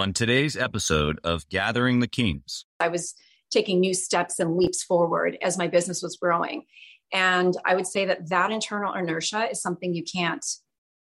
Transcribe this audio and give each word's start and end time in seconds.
On 0.00 0.14
today's 0.14 0.56
episode 0.56 1.20
of 1.24 1.46
Gathering 1.50 2.00
the 2.00 2.08
Kings, 2.08 2.64
I 2.80 2.88
was 2.88 3.14
taking 3.50 3.80
new 3.80 3.92
steps 3.92 4.38
and 4.38 4.56
leaps 4.56 4.82
forward 4.82 5.36
as 5.42 5.58
my 5.58 5.66
business 5.66 6.02
was 6.02 6.16
growing. 6.16 6.64
And 7.12 7.54
I 7.66 7.74
would 7.74 7.86
say 7.86 8.06
that 8.06 8.30
that 8.30 8.50
internal 8.50 8.94
inertia 8.94 9.50
is 9.50 9.60
something 9.60 9.92
you 9.92 10.02
can't 10.02 10.42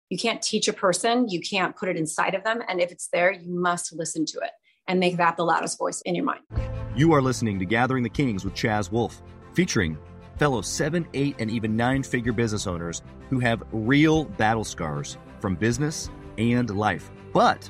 you 0.09 0.17
can't 0.17 0.41
teach 0.41 0.67
a 0.67 0.73
person, 0.73 1.29
you 1.29 1.39
can't 1.39 1.77
put 1.77 1.88
it 1.88 1.96
inside 1.96 2.35
of 2.35 2.43
them, 2.43 2.62
and 2.67 2.81
if 2.81 2.91
it's 2.91 3.07
there, 3.13 3.31
you 3.31 3.57
must 3.57 3.93
listen 3.93 4.25
to 4.25 4.39
it 4.39 4.51
and 4.89 5.00
make 5.00 5.16
that 5.16 5.38
the 5.38 5.45
loudest 5.45 5.77
voice 5.77 6.02
in 6.02 6.13
your 6.13 6.25
mind. 6.25 6.41
You 6.93 7.13
are 7.13 7.21
listening 7.21 7.57
to 7.59 7.66
Gathering 7.66 8.04
the 8.04 8.09
Kings 8.09 8.43
with 8.43 8.54
Chaz 8.54 8.91
Wolfe, 8.91 9.21
featuring 9.54 9.97
fellow 10.38 10.61
7, 10.61 11.07
8 11.13 11.38
and 11.39 11.50
even 11.50 11.77
9-figure 11.77 12.34
business 12.34 12.68
owners 12.68 13.02
who 13.29 13.39
have 13.39 13.63
real 13.71 14.25
battle 14.25 14.66
scars 14.66 15.18
from 15.39 15.55
business 15.55 16.09
and 16.38 16.70
life, 16.77 17.09
but 17.31 17.70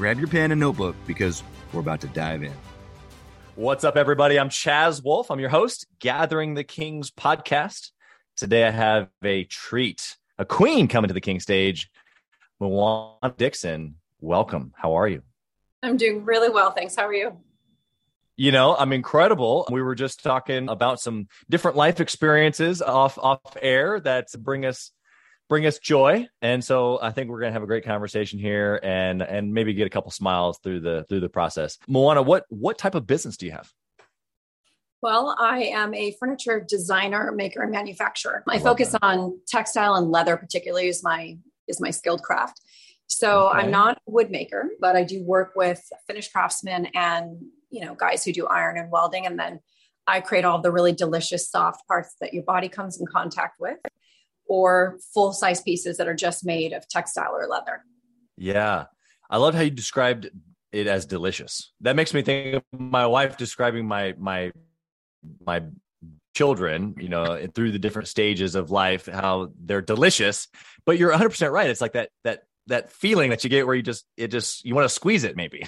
Grab 0.00 0.18
your 0.18 0.28
pen 0.28 0.50
and 0.50 0.58
notebook 0.58 0.96
because 1.06 1.42
we're 1.74 1.80
about 1.80 2.00
to 2.00 2.06
dive 2.06 2.42
in. 2.42 2.54
What's 3.54 3.84
up, 3.84 3.98
everybody? 3.98 4.40
I'm 4.40 4.48
Chaz 4.48 5.04
Wolfe. 5.04 5.30
I'm 5.30 5.40
your 5.40 5.50
host, 5.50 5.86
Gathering 5.98 6.54
the 6.54 6.64
Kings 6.64 7.10
podcast. 7.10 7.90
Today 8.34 8.66
I 8.66 8.70
have 8.70 9.08
a 9.22 9.44
treat, 9.44 10.16
a 10.38 10.46
queen 10.46 10.88
coming 10.88 11.08
to 11.08 11.12
the 11.12 11.20
King 11.20 11.38
stage, 11.38 11.90
Moana 12.58 13.34
Dixon. 13.36 13.96
Welcome. 14.22 14.72
How 14.74 14.94
are 14.94 15.06
you? 15.06 15.20
I'm 15.82 15.98
doing 15.98 16.24
really 16.24 16.48
well. 16.48 16.70
Thanks. 16.70 16.96
How 16.96 17.06
are 17.06 17.12
you? 17.12 17.36
You 18.38 18.52
know, 18.52 18.74
I'm 18.74 18.94
incredible. 18.94 19.68
We 19.70 19.82
were 19.82 19.94
just 19.94 20.22
talking 20.22 20.70
about 20.70 20.98
some 20.98 21.28
different 21.50 21.76
life 21.76 22.00
experiences 22.00 22.80
off 22.80 23.18
off 23.18 23.54
air 23.60 24.00
that 24.00 24.28
bring 24.38 24.64
us 24.64 24.92
bring 25.50 25.66
us 25.66 25.78
joy. 25.78 26.26
And 26.40 26.64
so 26.64 26.98
i 27.02 27.10
think 27.10 27.28
we're 27.28 27.40
going 27.40 27.50
to 27.50 27.52
have 27.52 27.64
a 27.64 27.66
great 27.66 27.84
conversation 27.84 28.38
here 28.38 28.80
and 28.82 29.20
and 29.20 29.52
maybe 29.52 29.74
get 29.74 29.86
a 29.86 29.90
couple 29.90 30.10
smiles 30.10 30.58
through 30.62 30.80
the 30.80 31.04
through 31.10 31.20
the 31.20 31.28
process. 31.28 31.76
Moana 31.86 32.22
what 32.22 32.46
what 32.48 32.78
type 32.78 32.94
of 32.94 33.06
business 33.06 33.36
do 33.36 33.44
you 33.44 33.52
have? 33.52 33.70
Well 35.02 35.36
i 35.38 35.64
am 35.64 35.92
a 35.92 36.16
furniture 36.18 36.64
designer 36.66 37.32
maker 37.32 37.62
and 37.62 37.72
manufacturer. 37.72 38.42
I 38.48 38.60
focus 38.60 38.92
that. 38.92 39.02
on 39.02 39.38
textile 39.46 39.96
and 39.96 40.10
leather 40.10 40.38
particularly 40.38 40.88
is 40.88 41.02
my 41.02 41.36
is 41.68 41.80
my 41.80 41.90
skilled 41.90 42.22
craft. 42.22 42.60
So 43.08 43.48
okay. 43.48 43.58
i'm 43.58 43.70
not 43.70 43.98
a 44.06 44.10
wood 44.10 44.30
maker 44.30 44.70
but 44.80 44.94
i 44.96 45.02
do 45.02 45.22
work 45.24 45.52
with 45.56 45.82
finished 46.06 46.32
craftsmen 46.32 46.86
and 46.94 47.42
you 47.70 47.84
know 47.84 47.94
guys 47.96 48.24
who 48.24 48.32
do 48.32 48.46
iron 48.46 48.78
and 48.78 48.90
welding. 48.90 49.26
And 49.26 49.36
then 49.36 49.58
i 50.06 50.20
create 50.20 50.44
all 50.44 50.60
the 50.60 50.70
really 50.70 50.92
delicious 50.92 51.50
soft 51.50 51.88
parts 51.88 52.14
that 52.20 52.32
your 52.32 52.44
body 52.44 52.68
comes 52.68 53.00
in 53.00 53.06
contact 53.06 53.58
with 53.58 53.78
or 54.50 54.98
full 55.14 55.32
size 55.32 55.62
pieces 55.62 55.96
that 55.96 56.08
are 56.08 56.14
just 56.14 56.44
made 56.44 56.72
of 56.72 56.86
textile 56.88 57.30
or 57.36 57.46
leather. 57.46 57.84
Yeah. 58.36 58.86
I 59.30 59.36
love 59.36 59.54
how 59.54 59.60
you 59.60 59.70
described 59.70 60.28
it 60.72 60.88
as 60.88 61.06
delicious. 61.06 61.72
That 61.82 61.94
makes 61.94 62.12
me 62.12 62.22
think 62.22 62.56
of 62.56 62.64
my 62.72 63.06
wife 63.06 63.36
describing 63.36 63.86
my 63.86 64.14
my 64.18 64.50
my 65.46 65.62
children, 66.34 66.96
you 66.98 67.08
know, 67.08 67.46
through 67.54 67.70
the 67.70 67.78
different 67.78 68.08
stages 68.08 68.56
of 68.56 68.72
life, 68.72 69.06
how 69.06 69.52
they're 69.56 69.82
delicious. 69.82 70.48
But 70.84 70.98
you're 70.98 71.10
100 71.10 71.28
percent 71.28 71.52
right. 71.52 71.70
It's 71.70 71.80
like 71.80 71.92
that 71.92 72.10
that 72.24 72.42
that 72.66 72.90
feeling 72.90 73.30
that 73.30 73.44
you 73.44 73.50
get 73.50 73.68
where 73.68 73.76
you 73.76 73.82
just 73.82 74.04
it 74.16 74.28
just 74.28 74.64
you 74.64 74.74
want 74.74 74.84
to 74.84 74.92
squeeze 74.92 75.22
it, 75.22 75.36
maybe. 75.36 75.64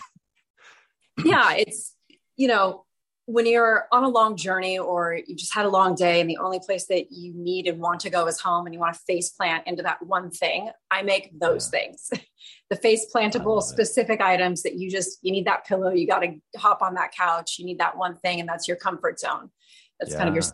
yeah, 1.25 1.53
it's 1.53 1.95
you 2.37 2.49
know 2.49 2.85
when 3.27 3.47
you're 3.47 3.87
on 3.93 4.03
a 4.03 4.09
long 4.09 4.37
journey 4.37 4.79
or 4.79 5.19
you 5.27 5.37
just 5.37 5.55
had 5.55 5.65
a 5.65 5.69
long 5.69 5.95
day 5.95 6.21
and 6.21 6.29
the 6.29 6.39
only 6.39 6.59
place 6.59 6.87
that 6.87 7.13
you 7.13 7.33
need 7.35 7.69
and 7.69 7.79
want 7.79 8.01
to 8.01 8.11
go 8.11 8.27
is 8.27 8.41
home 8.41 8.67
and 8.67 8.75
you 8.75 8.81
want 8.81 8.95
to 8.95 9.01
face 9.07 9.31
plant 9.31 9.67
into 9.67 9.83
that 9.83 10.05
one 10.05 10.31
thing 10.31 10.71
i 10.91 11.03
make 11.03 11.31
those 11.39 11.71
yeah. 11.73 11.81
things 11.81 12.11
the 12.71 12.77
face 12.77 13.07
plantable 13.15 13.63
specific 13.63 14.21
it. 14.21 14.25
items 14.25 14.63
that 14.63 14.75
you 14.75 14.91
just 14.91 15.19
you 15.23 15.31
need 15.31 15.47
that 15.47 15.65
pillow 15.67 15.91
you 15.91 16.07
got 16.07 16.21
to 16.21 16.35
hop 16.57 16.83
on 16.83 16.95
that 16.95 17.13
couch 17.13 17.59
you 17.59 17.65
need 17.65 17.79
that 17.79 17.97
one 17.97 18.17
thing 18.17 18.41
and 18.41 18.49
that's 18.49 18.67
your 18.67 18.77
comfort 18.77 19.21
zone 19.21 19.51
that's 20.01 20.13
yeah. 20.13 20.19
kind 20.19 20.29
of 20.29 20.35
your 20.35 20.45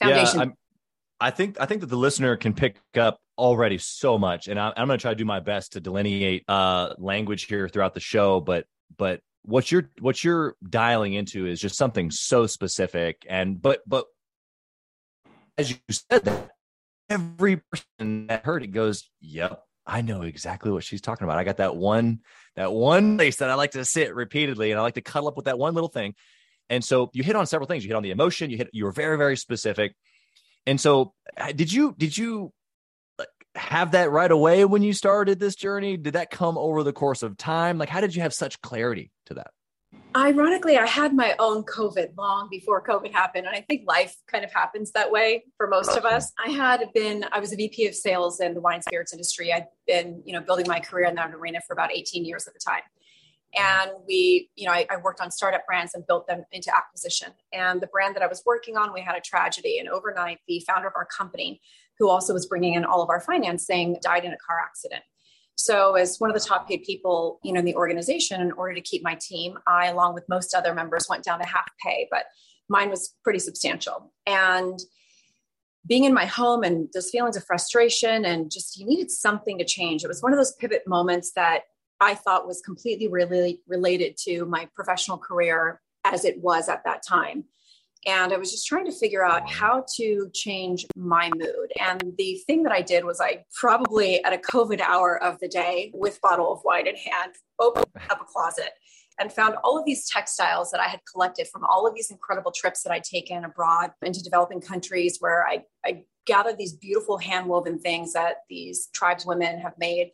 foundation 0.00 0.40
yeah, 0.40 0.46
i 1.20 1.30
think 1.30 1.60
i 1.60 1.66
think 1.66 1.80
that 1.82 1.88
the 1.88 1.96
listener 1.96 2.36
can 2.36 2.52
pick 2.52 2.78
up 2.96 3.20
already 3.38 3.78
so 3.78 4.18
much 4.18 4.48
and 4.48 4.58
I, 4.58 4.72
i'm 4.76 4.88
going 4.88 4.98
to 4.98 5.02
try 5.02 5.12
to 5.12 5.16
do 5.16 5.24
my 5.24 5.40
best 5.40 5.72
to 5.74 5.80
delineate 5.80 6.44
uh 6.48 6.94
language 6.98 7.44
here 7.44 7.68
throughout 7.68 7.94
the 7.94 8.00
show 8.00 8.40
but 8.40 8.66
but 8.98 9.20
what 9.44 9.70
you're 9.70 9.90
what 10.00 10.22
you're 10.22 10.56
dialing 10.68 11.14
into 11.14 11.46
is 11.46 11.60
just 11.60 11.76
something 11.76 12.10
so 12.10 12.46
specific 12.46 13.26
and 13.28 13.60
but 13.60 13.80
but 13.86 14.06
as 15.58 15.70
you 15.70 15.76
said 15.90 16.24
that 16.24 16.50
every 17.10 17.56
person 17.56 18.26
that 18.28 18.44
heard 18.44 18.62
it 18.62 18.68
goes 18.68 19.10
yep 19.20 19.64
i 19.86 20.00
know 20.00 20.22
exactly 20.22 20.70
what 20.70 20.84
she's 20.84 21.00
talking 21.00 21.24
about. 21.24 21.38
I 21.38 21.44
got 21.44 21.56
that 21.56 21.74
one 21.76 22.20
that 22.56 22.72
one 22.72 23.16
place 23.16 23.36
that 23.36 23.50
i 23.50 23.54
like 23.54 23.72
to 23.72 23.84
sit 23.84 24.14
repeatedly 24.14 24.70
and 24.70 24.78
i 24.78 24.82
like 24.82 24.94
to 24.94 25.00
cuddle 25.00 25.28
up 25.28 25.36
with 25.36 25.46
that 25.46 25.58
one 25.58 25.74
little 25.74 25.88
thing. 25.88 26.14
And 26.72 26.82
so 26.82 27.10
you 27.12 27.22
hit 27.22 27.36
on 27.36 27.46
several 27.46 27.66
things. 27.66 27.84
You 27.84 27.88
hit 27.88 27.96
on 27.96 28.02
the 28.02 28.12
emotion. 28.12 28.50
You 28.50 28.56
hit 28.56 28.70
you 28.72 28.84
were 28.84 28.92
very 28.92 29.18
very 29.18 29.36
specific. 29.36 29.94
And 30.66 30.80
so 30.80 31.12
uh, 31.36 31.52
did 31.52 31.70
you 31.70 31.94
did 31.98 32.16
you 32.16 32.52
have 33.54 33.92
that 33.92 34.10
right 34.10 34.30
away 34.30 34.64
when 34.64 34.82
you 34.82 34.92
started 34.92 35.38
this 35.38 35.54
journey? 35.54 35.96
Did 35.96 36.14
that 36.14 36.30
come 36.30 36.56
over 36.56 36.82
the 36.82 36.92
course 36.92 37.22
of 37.22 37.36
time? 37.36 37.78
Like, 37.78 37.88
how 37.88 38.00
did 38.00 38.14
you 38.14 38.22
have 38.22 38.34
such 38.34 38.60
clarity 38.62 39.10
to 39.26 39.34
that? 39.34 39.50
Ironically, 40.14 40.76
I 40.76 40.86
had 40.86 41.14
my 41.14 41.34
own 41.38 41.62
COVID 41.64 42.16
long 42.18 42.48
before 42.50 42.82
COVID 42.86 43.12
happened. 43.12 43.46
And 43.46 43.56
I 43.56 43.62
think 43.62 43.82
life 43.86 44.14
kind 44.26 44.44
of 44.44 44.52
happens 44.52 44.92
that 44.92 45.10
way 45.10 45.44
for 45.56 45.66
most 45.66 45.96
of 45.96 46.04
us. 46.04 46.32
I 46.44 46.50
had 46.50 46.86
been, 46.94 47.24
I 47.32 47.40
was 47.40 47.52
a 47.52 47.56
VP 47.56 47.86
of 47.86 47.94
sales 47.94 48.40
in 48.40 48.52
the 48.52 48.60
wine 48.60 48.82
spirits 48.82 49.12
industry. 49.12 49.52
I'd 49.52 49.68
been, 49.86 50.22
you 50.26 50.34
know, 50.34 50.40
building 50.40 50.66
my 50.68 50.80
career 50.80 51.06
in 51.06 51.14
that 51.14 51.32
arena 51.34 51.60
for 51.66 51.72
about 51.72 51.92
18 51.92 52.26
years 52.26 52.46
at 52.46 52.52
the 52.52 52.60
time. 52.60 52.82
And 53.54 53.90
we, 54.06 54.50
you 54.54 54.66
know, 54.66 54.72
I, 54.72 54.86
I 54.90 54.96
worked 54.96 55.20
on 55.20 55.30
startup 55.30 55.66
brands 55.66 55.94
and 55.94 56.06
built 56.06 56.26
them 56.26 56.44
into 56.52 56.74
acquisition. 56.74 57.28
And 57.52 57.80
the 57.80 57.86
brand 57.86 58.14
that 58.16 58.22
I 58.22 58.26
was 58.26 58.42
working 58.46 58.76
on, 58.76 58.92
we 58.92 59.02
had 59.02 59.14
a 59.14 59.20
tragedy. 59.20 59.78
And 59.78 59.88
overnight, 59.88 60.38
the 60.48 60.60
founder 60.66 60.88
of 60.88 60.94
our 60.96 61.06
company 61.06 61.60
who 61.98 62.08
also 62.08 62.32
was 62.32 62.46
bringing 62.46 62.74
in 62.74 62.84
all 62.84 63.02
of 63.02 63.10
our 63.10 63.20
financing, 63.20 63.98
died 64.02 64.24
in 64.24 64.32
a 64.32 64.38
car 64.38 64.58
accident. 64.60 65.02
So, 65.54 65.94
as 65.94 66.18
one 66.18 66.30
of 66.30 66.34
the 66.34 66.44
top 66.44 66.68
paid 66.68 66.82
people, 66.82 67.38
you 67.44 67.52
know, 67.52 67.60
in 67.60 67.64
the 67.64 67.74
organization, 67.74 68.40
in 68.40 68.52
order 68.52 68.74
to 68.74 68.80
keep 68.80 69.02
my 69.04 69.16
team, 69.20 69.58
I, 69.66 69.88
along 69.88 70.14
with 70.14 70.28
most 70.28 70.54
other 70.54 70.74
members, 70.74 71.06
went 71.08 71.24
down 71.24 71.38
to 71.38 71.46
half 71.46 71.68
pay, 71.84 72.08
but 72.10 72.24
mine 72.68 72.90
was 72.90 73.14
pretty 73.22 73.38
substantial. 73.38 74.12
And 74.26 74.80
being 75.86 76.04
in 76.04 76.14
my 76.14 76.26
home 76.26 76.62
and 76.62 76.88
those 76.94 77.10
feelings 77.10 77.36
of 77.36 77.44
frustration 77.44 78.24
and 78.24 78.50
just 78.50 78.78
you 78.78 78.86
needed 78.86 79.10
something 79.10 79.58
to 79.58 79.64
change. 79.64 80.04
It 80.04 80.08
was 80.08 80.22
one 80.22 80.32
of 80.32 80.38
those 80.38 80.54
pivot 80.54 80.86
moments 80.86 81.32
that 81.32 81.62
I 82.00 82.14
thought 82.14 82.46
was 82.46 82.60
completely 82.60 83.08
really 83.08 83.60
related 83.66 84.16
to 84.24 84.44
my 84.44 84.68
professional 84.74 85.18
career 85.18 85.80
as 86.04 86.24
it 86.24 86.40
was 86.40 86.68
at 86.68 86.84
that 86.84 87.02
time. 87.06 87.44
And 88.06 88.32
I 88.32 88.36
was 88.36 88.50
just 88.50 88.66
trying 88.66 88.86
to 88.86 88.92
figure 88.92 89.24
out 89.24 89.48
how 89.48 89.84
to 89.96 90.28
change 90.34 90.86
my 90.96 91.30
mood. 91.36 91.70
And 91.80 92.12
the 92.18 92.36
thing 92.46 92.64
that 92.64 92.72
I 92.72 92.82
did 92.82 93.04
was 93.04 93.20
I 93.20 93.44
probably 93.54 94.22
at 94.24 94.32
a 94.32 94.38
COVID 94.38 94.80
hour 94.80 95.22
of 95.22 95.38
the 95.40 95.48
day 95.48 95.92
with 95.94 96.20
bottle 96.20 96.52
of 96.52 96.60
wine 96.64 96.88
in 96.88 96.96
hand, 96.96 97.32
opened 97.60 97.86
up 98.10 98.20
a 98.20 98.24
closet 98.24 98.70
and 99.18 99.32
found 99.32 99.54
all 99.62 99.78
of 99.78 99.84
these 99.84 100.08
textiles 100.08 100.70
that 100.70 100.80
I 100.80 100.88
had 100.88 101.00
collected 101.10 101.46
from 101.46 101.64
all 101.64 101.86
of 101.86 101.94
these 101.94 102.10
incredible 102.10 102.50
trips 102.50 102.82
that 102.82 102.92
I'd 102.92 103.04
taken 103.04 103.44
abroad 103.44 103.92
into 104.02 104.22
developing 104.22 104.60
countries 104.60 105.18
where 105.20 105.46
I, 105.46 105.64
I 105.84 106.02
gathered 106.26 106.58
these 106.58 106.72
beautiful 106.72 107.18
hand 107.18 107.46
woven 107.46 107.78
things 107.78 108.14
that 108.14 108.38
these 108.48 108.88
tribes 108.92 109.24
women 109.26 109.58
have 109.60 109.74
made. 109.78 110.10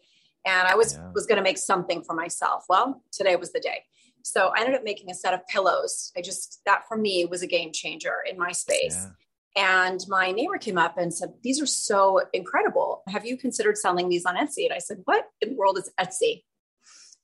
And 0.46 0.68
I 0.68 0.74
was, 0.74 0.94
yeah. 0.94 1.10
was 1.14 1.26
going 1.26 1.36
to 1.36 1.42
make 1.42 1.58
something 1.58 2.02
for 2.02 2.14
myself. 2.14 2.64
Well, 2.68 3.02
today 3.12 3.36
was 3.36 3.52
the 3.52 3.60
day. 3.60 3.82
So 4.22 4.52
I 4.56 4.60
ended 4.60 4.74
up 4.74 4.84
making 4.84 5.10
a 5.10 5.14
set 5.14 5.34
of 5.34 5.46
pillows. 5.46 6.12
I 6.16 6.20
just, 6.20 6.60
that 6.66 6.82
for 6.88 6.96
me 6.96 7.24
was 7.24 7.42
a 7.42 7.46
game 7.46 7.70
changer 7.72 8.16
in 8.28 8.38
my 8.38 8.52
space. 8.52 8.96
Yeah. 8.96 9.10
And 9.56 10.00
my 10.08 10.30
neighbor 10.30 10.58
came 10.58 10.78
up 10.78 10.98
and 10.98 11.12
said, 11.12 11.32
These 11.42 11.60
are 11.60 11.66
so 11.66 12.20
incredible. 12.32 13.02
Have 13.08 13.26
you 13.26 13.36
considered 13.36 13.76
selling 13.76 14.08
these 14.08 14.24
on 14.24 14.36
Etsy? 14.36 14.64
And 14.64 14.72
I 14.72 14.78
said, 14.78 14.98
What 15.04 15.24
in 15.40 15.50
the 15.50 15.56
world 15.56 15.78
is 15.78 15.90
Etsy? 15.98 16.44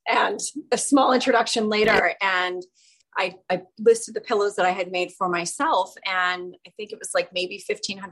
And 0.08 0.40
a 0.72 0.76
small 0.76 1.12
introduction 1.12 1.68
later, 1.68 2.14
and 2.20 2.62
I, 3.16 3.36
I 3.48 3.62
listed 3.78 4.14
the 4.14 4.20
pillows 4.20 4.56
that 4.56 4.66
I 4.66 4.70
had 4.70 4.90
made 4.90 5.12
for 5.12 5.28
myself. 5.28 5.94
And 6.04 6.56
I 6.66 6.70
think 6.76 6.92
it 6.92 6.98
was 6.98 7.10
like 7.14 7.32
maybe 7.32 7.62
$1,500 7.70 8.02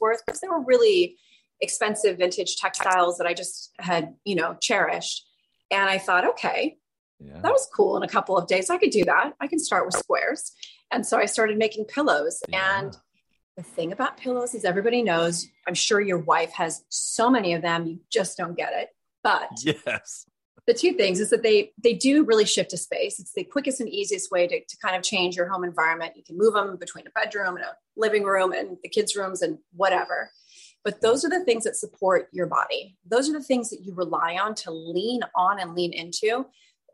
worth 0.00 0.22
because 0.24 0.40
they 0.40 0.48
were 0.48 0.64
really 0.64 1.16
expensive 1.60 2.18
vintage 2.18 2.56
textiles 2.56 3.18
that 3.18 3.26
I 3.26 3.34
just 3.34 3.72
had, 3.78 4.14
you 4.24 4.34
know, 4.34 4.56
cherished. 4.60 5.26
And 5.70 5.90
I 5.90 5.98
thought, 5.98 6.26
okay, 6.30 6.76
yeah. 7.20 7.40
that 7.40 7.52
was 7.52 7.68
cool 7.74 7.96
in 7.96 8.02
a 8.02 8.08
couple 8.08 8.36
of 8.36 8.46
days. 8.46 8.70
I 8.70 8.78
could 8.78 8.90
do 8.90 9.04
that. 9.04 9.34
I 9.40 9.46
can 9.46 9.58
start 9.58 9.86
with 9.86 9.94
squares. 9.96 10.52
And 10.90 11.06
so 11.06 11.18
I 11.18 11.26
started 11.26 11.58
making 11.58 11.84
pillows. 11.86 12.42
Yeah. 12.48 12.80
And 12.80 12.96
the 13.56 13.62
thing 13.62 13.92
about 13.92 14.16
pillows 14.16 14.54
is 14.54 14.64
everybody 14.64 15.02
knows, 15.02 15.46
I'm 15.66 15.74
sure 15.74 16.00
your 16.00 16.18
wife 16.18 16.52
has 16.52 16.84
so 16.88 17.28
many 17.28 17.54
of 17.54 17.62
them, 17.62 17.86
you 17.86 18.00
just 18.10 18.36
don't 18.36 18.56
get 18.56 18.72
it. 18.72 18.88
But 19.22 19.50
yes. 19.62 20.26
The 20.66 20.74
two 20.74 20.92
things 20.92 21.18
is 21.18 21.30
that 21.30 21.42
they 21.42 21.72
they 21.82 21.94
do 21.94 22.24
really 22.24 22.44
shift 22.44 22.74
a 22.74 22.76
space. 22.76 23.18
It's 23.18 23.32
the 23.32 23.42
quickest 23.42 23.80
and 23.80 23.88
easiest 23.88 24.30
way 24.30 24.46
to, 24.46 24.60
to 24.60 24.76
kind 24.82 24.94
of 24.94 25.02
change 25.02 25.34
your 25.34 25.48
home 25.48 25.64
environment. 25.64 26.12
You 26.14 26.22
can 26.22 26.36
move 26.36 26.52
them 26.52 26.76
between 26.76 27.06
a 27.06 27.10
bedroom 27.10 27.56
and 27.56 27.64
a 27.64 27.74
living 27.96 28.22
room 28.22 28.52
and 28.52 28.76
the 28.82 28.88
kids' 28.90 29.16
rooms 29.16 29.40
and 29.40 29.58
whatever. 29.72 30.30
But 30.84 31.00
those 31.00 31.24
are 31.24 31.30
the 31.30 31.44
things 31.44 31.64
that 31.64 31.76
support 31.76 32.28
your 32.32 32.46
body. 32.46 32.98
Those 33.06 33.30
are 33.30 33.32
the 33.32 33.42
things 33.42 33.70
that 33.70 33.80
you 33.82 33.94
rely 33.94 34.36
on 34.36 34.54
to 34.56 34.70
lean 34.70 35.22
on 35.34 35.58
and 35.58 35.74
lean 35.74 35.92
into 35.92 36.46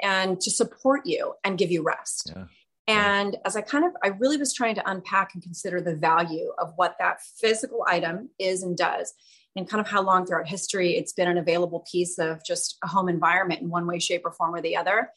and 0.05 0.41
to 0.41 0.51
support 0.51 1.01
you 1.07 1.35
and 1.43 1.59
give 1.59 1.73
you 1.73 1.83
rest. 1.83 2.31
Yeah. 2.37 2.45
And 2.87 3.39
as 3.47 3.57
I 3.57 3.63
kind 3.63 3.87
of, 3.87 3.93
I 4.05 4.09
really 4.09 4.37
was 4.37 4.53
trying 4.53 4.75
to 4.75 4.89
unpack 4.89 5.31
and 5.33 5.43
consider 5.43 5.81
the 5.81 5.97
value 5.97 6.53
of 6.59 6.75
what 6.77 6.97
that 7.01 7.23
physical 7.41 7.83
item 7.89 8.29
is 8.39 8.63
and 8.63 8.77
does, 8.77 9.15
and 9.57 9.69
kind 9.69 9.81
of 9.81 9.89
how 9.89 10.03
long 10.03 10.27
throughout 10.27 10.47
history 10.47 10.97
it's 10.97 11.15
been 11.15 11.29
an 11.29 11.39
available 11.39 11.83
piece 11.91 12.19
of 12.19 12.45
just 12.45 12.77
a 12.85 12.87
home 12.87 13.09
environment 13.09 13.63
in 13.63 13.71
one 13.71 13.87
way, 13.87 13.99
shape, 13.99 14.23
or 14.27 14.33
form 14.33 14.55
or 14.55 14.61
the 14.61 14.77
other. 14.77 15.09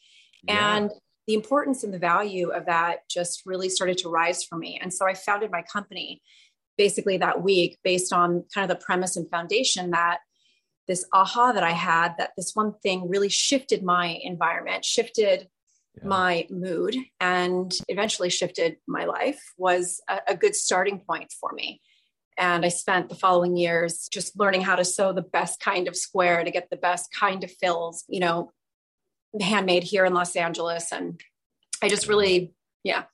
Yeah. 0.44 0.76
And 0.76 0.90
the 1.26 1.34
importance 1.34 1.84
and 1.84 1.92
the 1.92 1.98
value 1.98 2.48
of 2.48 2.64
that 2.66 3.00
just 3.10 3.42
really 3.44 3.68
started 3.68 3.98
to 3.98 4.08
rise 4.08 4.42
for 4.42 4.56
me. 4.56 4.80
And 4.80 4.92
so 4.92 5.06
I 5.06 5.12
founded 5.12 5.50
my 5.50 5.62
company 5.70 6.22
basically 6.78 7.18
that 7.18 7.42
week 7.42 7.76
based 7.84 8.14
on 8.14 8.44
kind 8.54 8.70
of 8.70 8.74
the 8.74 8.82
premise 8.82 9.16
and 9.16 9.28
foundation 9.28 9.90
that 9.90 10.20
this 10.88 11.04
aha 11.12 11.52
that 11.52 11.62
I 11.62 11.72
had 11.72 12.14
that 12.18 12.32
this 12.36 12.52
one 12.54 12.72
thing 12.82 13.08
really 13.08 13.28
shifted 13.28 13.82
my 13.82 14.18
environment, 14.22 14.84
shifted 14.84 15.48
yeah. 15.96 16.08
my 16.08 16.46
mood, 16.50 16.96
and 17.20 17.72
eventually 17.88 18.30
shifted 18.30 18.78
my 18.86 19.04
life 19.04 19.40
was 19.58 20.00
a, 20.08 20.20
a 20.28 20.36
good 20.36 20.56
starting 20.56 21.00
point 21.00 21.32
for 21.38 21.52
me. 21.52 21.80
And 22.38 22.64
I 22.64 22.68
spent 22.68 23.08
the 23.08 23.16
following 23.16 23.56
years 23.56 24.08
just 24.10 24.38
learning 24.38 24.62
how 24.62 24.76
to 24.76 24.84
sew 24.84 25.12
the 25.12 25.22
best 25.22 25.60
kind 25.60 25.88
of 25.88 25.96
square 25.96 26.42
to 26.42 26.50
get 26.50 26.70
the 26.70 26.76
best 26.76 27.12
kind 27.12 27.44
of 27.44 27.50
fills, 27.50 28.04
you 28.08 28.20
know, 28.20 28.52
handmade 29.40 29.82
here 29.82 30.04
in 30.04 30.14
Los 30.14 30.36
Angeles. 30.36 30.92
And 30.92 31.20
I 31.82 31.88
just 31.88 32.08
really, 32.08 32.52
yeah, 32.84 33.04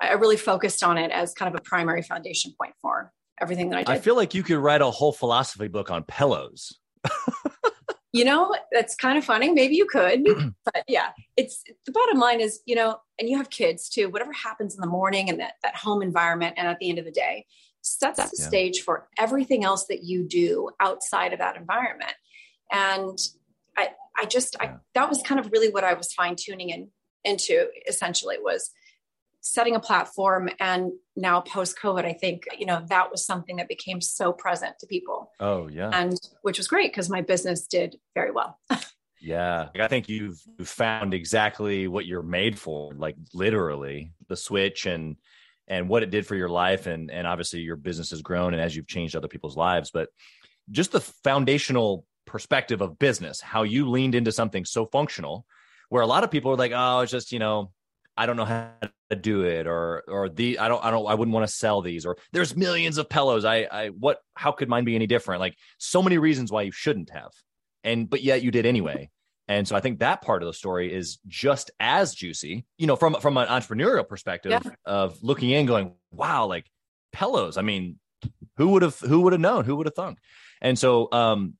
I 0.00 0.14
really 0.14 0.36
focused 0.36 0.82
on 0.82 0.98
it 0.98 1.12
as 1.12 1.32
kind 1.32 1.52
of 1.54 1.58
a 1.58 1.62
primary 1.62 2.02
foundation 2.02 2.52
point 2.60 2.74
for 2.82 3.12
everything 3.40 3.70
that 3.70 3.78
I 3.78 3.82
did. 3.84 3.92
I 3.92 3.98
feel 3.98 4.16
like 4.16 4.34
you 4.34 4.42
could 4.42 4.58
write 4.58 4.82
a 4.82 4.90
whole 4.90 5.12
philosophy 5.12 5.68
book 5.68 5.90
on 5.90 6.02
pillows. 6.02 6.78
you 8.12 8.24
know, 8.24 8.54
that's 8.70 8.94
kind 8.94 9.16
of 9.16 9.24
funny. 9.24 9.50
Maybe 9.50 9.74
you 9.74 9.86
could, 9.86 10.24
but 10.64 10.84
yeah, 10.88 11.10
it's 11.36 11.62
the 11.86 11.92
bottom 11.92 12.18
line 12.18 12.40
is, 12.40 12.60
you 12.66 12.74
know, 12.74 12.98
and 13.18 13.28
you 13.28 13.36
have 13.36 13.50
kids 13.50 13.88
too, 13.88 14.08
whatever 14.08 14.32
happens 14.32 14.74
in 14.74 14.80
the 14.80 14.86
morning 14.86 15.30
and 15.30 15.40
that, 15.40 15.54
that 15.62 15.76
home 15.76 16.02
environment 16.02 16.54
and 16.56 16.68
at 16.68 16.78
the 16.78 16.88
end 16.88 16.98
of 16.98 17.04
the 17.04 17.10
day 17.10 17.46
sets 17.80 18.18
the 18.18 18.36
yeah. 18.38 18.46
stage 18.46 18.80
for 18.82 19.08
everything 19.18 19.64
else 19.64 19.86
that 19.86 20.04
you 20.04 20.26
do 20.26 20.70
outside 20.78 21.32
of 21.32 21.38
that 21.40 21.56
environment. 21.56 22.12
And 22.70 23.18
I, 23.76 23.90
I 24.18 24.26
just, 24.26 24.56
yeah. 24.60 24.68
I, 24.68 24.76
that 24.94 25.08
was 25.08 25.22
kind 25.22 25.40
of 25.40 25.50
really 25.50 25.70
what 25.70 25.84
I 25.84 25.94
was 25.94 26.12
fine 26.12 26.36
tuning 26.36 26.70
in 26.70 26.90
into 27.24 27.68
essentially 27.88 28.36
was 28.40 28.70
setting 29.42 29.74
a 29.74 29.80
platform 29.80 30.48
and 30.60 30.92
now 31.16 31.40
post 31.40 31.76
covid 31.76 32.04
i 32.04 32.12
think 32.12 32.44
you 32.58 32.64
know 32.64 32.82
that 32.88 33.10
was 33.10 33.26
something 33.26 33.56
that 33.56 33.68
became 33.68 34.00
so 34.00 34.32
present 34.32 34.78
to 34.78 34.86
people. 34.86 35.30
Oh 35.40 35.68
yeah. 35.68 35.90
And 35.92 36.18
which 36.42 36.58
was 36.58 36.68
great 36.68 36.92
because 36.92 37.08
my 37.08 37.22
business 37.22 37.66
did 37.66 37.96
very 38.14 38.30
well. 38.30 38.58
Yeah. 39.24 39.68
I 39.78 39.86
think 39.86 40.08
you've 40.08 40.42
found 40.64 41.14
exactly 41.14 41.86
what 41.86 42.06
you're 42.06 42.24
made 42.24 42.58
for 42.58 42.92
like 42.92 43.14
literally 43.32 44.10
the 44.28 44.34
switch 44.34 44.84
and 44.84 45.14
and 45.68 45.88
what 45.88 46.02
it 46.02 46.10
did 46.10 46.26
for 46.26 46.34
your 46.34 46.48
life 46.48 46.88
and 46.88 47.08
and 47.08 47.24
obviously 47.24 47.60
your 47.60 47.76
business 47.76 48.10
has 48.10 48.20
grown 48.20 48.52
and 48.52 48.60
as 48.60 48.74
you've 48.74 48.88
changed 48.88 49.14
other 49.14 49.28
people's 49.28 49.56
lives. 49.56 49.92
But 49.92 50.08
just 50.72 50.90
the 50.90 51.00
foundational 51.00 52.04
perspective 52.26 52.80
of 52.80 52.98
business 52.98 53.40
how 53.40 53.62
you 53.62 53.88
leaned 53.88 54.16
into 54.16 54.32
something 54.32 54.64
so 54.64 54.86
functional 54.86 55.46
where 55.88 56.02
a 56.02 56.06
lot 56.06 56.24
of 56.24 56.30
people 56.32 56.50
are 56.50 56.56
like 56.56 56.72
oh 56.74 57.00
it's 57.00 57.12
just 57.12 57.30
you 57.30 57.38
know 57.38 57.70
I 58.16 58.26
don't 58.26 58.36
know 58.36 58.44
how 58.44 58.70
to 59.10 59.16
do 59.16 59.42
it 59.42 59.66
or 59.66 60.02
or 60.06 60.28
the 60.28 60.58
I 60.58 60.68
don't 60.68 60.84
I 60.84 60.90
don't 60.90 61.06
I 61.06 61.14
wouldn't 61.14 61.34
want 61.34 61.46
to 61.46 61.52
sell 61.52 61.80
these 61.80 62.04
or 62.04 62.16
there's 62.32 62.56
millions 62.56 62.98
of 62.98 63.08
pillows. 63.08 63.44
I 63.44 63.66
I 63.70 63.88
what 63.88 64.18
how 64.34 64.52
could 64.52 64.68
mine 64.68 64.84
be 64.84 64.94
any 64.94 65.06
different? 65.06 65.40
Like 65.40 65.56
so 65.78 66.02
many 66.02 66.18
reasons 66.18 66.52
why 66.52 66.62
you 66.62 66.72
shouldn't 66.72 67.10
have. 67.10 67.30
And 67.84 68.08
but 68.08 68.22
yet 68.22 68.42
you 68.42 68.50
did 68.50 68.66
anyway. 68.66 69.10
And 69.48 69.66
so 69.66 69.74
I 69.74 69.80
think 69.80 69.98
that 69.98 70.22
part 70.22 70.42
of 70.42 70.46
the 70.46 70.52
story 70.52 70.92
is 70.92 71.18
just 71.26 71.70
as 71.80 72.14
juicy, 72.14 72.64
you 72.78 72.86
know, 72.86 72.96
from 72.96 73.14
from 73.14 73.36
an 73.36 73.48
entrepreneurial 73.48 74.06
perspective 74.06 74.52
yeah. 74.52 74.70
of 74.84 75.22
looking 75.22 75.50
in 75.50 75.66
going, 75.66 75.94
wow, 76.10 76.46
like 76.46 76.66
pillows. 77.12 77.56
I 77.56 77.62
mean, 77.62 77.98
who 78.56 78.68
would 78.68 78.82
have 78.82 78.98
who 78.98 79.22
would 79.22 79.32
have 79.32 79.40
known? 79.40 79.64
Who 79.64 79.76
would 79.76 79.86
have 79.86 79.94
thunk? 79.94 80.18
And 80.60 80.78
so 80.78 81.08
um 81.12 81.54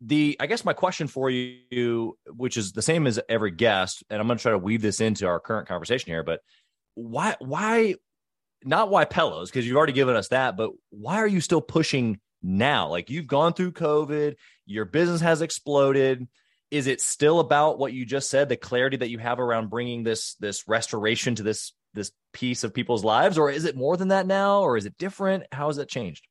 the 0.00 0.36
i 0.38 0.46
guess 0.46 0.64
my 0.64 0.72
question 0.72 1.08
for 1.08 1.28
you 1.28 2.16
which 2.28 2.56
is 2.56 2.72
the 2.72 2.82
same 2.82 3.06
as 3.06 3.18
every 3.28 3.50
guest 3.50 4.04
and 4.10 4.20
i'm 4.20 4.28
going 4.28 4.38
to 4.38 4.42
try 4.42 4.52
to 4.52 4.58
weave 4.58 4.80
this 4.80 5.00
into 5.00 5.26
our 5.26 5.40
current 5.40 5.66
conversation 5.66 6.10
here 6.10 6.22
but 6.22 6.40
why 6.94 7.34
why 7.40 7.94
not 8.64 8.90
why 8.90 9.04
pillows 9.04 9.50
because 9.50 9.66
you've 9.66 9.76
already 9.76 9.92
given 9.92 10.16
us 10.16 10.28
that 10.28 10.56
but 10.56 10.70
why 10.90 11.16
are 11.16 11.26
you 11.26 11.40
still 11.40 11.60
pushing 11.60 12.18
now? 12.42 12.88
Like 12.88 13.10
you've 13.10 13.26
gone 13.26 13.52
through 13.52 13.72
covid 13.72 14.36
your 14.66 14.84
business 14.84 15.22
has 15.22 15.40
exploded. 15.40 16.28
Is 16.70 16.86
it 16.86 17.00
still 17.00 17.40
about 17.40 17.78
what 17.78 17.94
you 17.94 18.04
just 18.04 18.28
said 18.28 18.50
the 18.50 18.56
clarity 18.56 18.98
that 18.98 19.08
you 19.08 19.18
have 19.18 19.40
around 19.40 19.70
bringing 19.70 20.02
this 20.02 20.34
this 20.34 20.68
restoration 20.68 21.34
to 21.36 21.42
this 21.42 21.72
this 21.94 22.12
piece 22.34 22.64
of 22.64 22.74
people's 22.74 23.02
lives 23.02 23.38
or 23.38 23.50
is 23.50 23.64
it 23.64 23.76
more 23.76 23.96
than 23.96 24.08
that 24.08 24.26
now 24.26 24.60
or 24.60 24.76
is 24.76 24.84
it 24.84 24.98
different? 24.98 25.44
How 25.50 25.68
has 25.68 25.78
it 25.78 25.88
changed 25.88 26.27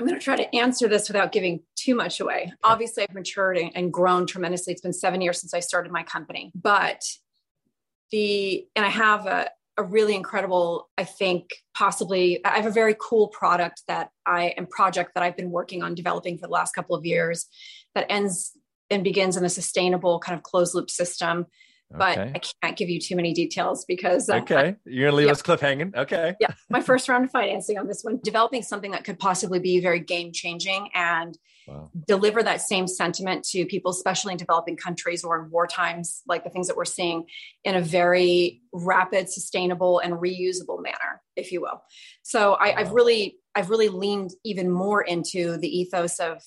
I'm 0.00 0.06
going 0.06 0.18
to 0.18 0.24
try 0.24 0.36
to 0.36 0.56
answer 0.56 0.88
this 0.88 1.10
without 1.10 1.30
giving 1.30 1.60
too 1.76 1.94
much 1.94 2.20
away. 2.20 2.54
Obviously, 2.64 3.02
I've 3.02 3.14
matured 3.14 3.58
and 3.58 3.92
grown 3.92 4.26
tremendously. 4.26 4.72
It's 4.72 4.80
been 4.80 4.94
seven 4.94 5.20
years 5.20 5.38
since 5.38 5.52
I 5.52 5.60
started 5.60 5.92
my 5.92 6.02
company, 6.02 6.52
but 6.54 7.02
the, 8.10 8.66
and 8.74 8.86
I 8.86 8.88
have 8.88 9.26
a, 9.26 9.50
a 9.76 9.82
really 9.82 10.14
incredible, 10.14 10.88
I 10.96 11.04
think, 11.04 11.50
possibly, 11.74 12.42
I 12.46 12.56
have 12.56 12.64
a 12.64 12.70
very 12.70 12.96
cool 12.98 13.28
product 13.28 13.82
that 13.88 14.08
I, 14.24 14.54
and 14.56 14.70
project 14.70 15.12
that 15.14 15.22
I've 15.22 15.36
been 15.36 15.50
working 15.50 15.82
on 15.82 15.94
developing 15.94 16.38
for 16.38 16.46
the 16.46 16.52
last 16.52 16.74
couple 16.74 16.96
of 16.96 17.04
years 17.04 17.46
that 17.94 18.06
ends 18.08 18.52
and 18.88 19.04
begins 19.04 19.36
in 19.36 19.44
a 19.44 19.50
sustainable 19.50 20.18
kind 20.18 20.34
of 20.34 20.42
closed 20.42 20.74
loop 20.74 20.88
system 20.88 21.44
but 21.90 22.18
okay. 22.18 22.32
I 22.34 22.40
can't 22.62 22.76
give 22.76 22.88
you 22.88 23.00
too 23.00 23.16
many 23.16 23.32
details 23.32 23.84
because 23.84 24.28
uh, 24.28 24.36
okay, 24.36 24.76
you're 24.84 25.08
gonna 25.08 25.16
leave 25.16 25.26
yeah. 25.26 25.32
us 25.32 25.42
cliffhanging. 25.42 25.96
Okay, 25.96 26.36
yeah, 26.40 26.52
my 26.70 26.80
first 26.80 27.08
round 27.08 27.24
of 27.24 27.30
financing 27.30 27.78
on 27.78 27.88
this 27.88 28.02
one, 28.02 28.20
developing 28.22 28.62
something 28.62 28.92
that 28.92 29.04
could 29.04 29.18
possibly 29.18 29.58
be 29.58 29.80
very 29.80 30.00
game 30.00 30.32
changing 30.32 30.88
and 30.94 31.36
wow. 31.66 31.90
deliver 32.06 32.42
that 32.42 32.60
same 32.60 32.86
sentiment 32.86 33.44
to 33.44 33.66
people, 33.66 33.90
especially 33.90 34.32
in 34.32 34.38
developing 34.38 34.76
countries 34.76 35.24
or 35.24 35.42
in 35.42 35.50
war 35.50 35.66
times, 35.66 36.22
like 36.28 36.44
the 36.44 36.50
things 36.50 36.68
that 36.68 36.76
we're 36.76 36.84
seeing, 36.84 37.24
in 37.64 37.74
a 37.74 37.80
very 37.80 38.62
rapid, 38.72 39.28
sustainable, 39.28 39.98
and 39.98 40.14
reusable 40.14 40.80
manner, 40.82 41.20
if 41.36 41.50
you 41.50 41.60
will. 41.60 41.82
So 42.22 42.54
I, 42.54 42.68
wow. 42.68 42.74
I've 42.78 42.92
really, 42.92 43.38
I've 43.54 43.70
really 43.70 43.88
leaned 43.88 44.30
even 44.44 44.70
more 44.70 45.02
into 45.02 45.56
the 45.56 45.68
ethos 45.68 46.20
of 46.20 46.40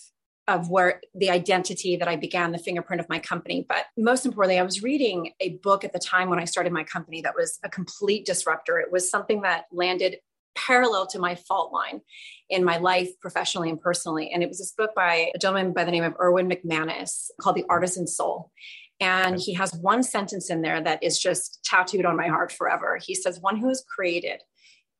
of 0.48 0.70
where 0.70 1.02
the 1.16 1.30
identity 1.30 1.96
that 1.96 2.08
I 2.08 2.16
began 2.16 2.52
the 2.52 2.58
fingerprint 2.58 3.00
of 3.00 3.08
my 3.10 3.20
company. 3.20 3.66
But 3.68 3.86
most 3.98 4.26
importantly, 4.26 4.60
I 4.60 4.64
was 4.64 4.84
reading 4.84 5.32
a 5.40 5.56
book 5.64 5.84
at 5.84 5.94
the 5.94 6.00
time 6.00 6.30
when 6.30 6.40
I 6.40 6.46
started 6.46 6.74
my 6.74 6.84
company 6.84 7.22
that 7.22 7.36
was 7.36 7.60
a 7.64 7.70
complete 7.70 8.26
disruptor. 8.26 8.80
It 8.80 8.92
was 8.92 9.10
something 9.10 9.42
that 9.42 9.66
landed 9.72 10.18
parallel 10.56 11.08
to 11.08 11.20
my 11.20 11.36
fault 11.36 11.72
line 11.72 12.02
in 12.50 12.64
my 12.64 12.78
life, 12.78 13.10
professionally 13.22 13.70
and 13.70 13.80
personally. 13.80 14.32
And 14.32 14.44
it 14.44 14.50
was 14.50 14.60
this 14.60 14.74
book 14.78 14.92
by 14.96 15.32
a 15.34 15.38
gentleman 15.38 15.74
by 15.74 15.84
the 15.86 15.92
name 15.92 16.04
of 16.04 16.16
Erwin 16.20 16.50
McManus 16.50 17.30
called 17.40 17.56
The 17.56 17.66
Artisan 17.70 18.06
Soul. 18.06 18.52
And 19.00 19.40
he 19.40 19.54
has 19.54 19.74
one 19.74 20.04
sentence 20.04 20.50
in 20.50 20.62
there 20.62 20.82
that 20.82 21.04
is 21.04 21.20
just 21.20 21.64
tattooed 21.64 22.06
on 22.06 22.16
my 22.16 22.28
heart 22.28 22.52
forever. 22.52 23.00
He 23.02 23.16
says, 23.16 23.40
One 23.40 23.58
who 23.58 23.70
is 23.70 23.84
created 23.96 24.42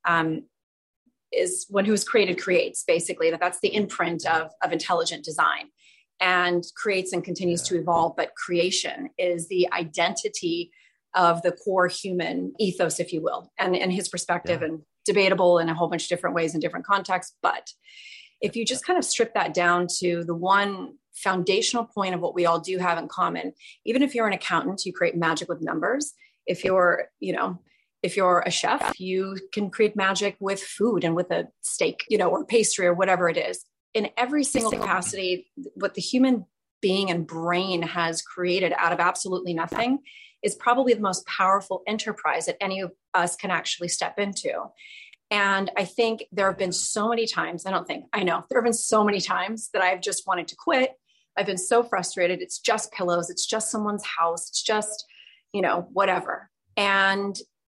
um, 0.06 0.44
is 1.34 1.66
one 1.70 1.86
who's 1.86 2.04
created 2.04 2.42
creates 2.42 2.84
basically 2.84 3.32
that 3.32 3.40
that's 3.40 3.60
the 3.62 3.74
imprint 3.74 4.26
of, 4.26 4.52
of 4.64 4.72
intelligent 4.72 5.24
design 5.24 5.70
and 6.20 6.64
creates 6.76 7.14
and 7.14 7.24
continues 7.24 7.62
yeah. 7.62 7.78
to 7.78 7.82
evolve 7.82 8.16
but 8.16 8.36
creation 8.36 9.10
is 9.18 9.48
the 9.48 9.68
identity 9.74 10.72
of 11.16 11.42
the 11.42 11.52
core 11.52 11.88
human 11.88 12.54
ethos 12.60 13.00
if 13.00 13.12
you 13.14 13.22
will 13.22 13.52
and 13.60 13.76
in 13.76 13.92
his 13.92 14.10
perspective 14.10 14.62
yeah. 14.62 14.68
and 14.68 14.82
debatable 15.06 15.60
in 15.60 15.70
a 15.70 15.74
whole 15.74 15.90
bunch 15.90 16.04
of 16.04 16.10
different 16.10 16.36
ways 16.36 16.54
in 16.54 16.60
different 16.60 16.86
contexts 16.86 17.36
but 17.42 17.70
if 18.42 18.56
you 18.56 18.66
just 18.66 18.86
kind 18.86 19.00
of 19.00 19.06
strip 19.06 19.34
that 19.34 19.54
down 19.54 19.88
to 20.00 20.24
the 20.26 20.36
one 20.36 20.94
foundational 21.14 21.86
point 21.86 22.16
of 22.16 22.22
what 22.22 22.34
we 22.34 22.46
all 22.46 22.60
do 22.60 22.78
have 22.78 22.98
in 22.98 23.08
common 23.08 23.54
even 23.86 24.02
if 24.02 24.16
you're 24.16 24.28
an 24.28 24.34
accountant 24.34 24.86
you 24.86 24.94
create 24.94 25.16
magic 25.16 25.48
with 25.50 25.62
numbers 25.62 26.14
if 26.46 26.64
you're 26.64 27.06
you 27.20 27.34
know 27.34 27.60
if 28.04 28.18
you're 28.18 28.44
a 28.46 28.52
chef, 28.52 29.00
you 29.00 29.38
can 29.54 29.70
create 29.70 29.96
magic 29.96 30.36
with 30.40 30.62
food 30.62 31.04
and 31.04 31.16
with 31.16 31.32
a 31.32 31.48
steak, 31.62 32.04
you 32.10 32.18
know, 32.18 32.30
or 32.30 32.46
pastry 32.46 32.86
or 32.86 32.94
whatever 32.94 33.30
it 33.30 33.38
is. 33.38 33.64
In 33.94 34.10
every 34.18 34.44
single 34.44 34.72
capacity, 34.72 35.50
what 35.76 35.94
the 35.94 36.02
human 36.02 36.46
being 36.82 37.10
and 37.10 37.26
brain 37.26 37.82
has 37.82 38.22
created 38.22 38.74
out 38.78 38.92
of 38.92 39.00
absolutely 39.00 39.54
nothing 39.54 40.00
is 40.44 40.54
probably 40.56 40.94
the 40.94 41.00
most 41.00 41.26
powerful 41.26 41.82
enterprise 41.88 42.48
that 42.48 42.58
any 42.60 42.82
of 42.82 42.92
us 43.14 43.38
can 43.38 43.50
actually 43.50 43.88
step 43.88 44.20
into. 44.20 44.52
And 45.32 45.72
I 45.78 45.86
think 45.86 46.26
there 46.34 46.48
have 46.48 46.58
been 46.58 46.74
so 46.74 47.08
many 47.08 47.26
times, 47.26 47.66
I 47.66 47.72
don't 47.72 47.88
think, 47.88 48.06
I 48.12 48.24
know, 48.24 48.44
there 48.50 48.60
have 48.60 48.66
been 48.66 48.74
so 48.74 49.04
many 49.06 49.22
times 49.22 49.70
that 49.74 49.82
I've 49.82 50.02
just 50.02 50.28
wanted 50.28 50.50
to 50.50 50.56
quit. 50.58 50.92
I've 51.38 51.46
been 51.46 51.58
so 51.58 51.82
frustrated. 51.82 52.42
It's 52.42 52.60
just 52.60 52.92
pillows, 52.92 53.30
it's 53.30 53.46
just 53.46 53.72
someone's 53.72 54.06
house, 54.06 54.50
it's 54.50 54.62
just, 54.62 55.06
you 55.54 55.62
know, 55.62 55.88
whatever. 55.94 56.50
And 56.76 57.36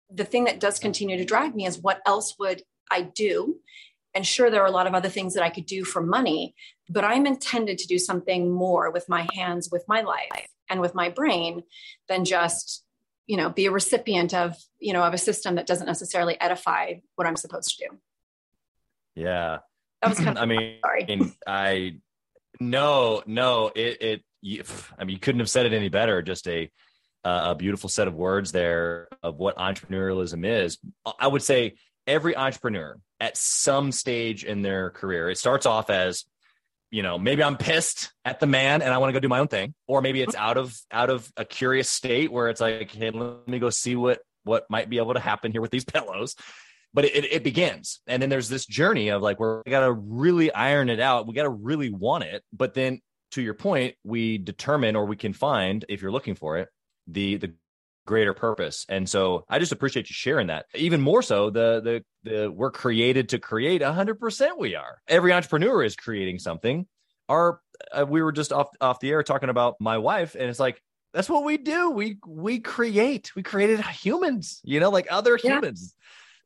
the 0.10 0.26
thing 0.26 0.46
that 0.46 0.60
does 0.60 0.80
continue 0.80 1.18
to 1.18 1.26
drive 1.26 1.56
me 1.56 1.66
is 1.66 1.80
what 1.80 2.02
else 2.06 2.36
would 2.40 2.62
I 2.92 3.02
do? 3.02 3.60
And 4.14 4.26
sure, 4.26 4.50
there 4.50 4.62
are 4.62 4.68
a 4.68 4.72
lot 4.72 4.88
of 4.88 4.94
other 4.94 5.10
things 5.10 5.34
that 5.34 5.44
I 5.44 5.50
could 5.50 5.66
do 5.66 5.84
for 5.84 6.02
money, 6.02 6.56
but 6.90 7.04
I'm 7.04 7.26
intended 7.26 7.78
to 7.80 7.88
do 7.88 8.00
something 8.00 8.52
more 8.52 8.92
with 8.92 9.10
my 9.10 9.28
hands, 9.34 9.70
with 9.72 9.84
my 9.88 10.02
life, 10.02 10.48
and 10.70 10.80
with 10.80 10.96
my 10.96 11.10
brain 11.10 11.64
than 12.08 12.24
just, 12.24 12.86
you 13.28 13.36
know, 13.36 13.50
be 13.50 13.66
a 13.66 13.72
recipient 13.72 14.34
of, 14.34 14.56
you 14.80 14.94
know, 14.94 15.04
of 15.04 15.14
a 15.14 15.18
system 15.18 15.56
that 15.56 15.68
doesn't 15.68 15.88
necessarily 15.88 16.40
edify 16.40 16.94
what 17.16 17.28
I'm 17.28 17.36
supposed 17.36 17.76
to 17.78 17.90
do. 17.90 17.98
Yeah. 19.16 19.60
That 20.02 20.10
was 20.10 20.20
kind 20.20 20.30
of, 20.38 20.44
I 20.44 20.46
mean, 20.46 20.78
sorry. 20.82 21.34
I, 21.46 22.00
no, 22.62 23.22
no, 23.26 23.72
it, 23.76 24.02
it, 24.02 24.22
you, 24.42 24.64
I 24.98 25.04
mean, 25.04 25.16
you 25.16 25.20
couldn't 25.20 25.40
have 25.40 25.50
said 25.50 25.66
it 25.66 25.74
any 25.74 25.90
better. 25.90 26.22
Just 26.22 26.48
a, 26.48 26.72
uh, 27.26 27.52
a 27.52 27.56
beautiful 27.56 27.90
set 27.90 28.08
of 28.08 28.14
words 28.14 28.52
there 28.52 29.08
of 29.24 29.38
what 29.38 29.58
entrepreneurialism 29.58 30.46
is. 30.46 30.78
I 31.20 31.28
would 31.28 31.42
say 31.42 31.74
every 32.06 32.38
entrepreneur 32.38 32.98
at 33.20 33.36
some 33.36 33.92
stage 33.92 34.44
in 34.44 34.62
their 34.62 34.92
career, 34.92 35.30
it 35.32 35.40
starts 35.40 35.66
off 35.66 35.90
as, 35.90 36.26
you 36.92 37.02
know, 37.02 37.18
maybe 37.18 37.44
I'm 37.44 37.58
pissed 37.58 38.14
at 38.24 38.40
the 38.40 38.46
man 38.46 38.84
and 38.84 38.94
I 38.94 39.00
want 39.00 39.10
to 39.10 39.14
go 39.14 39.20
do 39.20 39.28
my 39.28 39.40
own 39.40 39.48
thing, 39.48 39.74
or 39.88 40.02
maybe 40.02 40.22
it's 40.22 40.36
out 40.36 40.58
of 40.58 40.78
out 40.92 41.10
of 41.10 41.30
a 41.36 41.44
curious 41.44 41.90
state 41.90 42.32
where 42.32 42.48
it's 42.48 42.62
like, 42.62 42.92
hey, 42.92 43.10
let 43.10 43.48
me 43.48 43.58
go 43.58 43.72
see 43.72 43.96
what 43.96 44.20
what 44.44 44.70
might 44.70 44.90
be 44.90 45.00
able 45.00 45.16
to 45.16 45.20
happen 45.20 45.52
here 45.52 45.62
with 45.62 45.72
these 45.72 45.86
pillows. 45.94 46.36
But 46.94 47.06
it, 47.06 47.26
it 47.26 47.44
begins, 47.44 48.00
and 48.08 48.22
then 48.22 48.30
there's 48.30 48.48
this 48.48 48.66
journey 48.66 49.10
of 49.10 49.22
like 49.22 49.38
where 49.38 49.62
we 49.66 49.70
got 49.70 49.82
to 49.86 49.92
really 49.92 50.54
iron 50.54 50.90
it 50.90 51.02
out. 51.02 51.28
We 51.28 51.34
got 51.34 51.44
to 51.44 51.50
really 51.50 51.90
want 51.90 52.24
it, 52.24 52.42
but 52.54 52.74
then 52.74 53.02
to 53.32 53.42
your 53.42 53.56
point, 53.56 53.96
we 54.06 54.38
determine 54.38 54.96
or 54.96 55.06
we 55.06 55.18
can 55.18 55.34
find 55.34 55.84
if 55.90 56.02
you're 56.02 56.12
looking 56.12 56.36
for 56.36 56.58
it 56.58 56.70
the 57.08 57.38
the 57.38 57.54
greater 58.06 58.34
purpose. 58.34 58.86
And 58.88 59.10
so 59.10 59.46
I 59.50 59.60
just 59.60 59.72
appreciate 59.72 60.10
you 60.10 60.14
sharing 60.14 60.48
that. 60.48 60.66
Even 60.76 61.02
more 61.02 61.22
so, 61.22 61.50
the 61.50 61.82
the 62.24 62.30
the 62.30 62.52
we're 62.52 62.72
created 62.72 63.30
to 63.30 63.40
create. 63.40 63.82
hundred 63.82 64.20
percent, 64.20 64.60
we 64.60 64.76
are. 64.76 65.02
Every 65.08 65.34
entrepreneur 65.34 65.84
is 65.84 65.96
creating 65.96 66.40
something. 66.40 66.88
Our 67.28 67.60
uh, 67.92 68.06
we 68.08 68.22
were 68.22 68.32
just 68.32 68.54
off 68.54 68.70
off 68.80 69.00
the 69.00 69.10
air 69.12 69.24
talking 69.24 69.50
about 69.50 69.76
my 69.80 69.98
wife, 69.98 70.36
and 70.36 70.50
it's 70.50 70.60
like 70.60 70.82
that's 71.14 71.30
what 71.30 71.44
we 71.44 71.58
do. 71.58 71.90
We 71.92 72.20
we 72.26 72.60
create. 72.60 73.36
We 73.36 73.44
created 73.44 73.82
humans. 73.82 74.62
You 74.64 74.80
know, 74.80 74.90
like 74.90 75.08
other 75.10 75.38
yeah. 75.44 75.56
humans. 75.56 75.96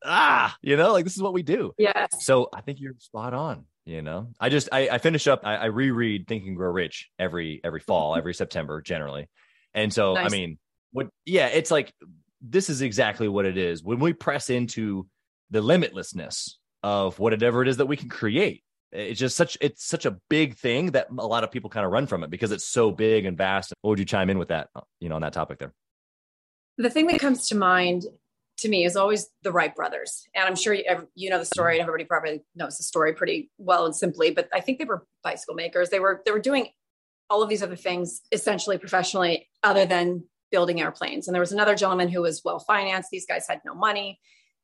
Ah, 0.03 0.55
you 0.61 0.77
know, 0.77 0.93
like 0.93 1.03
this 1.03 1.15
is 1.15 1.21
what 1.21 1.33
we 1.33 1.43
do. 1.43 1.73
Yes. 1.77 2.23
So 2.23 2.49
I 2.53 2.61
think 2.61 2.79
you're 2.79 2.93
spot 2.99 3.33
on. 3.33 3.65
You 3.85 4.01
know, 4.01 4.29
I 4.39 4.49
just 4.49 4.69
I, 4.71 4.87
I 4.87 4.97
finish 4.99 5.27
up. 5.27 5.41
I, 5.43 5.55
I 5.55 5.65
reread 5.65 6.27
Think 6.27 6.45
and 6.45 6.55
Grow 6.55 6.71
Rich 6.71 7.09
every 7.17 7.59
every 7.63 7.79
fall, 7.79 8.15
every 8.15 8.33
September 8.33 8.81
generally 8.81 9.27
and 9.73 9.93
so, 9.93 10.13
nice. 10.13 10.25
I 10.25 10.29
mean, 10.29 10.57
what, 10.91 11.07
yeah, 11.25 11.47
it's 11.47 11.71
like 11.71 11.93
this 12.41 12.69
is 12.69 12.81
exactly 12.81 13.27
what 13.27 13.45
it 13.45 13.57
is. 13.57 13.83
When 13.83 13.99
we 13.99 14.13
press 14.13 14.49
into 14.49 15.07
the 15.49 15.61
limitlessness 15.61 16.55
of 16.83 17.19
whatever 17.19 17.61
it 17.61 17.67
is 17.67 17.77
that 17.77 17.85
we 17.85 17.97
can 17.97 18.09
create, 18.09 18.63
it's 18.91 19.19
just 19.19 19.35
such 19.35 19.57
it's 19.61 19.85
such 19.85 20.05
a 20.05 20.17
big 20.29 20.55
thing 20.55 20.91
that 20.91 21.07
a 21.15 21.27
lot 21.27 21.43
of 21.43 21.51
people 21.51 21.69
kind 21.69 21.85
of 21.85 21.91
run 21.91 22.07
from 22.07 22.23
it 22.23 22.29
because 22.29 22.51
it's 22.51 22.65
so 22.65 22.91
big 22.91 23.25
and 23.25 23.37
vast. 23.37 23.73
What 23.81 23.91
would 23.91 23.99
you 23.99 24.05
chime 24.05 24.29
in 24.29 24.39
with 24.39 24.47
that, 24.47 24.69
you 24.99 25.09
know, 25.09 25.15
on 25.15 25.21
that 25.21 25.33
topic 25.33 25.59
there? 25.59 25.73
The 26.77 26.89
thing 26.89 27.07
that 27.07 27.19
comes 27.19 27.47
to 27.49 27.55
mind 27.55 28.05
to 28.59 28.69
me 28.69 28.85
is 28.85 28.95
always 28.95 29.29
the 29.43 29.51
Wright 29.51 29.75
brothers. 29.75 30.27
And 30.33 30.45
I'm 30.45 30.55
sure 30.55 30.73
you, 30.73 30.83
you 31.15 31.29
know 31.29 31.39
the 31.39 31.45
story 31.45 31.75
and 31.75 31.81
everybody 31.81 32.05
probably 32.05 32.41
knows 32.55 32.77
the 32.77 32.83
story 32.83 33.13
pretty 33.13 33.51
well 33.57 33.85
and 33.85 33.95
simply, 33.95 34.31
but 34.31 34.49
I 34.53 34.61
think 34.61 34.79
they 34.79 34.85
were 34.85 35.05
bicycle 35.23 35.55
makers. 35.55 35.89
They 35.89 35.99
were, 35.99 36.21
they 36.25 36.31
were 36.31 36.39
doing 36.39 36.69
all 37.29 37.43
of 37.43 37.49
these 37.49 37.63
other 37.63 37.75
things 37.75 38.21
essentially 38.31 38.77
professionally 38.77 39.47
other 39.63 39.85
than 39.85 40.23
building 40.51 40.81
airplanes. 40.81 41.27
And 41.27 41.35
there 41.35 41.41
was 41.41 41.51
another 41.51 41.75
gentleman 41.75 42.09
who 42.09 42.21
was 42.21 42.41
well 42.43 42.59
financed. 42.59 43.09
These 43.11 43.27
guys 43.27 43.45
had 43.47 43.61
no 43.65 43.73
money. 43.75 44.19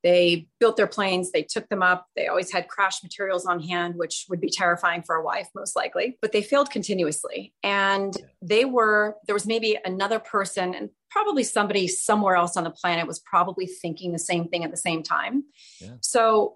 They 0.05 0.47
built 0.59 0.77
their 0.77 0.85
planes, 0.85 1.31
they 1.31 1.41
took 1.41 1.67
them 1.69 1.81
up. 1.81 2.05
They 2.15 2.27
always 2.27 2.51
had 2.51 2.67
crash 2.67 3.01
materials 3.01 3.47
on 3.47 3.59
hand, 3.59 3.95
which 3.95 4.27
would 4.29 4.39
be 4.39 4.51
terrifying 4.51 5.01
for 5.01 5.15
a 5.15 5.23
wife, 5.23 5.49
most 5.55 5.75
likely, 5.75 6.19
but 6.21 6.31
they 6.31 6.43
failed 6.43 6.69
continuously. 6.69 7.55
And 7.63 8.15
they 8.39 8.65
were, 8.65 9.15
there 9.25 9.33
was 9.33 9.47
maybe 9.47 9.79
another 9.83 10.19
person, 10.19 10.75
and 10.75 10.91
probably 11.09 11.43
somebody 11.43 11.87
somewhere 11.87 12.35
else 12.35 12.55
on 12.55 12.63
the 12.63 12.69
planet 12.69 13.07
was 13.07 13.17
probably 13.17 13.65
thinking 13.65 14.11
the 14.11 14.19
same 14.19 14.47
thing 14.47 14.63
at 14.63 14.69
the 14.69 14.77
same 14.77 15.01
time. 15.01 15.45
Yeah. 15.81 15.95
So 16.01 16.53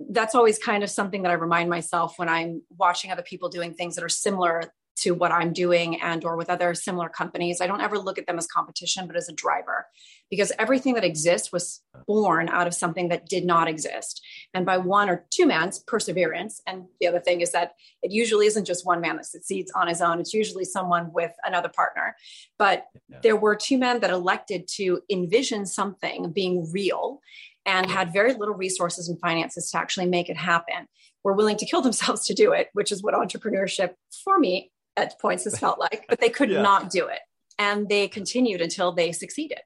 that's 0.00 0.34
always 0.34 0.58
kind 0.58 0.82
of 0.82 0.88
something 0.88 1.20
that 1.24 1.30
I 1.30 1.34
remind 1.34 1.68
myself 1.68 2.18
when 2.18 2.30
I'm 2.30 2.62
watching 2.78 3.12
other 3.12 3.22
people 3.22 3.50
doing 3.50 3.74
things 3.74 3.96
that 3.96 4.04
are 4.04 4.08
similar 4.08 4.72
to 4.96 5.12
what 5.12 5.32
I'm 5.32 5.52
doing 5.52 6.00
and 6.00 6.24
or 6.24 6.36
with 6.36 6.48
other 6.48 6.74
similar 6.74 7.08
companies. 7.08 7.60
I 7.60 7.66
don't 7.66 7.80
ever 7.80 7.98
look 7.98 8.18
at 8.18 8.26
them 8.26 8.38
as 8.38 8.46
competition, 8.46 9.06
but 9.06 9.16
as 9.16 9.28
a 9.28 9.32
driver 9.32 9.86
because 10.30 10.52
everything 10.58 10.94
that 10.94 11.04
exists 11.04 11.52
was 11.52 11.82
born 12.06 12.48
out 12.48 12.66
of 12.66 12.74
something 12.74 13.08
that 13.08 13.28
did 13.28 13.44
not 13.44 13.68
exist. 13.68 14.24
And 14.54 14.66
by 14.66 14.78
one 14.78 15.08
or 15.08 15.26
two 15.30 15.46
man's 15.46 15.78
perseverance. 15.80 16.60
And 16.66 16.84
the 17.00 17.06
other 17.06 17.20
thing 17.20 17.40
is 17.40 17.52
that 17.52 17.72
it 18.02 18.10
usually 18.10 18.46
isn't 18.46 18.64
just 18.64 18.86
one 18.86 19.00
man 19.00 19.16
that 19.16 19.26
succeeds 19.26 19.70
on 19.74 19.88
his 19.88 20.00
own. 20.00 20.18
It's 20.18 20.34
usually 20.34 20.64
someone 20.64 21.12
with 21.12 21.32
another 21.44 21.68
partner. 21.68 22.16
But 22.58 22.86
yeah. 23.08 23.18
there 23.22 23.36
were 23.36 23.54
two 23.54 23.78
men 23.78 24.00
that 24.00 24.10
elected 24.10 24.66
to 24.76 25.00
envision 25.10 25.66
something 25.66 26.32
being 26.32 26.70
real 26.72 27.20
and 27.64 27.90
had 27.90 28.12
very 28.12 28.32
little 28.32 28.54
resources 28.54 29.08
and 29.08 29.20
finances 29.20 29.70
to 29.70 29.78
actually 29.78 30.06
make 30.06 30.28
it 30.28 30.36
happen 30.36 30.88
were 31.24 31.34
willing 31.34 31.56
to 31.56 31.66
kill 31.66 31.82
themselves 31.82 32.24
to 32.26 32.34
do 32.34 32.52
it, 32.52 32.68
which 32.72 32.92
is 32.92 33.02
what 33.02 33.14
entrepreneurship 33.14 33.94
for 34.24 34.38
me 34.38 34.70
at 34.96 35.20
points 35.20 35.44
has 35.44 35.58
felt 35.58 35.78
like, 35.78 36.06
but 36.08 36.20
they 36.20 36.28
could 36.28 36.50
yeah. 36.52 36.62
not 36.62 36.90
do 36.90 37.06
it. 37.06 37.20
And 37.58 37.88
they 37.88 38.08
continued 38.08 38.60
until 38.60 38.92
they 38.92 39.12
succeeded. 39.12 39.60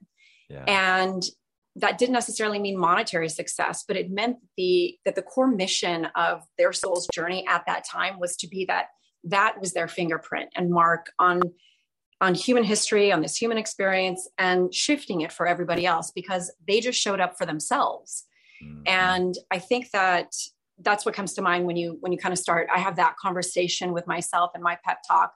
Yeah. 0.49 0.63
And 0.67 1.23
that 1.77 1.97
didn't 1.97 2.13
necessarily 2.13 2.59
mean 2.59 2.77
monetary 2.77 3.29
success, 3.29 3.83
but 3.87 3.95
it 3.95 4.11
meant 4.11 4.37
the 4.57 4.97
that 5.05 5.15
the 5.15 5.21
core 5.21 5.47
mission 5.47 6.07
of 6.15 6.43
their 6.57 6.73
soul's 6.73 7.07
journey 7.13 7.45
at 7.47 7.63
that 7.67 7.85
time 7.89 8.19
was 8.19 8.35
to 8.37 8.47
be 8.47 8.65
that 8.65 8.87
that 9.23 9.59
was 9.59 9.73
their 9.73 9.87
fingerprint 9.87 10.49
and 10.55 10.69
mark 10.69 11.11
on 11.19 11.41
on 12.19 12.35
human 12.35 12.63
history, 12.63 13.11
on 13.11 13.21
this 13.21 13.35
human 13.35 13.57
experience, 13.57 14.29
and 14.37 14.73
shifting 14.73 15.21
it 15.21 15.31
for 15.31 15.47
everybody 15.47 15.85
else 15.85 16.11
because 16.11 16.53
they 16.67 16.79
just 16.79 16.99
showed 16.99 17.19
up 17.19 17.35
for 17.37 17.47
themselves. 17.47 18.25
Mm-hmm. 18.63 18.83
And 18.85 19.35
I 19.49 19.57
think 19.57 19.89
that 19.91 20.31
that's 20.83 21.05
what 21.05 21.15
comes 21.15 21.33
to 21.33 21.41
mind 21.41 21.65
when 21.65 21.75
you 21.75 21.97
when 21.99 22.11
you 22.11 22.17
kind 22.17 22.33
of 22.33 22.39
start. 22.39 22.67
I 22.73 22.79
have 22.79 22.95
that 22.97 23.15
conversation 23.17 23.93
with 23.93 24.07
myself 24.07 24.51
and 24.53 24.63
my 24.63 24.77
pep 24.83 24.99
talk 25.07 25.33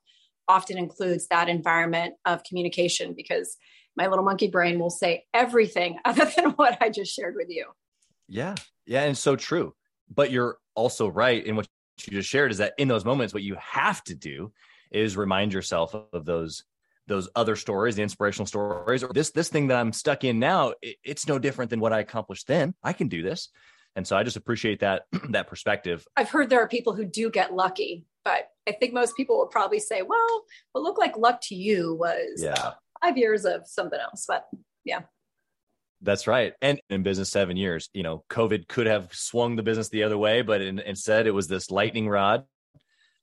often 0.48 0.78
includes 0.78 1.28
that 1.28 1.50
environment 1.50 2.16
of 2.25 2.44
communication 2.44 3.14
because 3.16 3.58
my 3.98 4.08
little 4.08 4.24
monkey 4.24 4.48
brain 4.48 4.80
will 4.80 4.90
say 4.90 5.24
everything 5.34 5.98
other 6.06 6.30
than 6.36 6.52
what 6.52 6.78
i 6.82 6.90
just 6.90 7.14
shared 7.14 7.36
with 7.36 7.50
you. 7.50 7.66
Yeah. 8.28 8.56
Yeah 8.86 9.04
and 9.04 9.18
so 9.18 9.36
true. 9.36 9.74
But 10.14 10.32
you're 10.32 10.58
also 10.75 11.08
right 11.08 11.44
in 11.44 11.56
what 11.56 11.68
you 12.06 12.18
just 12.18 12.30
shared 12.30 12.52
is 12.52 12.58
that 12.60 12.74
in 12.78 12.88
those 12.88 13.06
moments 13.06 13.34
what 13.34 13.44
you 13.44 13.56
have 13.60 14.04
to 14.04 14.16
do 14.16 14.52
is 14.92 15.18
remind 15.18 15.54
yourself 15.54 15.96
of 16.14 16.25
those 16.25 16.64
those 17.08 17.30
other 17.36 17.56
stories 17.56 17.96
the 17.96 18.02
inspirational 18.02 18.46
stories 18.46 19.04
or 19.04 19.14
this 19.14 19.32
this 19.32 19.48
thing 19.48 19.68
that 19.68 19.78
i'm 19.78 19.94
stuck 19.94 20.24
in 20.24 20.38
now 20.40 20.74
it, 20.82 20.98
it's 21.04 21.28
no 21.28 21.40
different 21.40 21.70
than 21.70 21.80
what 21.80 21.94
i 21.94 22.00
accomplished 22.00 22.48
then. 22.48 22.74
I 22.84 22.94
can 22.94 23.08
do 23.08 23.22
this 23.22 23.50
and 23.96 24.06
so 24.06 24.18
I 24.18 24.24
just 24.24 24.38
appreciate 24.38 24.82
that 24.82 25.04
that 25.30 25.48
perspective. 25.48 26.06
I've 26.16 26.30
heard 26.30 26.50
there 26.50 26.62
are 26.62 26.68
people 26.68 26.94
who 26.94 27.06
do 27.06 27.30
get 27.30 27.54
lucky, 27.54 28.06
but 28.24 28.50
I 28.68 28.74
think 28.74 28.94
most 28.94 29.16
people 29.16 29.40
would 29.40 29.52
probably 29.52 29.80
say, 29.80 30.02
"Well, 30.02 30.44
what 30.72 30.84
looked 30.84 31.00
like 31.00 31.18
luck 31.18 31.42
to 31.44 31.56
you 31.56 31.96
was 31.96 32.42
yeah. 32.42 32.74
Five 33.02 33.18
years 33.18 33.46
of 33.46 33.68
something 33.68 34.00
else." 34.00 34.25
But 34.28 34.46
yeah. 34.84 35.02
That's 36.02 36.28
right. 36.28 36.54
And 36.62 36.80
in 36.90 37.04
business, 37.04 37.30
seven 37.30 37.58
years, 37.58 37.90
you 37.94 38.04
know, 38.04 38.24
COVID 38.30 38.68
could 38.68 38.86
have 38.86 39.14
swung 39.14 39.56
the 39.56 39.64
business 39.64 39.90
the 39.90 40.04
other 40.04 40.18
way, 40.18 40.42
but 40.42 40.62
in, 40.62 40.78
instead 40.80 41.25
it 41.25 41.32
was 41.32 41.48
this 41.48 41.72
lightning 41.72 42.08
rod 42.08 42.44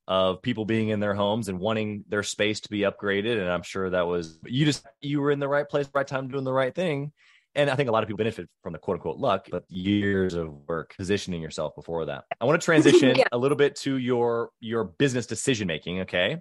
of 0.08 0.42
people 0.42 0.64
being 0.64 0.88
in 0.88 0.98
their 0.98 1.14
homes 1.14 1.48
and 1.48 1.60
wanting 1.60 2.04
their 2.08 2.24
space 2.24 2.60
to 2.60 2.70
be 2.70 2.80
upgraded. 2.80 3.38
And 3.38 3.48
I'm 3.48 3.62
sure 3.62 3.90
that 3.90 4.08
was, 4.08 4.38
you 4.46 4.64
just, 4.64 4.84
you 5.00 5.20
were 5.20 5.30
in 5.30 5.38
the 5.38 5.46
right 5.46 5.68
place, 5.68 5.88
right 5.94 6.06
time, 6.06 6.28
doing 6.28 6.44
the 6.44 6.52
right 6.52 6.74
thing 6.74 7.12
and 7.54 7.70
I 7.70 7.76
think 7.76 7.88
a 7.88 7.92
lot 7.92 8.02
of 8.02 8.08
people 8.08 8.18
benefit 8.18 8.48
from 8.62 8.72
the 8.72 8.78
quote 8.78 8.96
unquote 8.96 9.18
luck, 9.18 9.48
but 9.50 9.64
years 9.68 10.34
of 10.34 10.52
work 10.68 10.94
positioning 10.96 11.42
yourself 11.42 11.74
before 11.74 12.06
that. 12.06 12.24
I 12.40 12.44
want 12.44 12.60
to 12.60 12.64
transition 12.72 13.16
yeah. 13.16 13.24
a 13.32 13.38
little 13.38 13.56
bit 13.56 13.76
to 13.76 13.96
your 13.96 14.50
your 14.60 14.84
business 14.84 15.26
decision 15.26 15.66
making. 15.66 16.00
Okay. 16.00 16.38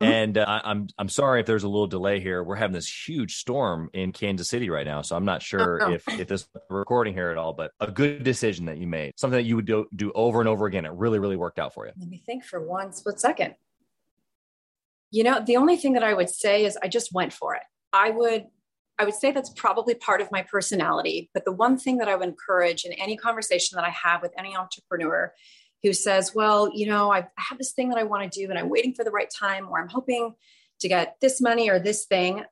Mm-hmm. 0.00 0.12
And 0.12 0.38
uh, 0.38 0.60
I'm 0.64 0.88
I'm 0.98 1.08
sorry 1.10 1.40
if 1.40 1.46
there's 1.46 1.62
a 1.62 1.68
little 1.68 1.86
delay 1.86 2.20
here. 2.20 2.42
We're 2.42 2.56
having 2.56 2.72
this 2.72 2.90
huge 2.90 3.36
storm 3.36 3.90
in 3.92 4.12
Kansas 4.12 4.48
City 4.48 4.70
right 4.70 4.86
now, 4.86 5.02
so 5.02 5.14
I'm 5.14 5.26
not 5.26 5.42
sure 5.42 5.82
oh, 5.82 5.92
if 5.92 6.08
if 6.08 6.26
this 6.26 6.48
recording 6.70 7.12
here 7.12 7.30
at 7.30 7.36
all. 7.36 7.52
But 7.52 7.72
a 7.80 7.90
good 7.90 8.22
decision 8.22 8.66
that 8.66 8.78
you 8.78 8.86
made, 8.86 9.12
something 9.18 9.36
that 9.36 9.44
you 9.44 9.56
would 9.56 9.66
do 9.66 9.86
do 9.94 10.10
over 10.14 10.40
and 10.40 10.48
over 10.48 10.64
again. 10.64 10.86
It 10.86 10.92
really 10.92 11.18
really 11.18 11.36
worked 11.36 11.58
out 11.58 11.74
for 11.74 11.86
you. 11.86 11.92
Let 11.98 12.08
me 12.08 12.22
think 12.24 12.44
for 12.44 12.66
one 12.66 12.94
split 12.94 13.20
second. 13.20 13.56
You 15.10 15.24
know, 15.24 15.42
the 15.44 15.56
only 15.56 15.76
thing 15.76 15.94
that 15.94 16.04
I 16.04 16.14
would 16.14 16.30
say 16.30 16.64
is 16.64 16.78
I 16.82 16.88
just 16.88 17.12
went 17.12 17.34
for 17.34 17.54
it. 17.56 17.62
I 17.92 18.10
would 18.10 18.46
I 19.00 19.04
would 19.04 19.14
say 19.14 19.32
that's 19.32 19.48
probably 19.50 19.94
part 19.94 20.20
of 20.20 20.30
my 20.30 20.42
personality. 20.42 21.30
But 21.32 21.46
the 21.46 21.52
one 21.52 21.78
thing 21.78 21.96
that 21.98 22.08
I 22.08 22.16
would 22.16 22.28
encourage 22.28 22.84
in 22.84 22.92
any 22.92 23.16
conversation 23.16 23.76
that 23.76 23.84
I 23.84 23.88
have 23.90 24.20
with 24.20 24.32
any 24.38 24.54
entrepreneur 24.54 25.32
who 25.82 25.94
says, 25.94 26.32
Well, 26.34 26.70
you 26.74 26.86
know, 26.86 27.10
I 27.10 27.26
have 27.36 27.56
this 27.56 27.72
thing 27.72 27.88
that 27.88 27.98
I 27.98 28.02
want 28.02 28.30
to 28.30 28.40
do 28.40 28.50
and 28.50 28.58
I'm 28.58 28.68
waiting 28.68 28.92
for 28.92 29.02
the 29.02 29.10
right 29.10 29.30
time, 29.30 29.68
or 29.70 29.80
I'm 29.80 29.88
hoping 29.88 30.34
to 30.80 30.88
get 30.88 31.16
this 31.22 31.40
money 31.40 31.70
or 31.70 31.78
this 31.78 32.04
thing, 32.04 32.44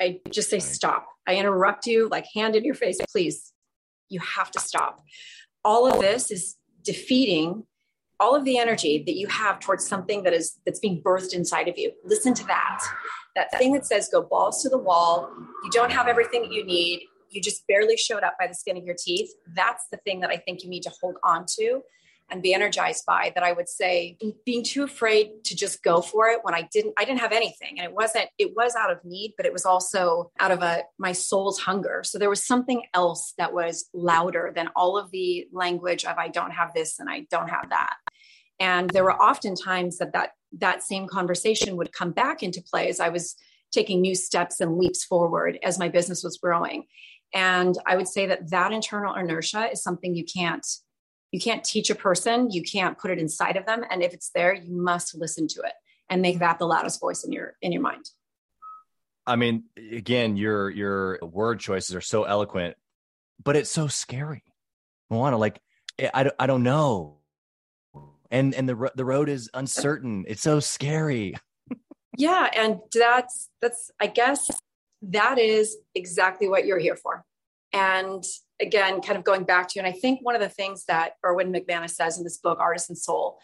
I 0.00 0.20
just 0.30 0.48
say, 0.48 0.60
Stop. 0.60 1.08
I 1.26 1.34
interrupt 1.34 1.86
you, 1.86 2.08
like 2.08 2.26
hand 2.32 2.54
in 2.54 2.64
your 2.64 2.76
face, 2.76 2.98
please. 3.10 3.52
You 4.08 4.20
have 4.20 4.52
to 4.52 4.60
stop. 4.60 5.02
All 5.64 5.90
of 5.90 6.00
this 6.00 6.30
is 6.30 6.54
defeating 6.84 7.64
all 8.18 8.34
of 8.34 8.44
the 8.44 8.58
energy 8.58 9.02
that 9.06 9.16
you 9.16 9.26
have 9.26 9.60
towards 9.60 9.86
something 9.86 10.22
that 10.22 10.32
is 10.32 10.58
that's 10.64 10.80
being 10.80 11.02
birthed 11.02 11.34
inside 11.34 11.68
of 11.68 11.76
you. 11.76 11.92
Listen 12.04 12.34
to 12.34 12.44
that. 12.46 12.80
That 13.34 13.50
thing 13.58 13.72
that 13.72 13.84
says 13.84 14.08
go 14.10 14.22
balls 14.22 14.62
to 14.62 14.68
the 14.68 14.78
wall. 14.78 15.30
You 15.64 15.70
don't 15.70 15.92
have 15.92 16.08
everything 16.08 16.42
that 16.42 16.52
you 16.52 16.64
need. 16.64 17.02
You 17.30 17.42
just 17.42 17.66
barely 17.66 17.96
showed 17.96 18.22
up 18.22 18.36
by 18.40 18.46
the 18.46 18.54
skin 18.54 18.76
of 18.76 18.84
your 18.84 18.96
teeth. 18.98 19.30
That's 19.54 19.84
the 19.90 19.98
thing 19.98 20.20
that 20.20 20.30
i 20.30 20.36
think 20.36 20.62
you 20.62 20.70
need 20.70 20.82
to 20.84 20.92
hold 21.00 21.16
on 21.22 21.44
to 21.58 21.82
and 22.30 22.42
be 22.42 22.52
energized 22.52 23.04
by 23.06 23.32
that 23.34 23.44
i 23.44 23.52
would 23.52 23.68
say 23.68 24.16
being 24.44 24.64
too 24.64 24.82
afraid 24.82 25.28
to 25.44 25.54
just 25.54 25.82
go 25.82 26.00
for 26.00 26.28
it 26.28 26.40
when 26.42 26.54
i 26.54 26.68
didn't 26.72 26.94
i 26.96 27.04
didn't 27.04 27.20
have 27.20 27.32
anything. 27.32 27.78
And 27.78 27.86
it 27.88 27.94
wasn't 27.94 28.28
it 28.38 28.54
was 28.56 28.74
out 28.74 28.90
of 28.90 29.04
need 29.04 29.34
but 29.36 29.46
it 29.46 29.52
was 29.52 29.64
also 29.64 30.30
out 30.38 30.50
of 30.50 30.62
a 30.62 30.82
my 30.98 31.12
soul's 31.12 31.58
hunger. 31.58 32.02
So 32.04 32.18
there 32.18 32.30
was 32.30 32.44
something 32.44 32.82
else 32.94 33.34
that 33.38 33.52
was 33.52 33.88
louder 33.94 34.52
than 34.54 34.68
all 34.76 34.98
of 34.98 35.10
the 35.10 35.46
language 35.52 36.04
of 36.04 36.16
i 36.18 36.28
don't 36.28 36.52
have 36.52 36.72
this 36.74 36.98
and 36.98 37.08
i 37.08 37.26
don't 37.30 37.48
have 37.48 37.70
that. 37.70 37.96
And 38.58 38.90
there 38.90 39.04
were 39.04 39.20
often 39.20 39.54
times 39.54 39.98
that 39.98 40.12
that 40.12 40.30
that 40.58 40.82
same 40.82 41.06
conversation 41.06 41.76
would 41.76 41.92
come 41.92 42.12
back 42.12 42.42
into 42.42 42.62
play 42.62 42.88
as 42.88 43.00
i 43.00 43.08
was 43.08 43.36
taking 43.72 44.00
new 44.00 44.14
steps 44.14 44.60
and 44.60 44.78
leaps 44.78 45.04
forward 45.04 45.58
as 45.62 45.78
my 45.78 45.88
business 45.88 46.22
was 46.22 46.38
growing. 46.38 46.86
And 47.34 47.76
i 47.86 47.96
would 47.96 48.08
say 48.08 48.26
that 48.26 48.50
that 48.50 48.72
internal 48.72 49.14
inertia 49.14 49.70
is 49.72 49.82
something 49.82 50.14
you 50.14 50.24
can't 50.24 50.66
you 51.36 51.40
can't 51.40 51.62
teach 51.62 51.90
a 51.90 51.94
person 51.94 52.50
you 52.50 52.62
can't 52.62 52.96
put 52.96 53.10
it 53.10 53.18
inside 53.18 53.58
of 53.58 53.66
them 53.66 53.84
and 53.90 54.02
if 54.02 54.14
it's 54.14 54.30
there 54.30 54.54
you 54.54 54.74
must 54.74 55.14
listen 55.14 55.46
to 55.46 55.60
it 55.60 55.74
and 56.08 56.22
make 56.22 56.38
that 56.38 56.58
the 56.58 56.66
loudest 56.66 56.98
voice 56.98 57.24
in 57.24 57.30
your 57.30 57.56
in 57.60 57.72
your 57.72 57.82
mind. 57.82 58.08
I 59.26 59.36
mean 59.36 59.64
again 59.76 60.38
your 60.38 60.70
your 60.70 61.18
word 61.20 61.60
choices 61.60 61.94
are 61.94 62.00
so 62.00 62.24
eloquent 62.24 62.76
but 63.44 63.54
it's 63.54 63.70
so 63.70 63.86
scary. 63.86 64.42
Moana, 65.10 65.36
like 65.36 65.60
eh, 65.98 66.08
I, 66.14 66.30
I 66.38 66.46
don't 66.46 66.62
know. 66.62 67.18
And 68.30 68.54
and 68.54 68.66
the 68.66 68.90
the 68.94 69.04
road 69.04 69.28
is 69.28 69.50
uncertain. 69.52 70.24
It's 70.26 70.42
so 70.42 70.60
scary. 70.60 71.34
Yeah 72.18 72.48
and 72.54 72.78
that's 72.94 73.50
that's 73.60 73.90
i 74.00 74.06
guess 74.06 74.48
that 75.02 75.38
is 75.38 75.76
exactly 75.94 76.48
what 76.48 76.64
you're 76.64 76.78
here 76.78 76.96
for 76.96 77.26
and 77.76 78.24
again, 78.58 79.02
kind 79.02 79.18
of 79.18 79.24
going 79.24 79.44
back 79.44 79.68
to, 79.68 79.78
and 79.78 79.86
I 79.86 79.92
think 79.92 80.20
one 80.22 80.34
of 80.34 80.40
the 80.40 80.48
things 80.48 80.86
that 80.86 81.12
Erwin 81.24 81.52
McManus 81.52 81.90
says 81.90 82.16
in 82.16 82.24
this 82.24 82.38
book, 82.38 82.58
Artisan 82.58 82.96
Soul, 82.96 83.38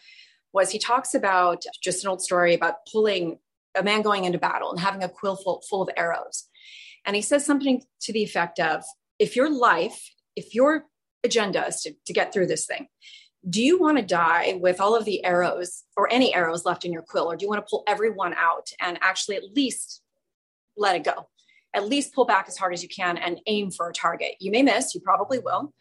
was 0.51 0.71
he 0.71 0.79
talks 0.79 1.13
about 1.13 1.63
just 1.83 2.03
an 2.03 2.09
old 2.09 2.21
story 2.21 2.55
about 2.55 2.77
pulling 2.91 3.37
a 3.75 3.83
man 3.83 4.01
going 4.01 4.23
into 4.23 4.39
battle 4.39 4.71
and 4.71 4.79
having 4.79 5.03
a 5.03 5.09
quill 5.09 5.35
full, 5.35 5.61
full 5.69 5.83
of 5.83 5.89
arrows. 5.95 6.47
And 7.05 7.15
he 7.15 7.21
says 7.21 7.45
something 7.45 7.83
to 8.01 8.13
the 8.13 8.23
effect 8.23 8.59
of 8.59 8.83
if 9.19 9.35
your 9.35 9.51
life, 9.51 10.09
if 10.35 10.55
your 10.55 10.85
agenda 11.23 11.67
is 11.67 11.81
to, 11.81 11.93
to 12.07 12.13
get 12.13 12.33
through 12.33 12.47
this 12.47 12.65
thing, 12.65 12.87
do 13.47 13.61
you 13.61 13.79
want 13.79 13.99
to 13.99 14.03
die 14.03 14.57
with 14.59 14.81
all 14.81 14.95
of 14.95 15.05
the 15.05 15.23
arrows 15.23 15.83
or 15.95 16.11
any 16.11 16.33
arrows 16.33 16.65
left 16.65 16.85
in 16.85 16.91
your 16.91 17.03
quill, 17.03 17.31
or 17.31 17.35
do 17.35 17.45
you 17.45 17.49
want 17.49 17.63
to 17.63 17.69
pull 17.69 17.83
every 17.87 18.09
one 18.09 18.33
out 18.33 18.69
and 18.79 18.97
actually 19.01 19.35
at 19.35 19.43
least 19.55 20.01
let 20.75 20.95
it 20.95 21.03
go? 21.03 21.27
At 21.73 21.87
least 21.87 22.13
pull 22.13 22.25
back 22.25 22.45
as 22.47 22.57
hard 22.57 22.73
as 22.73 22.83
you 22.83 22.89
can 22.89 23.17
and 23.17 23.39
aim 23.47 23.71
for 23.71 23.89
a 23.89 23.93
target. 23.93 24.35
You 24.39 24.51
may 24.51 24.61
miss, 24.61 24.93
you 24.93 25.01
probably 25.01 25.39
will. 25.39 25.73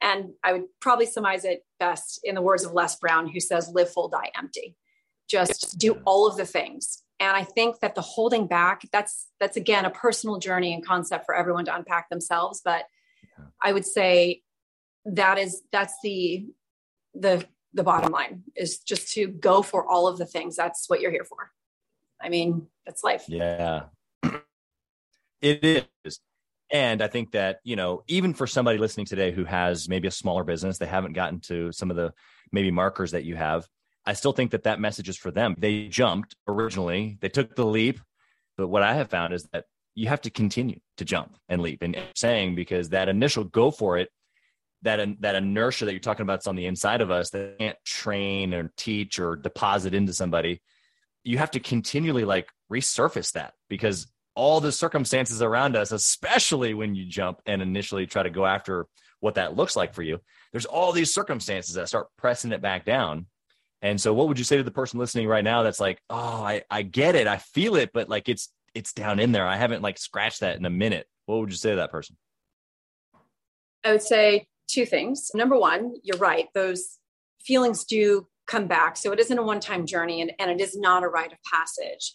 And 0.00 0.30
I 0.44 0.52
would 0.52 0.64
probably 0.80 1.06
surmise 1.06 1.44
it 1.44 1.64
best 1.80 2.20
in 2.24 2.34
the 2.34 2.42
words 2.42 2.64
of 2.64 2.72
Les 2.72 2.96
Brown, 2.96 3.28
who 3.28 3.40
says, 3.40 3.70
live 3.72 3.90
full, 3.90 4.08
die 4.08 4.30
empty. 4.36 4.76
Just 5.28 5.78
do 5.78 6.00
all 6.04 6.26
of 6.26 6.36
the 6.36 6.44
things. 6.44 7.02
And 7.18 7.34
I 7.34 7.44
think 7.44 7.80
that 7.80 7.94
the 7.94 8.02
holding 8.02 8.46
back, 8.46 8.82
that's 8.92 9.28
that's 9.40 9.56
again 9.56 9.86
a 9.86 9.90
personal 9.90 10.38
journey 10.38 10.74
and 10.74 10.84
concept 10.84 11.24
for 11.24 11.34
everyone 11.34 11.64
to 11.64 11.74
unpack 11.74 12.10
themselves. 12.10 12.60
But 12.62 12.84
I 13.62 13.72
would 13.72 13.86
say 13.86 14.42
that 15.06 15.38
is 15.38 15.62
that's 15.72 15.94
the 16.02 16.46
the 17.14 17.46
the 17.72 17.82
bottom 17.82 18.12
line 18.12 18.42
is 18.54 18.78
just 18.78 19.12
to 19.14 19.28
go 19.28 19.62
for 19.62 19.86
all 19.86 20.06
of 20.08 20.18
the 20.18 20.26
things. 20.26 20.56
That's 20.56 20.88
what 20.88 21.00
you're 21.00 21.10
here 21.10 21.24
for. 21.24 21.50
I 22.20 22.28
mean, 22.28 22.66
that's 22.84 23.02
life. 23.02 23.24
Yeah. 23.28 23.84
It 25.40 25.88
is. 26.04 26.20
And 26.70 27.00
I 27.00 27.06
think 27.06 27.32
that, 27.32 27.60
you 27.62 27.76
know, 27.76 28.02
even 28.08 28.34
for 28.34 28.46
somebody 28.46 28.78
listening 28.78 29.06
today 29.06 29.30
who 29.30 29.44
has 29.44 29.88
maybe 29.88 30.08
a 30.08 30.12
smaller 30.12 30.42
business, 30.42 30.78
they 30.78 30.86
haven't 30.86 31.12
gotten 31.12 31.40
to 31.42 31.70
some 31.72 31.90
of 31.90 31.96
the 31.96 32.12
maybe 32.50 32.70
markers 32.70 33.12
that 33.12 33.24
you 33.24 33.36
have. 33.36 33.66
I 34.04 34.14
still 34.14 34.32
think 34.32 34.52
that 34.52 34.64
that 34.64 34.80
message 34.80 35.08
is 35.08 35.16
for 35.16 35.30
them. 35.30 35.54
They 35.58 35.88
jumped 35.88 36.34
originally, 36.48 37.18
they 37.20 37.28
took 37.28 37.54
the 37.54 37.66
leap. 37.66 38.00
But 38.56 38.68
what 38.68 38.82
I 38.82 38.94
have 38.94 39.10
found 39.10 39.34
is 39.34 39.46
that 39.52 39.64
you 39.94 40.08
have 40.08 40.22
to 40.22 40.30
continue 40.30 40.80
to 40.96 41.04
jump 41.04 41.36
and 41.48 41.60
leap 41.60 41.82
and 41.82 41.96
saying 42.14 42.54
because 42.54 42.90
that 42.90 43.08
initial 43.08 43.44
go 43.44 43.70
for 43.70 43.98
it, 43.98 44.08
that, 44.82 45.00
that 45.20 45.34
inertia 45.34 45.84
that 45.84 45.92
you're 45.92 46.00
talking 46.00 46.22
about 46.22 46.40
is 46.40 46.46
on 46.46 46.56
the 46.56 46.66
inside 46.66 47.00
of 47.00 47.10
us 47.10 47.30
that 47.30 47.58
can't 47.58 47.78
train 47.84 48.54
or 48.54 48.72
teach 48.76 49.18
or 49.18 49.36
deposit 49.36 49.94
into 49.94 50.12
somebody. 50.12 50.62
You 51.24 51.38
have 51.38 51.50
to 51.52 51.60
continually 51.60 52.24
like 52.24 52.48
resurface 52.70 53.32
that 53.32 53.54
because 53.68 54.06
all 54.36 54.60
the 54.60 54.70
circumstances 54.70 55.42
around 55.42 55.74
us, 55.74 55.90
especially 55.90 56.74
when 56.74 56.94
you 56.94 57.06
jump 57.06 57.40
and 57.46 57.62
initially 57.62 58.06
try 58.06 58.22
to 58.22 58.30
go 58.30 58.46
after 58.46 58.86
what 59.20 59.34
that 59.34 59.56
looks 59.56 59.74
like 59.74 59.94
for 59.94 60.02
you. 60.02 60.20
There's 60.52 60.66
all 60.66 60.92
these 60.92 61.12
circumstances 61.12 61.74
that 61.74 61.88
start 61.88 62.08
pressing 62.16 62.52
it 62.52 62.62
back 62.62 62.84
down. 62.84 63.26
And 63.82 64.00
so 64.00 64.12
what 64.14 64.28
would 64.28 64.38
you 64.38 64.44
say 64.44 64.58
to 64.58 64.62
the 64.62 64.70
person 64.70 64.98
listening 64.98 65.26
right 65.26 65.44
now 65.44 65.62
that's 65.62 65.80
like, 65.80 66.00
"Oh, 66.08 66.16
I 66.16 66.62
I 66.70 66.82
get 66.82 67.14
it. 67.14 67.26
I 67.26 67.38
feel 67.38 67.76
it, 67.76 67.90
but 67.92 68.08
like 68.08 68.28
it's 68.28 68.52
it's 68.74 68.92
down 68.92 69.18
in 69.18 69.32
there. 69.32 69.46
I 69.46 69.56
haven't 69.56 69.82
like 69.82 69.98
scratched 69.98 70.40
that 70.40 70.56
in 70.56 70.64
a 70.64 70.70
minute." 70.70 71.06
What 71.26 71.40
would 71.40 71.50
you 71.50 71.56
say 71.56 71.70
to 71.70 71.76
that 71.76 71.90
person? 71.90 72.16
I 73.84 73.92
would 73.92 74.02
say 74.02 74.48
two 74.68 74.86
things. 74.86 75.30
Number 75.34 75.58
one, 75.58 75.94
you're 76.02 76.18
right. 76.18 76.48
Those 76.54 76.98
feelings 77.40 77.84
do 77.84 78.26
come 78.46 78.66
back. 78.66 78.96
So 78.96 79.12
it 79.12 79.20
isn't 79.20 79.38
a 79.38 79.42
one-time 79.42 79.86
journey 79.86 80.20
and, 80.20 80.32
and 80.38 80.50
it 80.50 80.60
is 80.60 80.76
not 80.76 81.02
a 81.02 81.08
rite 81.08 81.32
of 81.32 81.38
passage. 81.52 82.14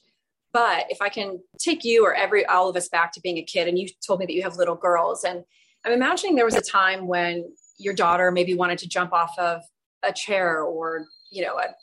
But 0.54 0.86
if 0.90 1.02
I 1.02 1.10
can 1.10 1.40
take 1.60 1.84
you 1.84 2.06
or 2.06 2.14
every 2.14 2.46
all 2.46 2.70
of 2.70 2.76
us 2.76 2.90
back 2.90 3.14
to 3.14 3.22
being 3.22 3.38
a 3.38 3.44
kid, 3.44 3.68
and 3.68 3.80
you 3.80 3.88
told 4.06 4.20
me 4.20 4.26
that 4.26 4.34
you 4.34 4.44
have 4.44 4.58
little 4.58 4.76
girls, 4.76 5.24
and 5.24 5.44
I'm 5.86 5.94
imagining 5.94 6.36
there 6.36 6.46
was 6.46 6.56
a 6.56 6.62
time 6.62 7.08
when 7.08 7.46
your 7.78 7.94
daughter 7.94 8.32
maybe 8.32 8.54
wanted 8.54 8.78
to 8.80 8.90
jump 8.90 9.14
off 9.14 9.38
of 9.40 9.62
a 10.04 10.12
chair 10.12 10.62
or 10.62 11.06
you 11.32 11.44
know 11.44 11.58
a, 11.58 11.74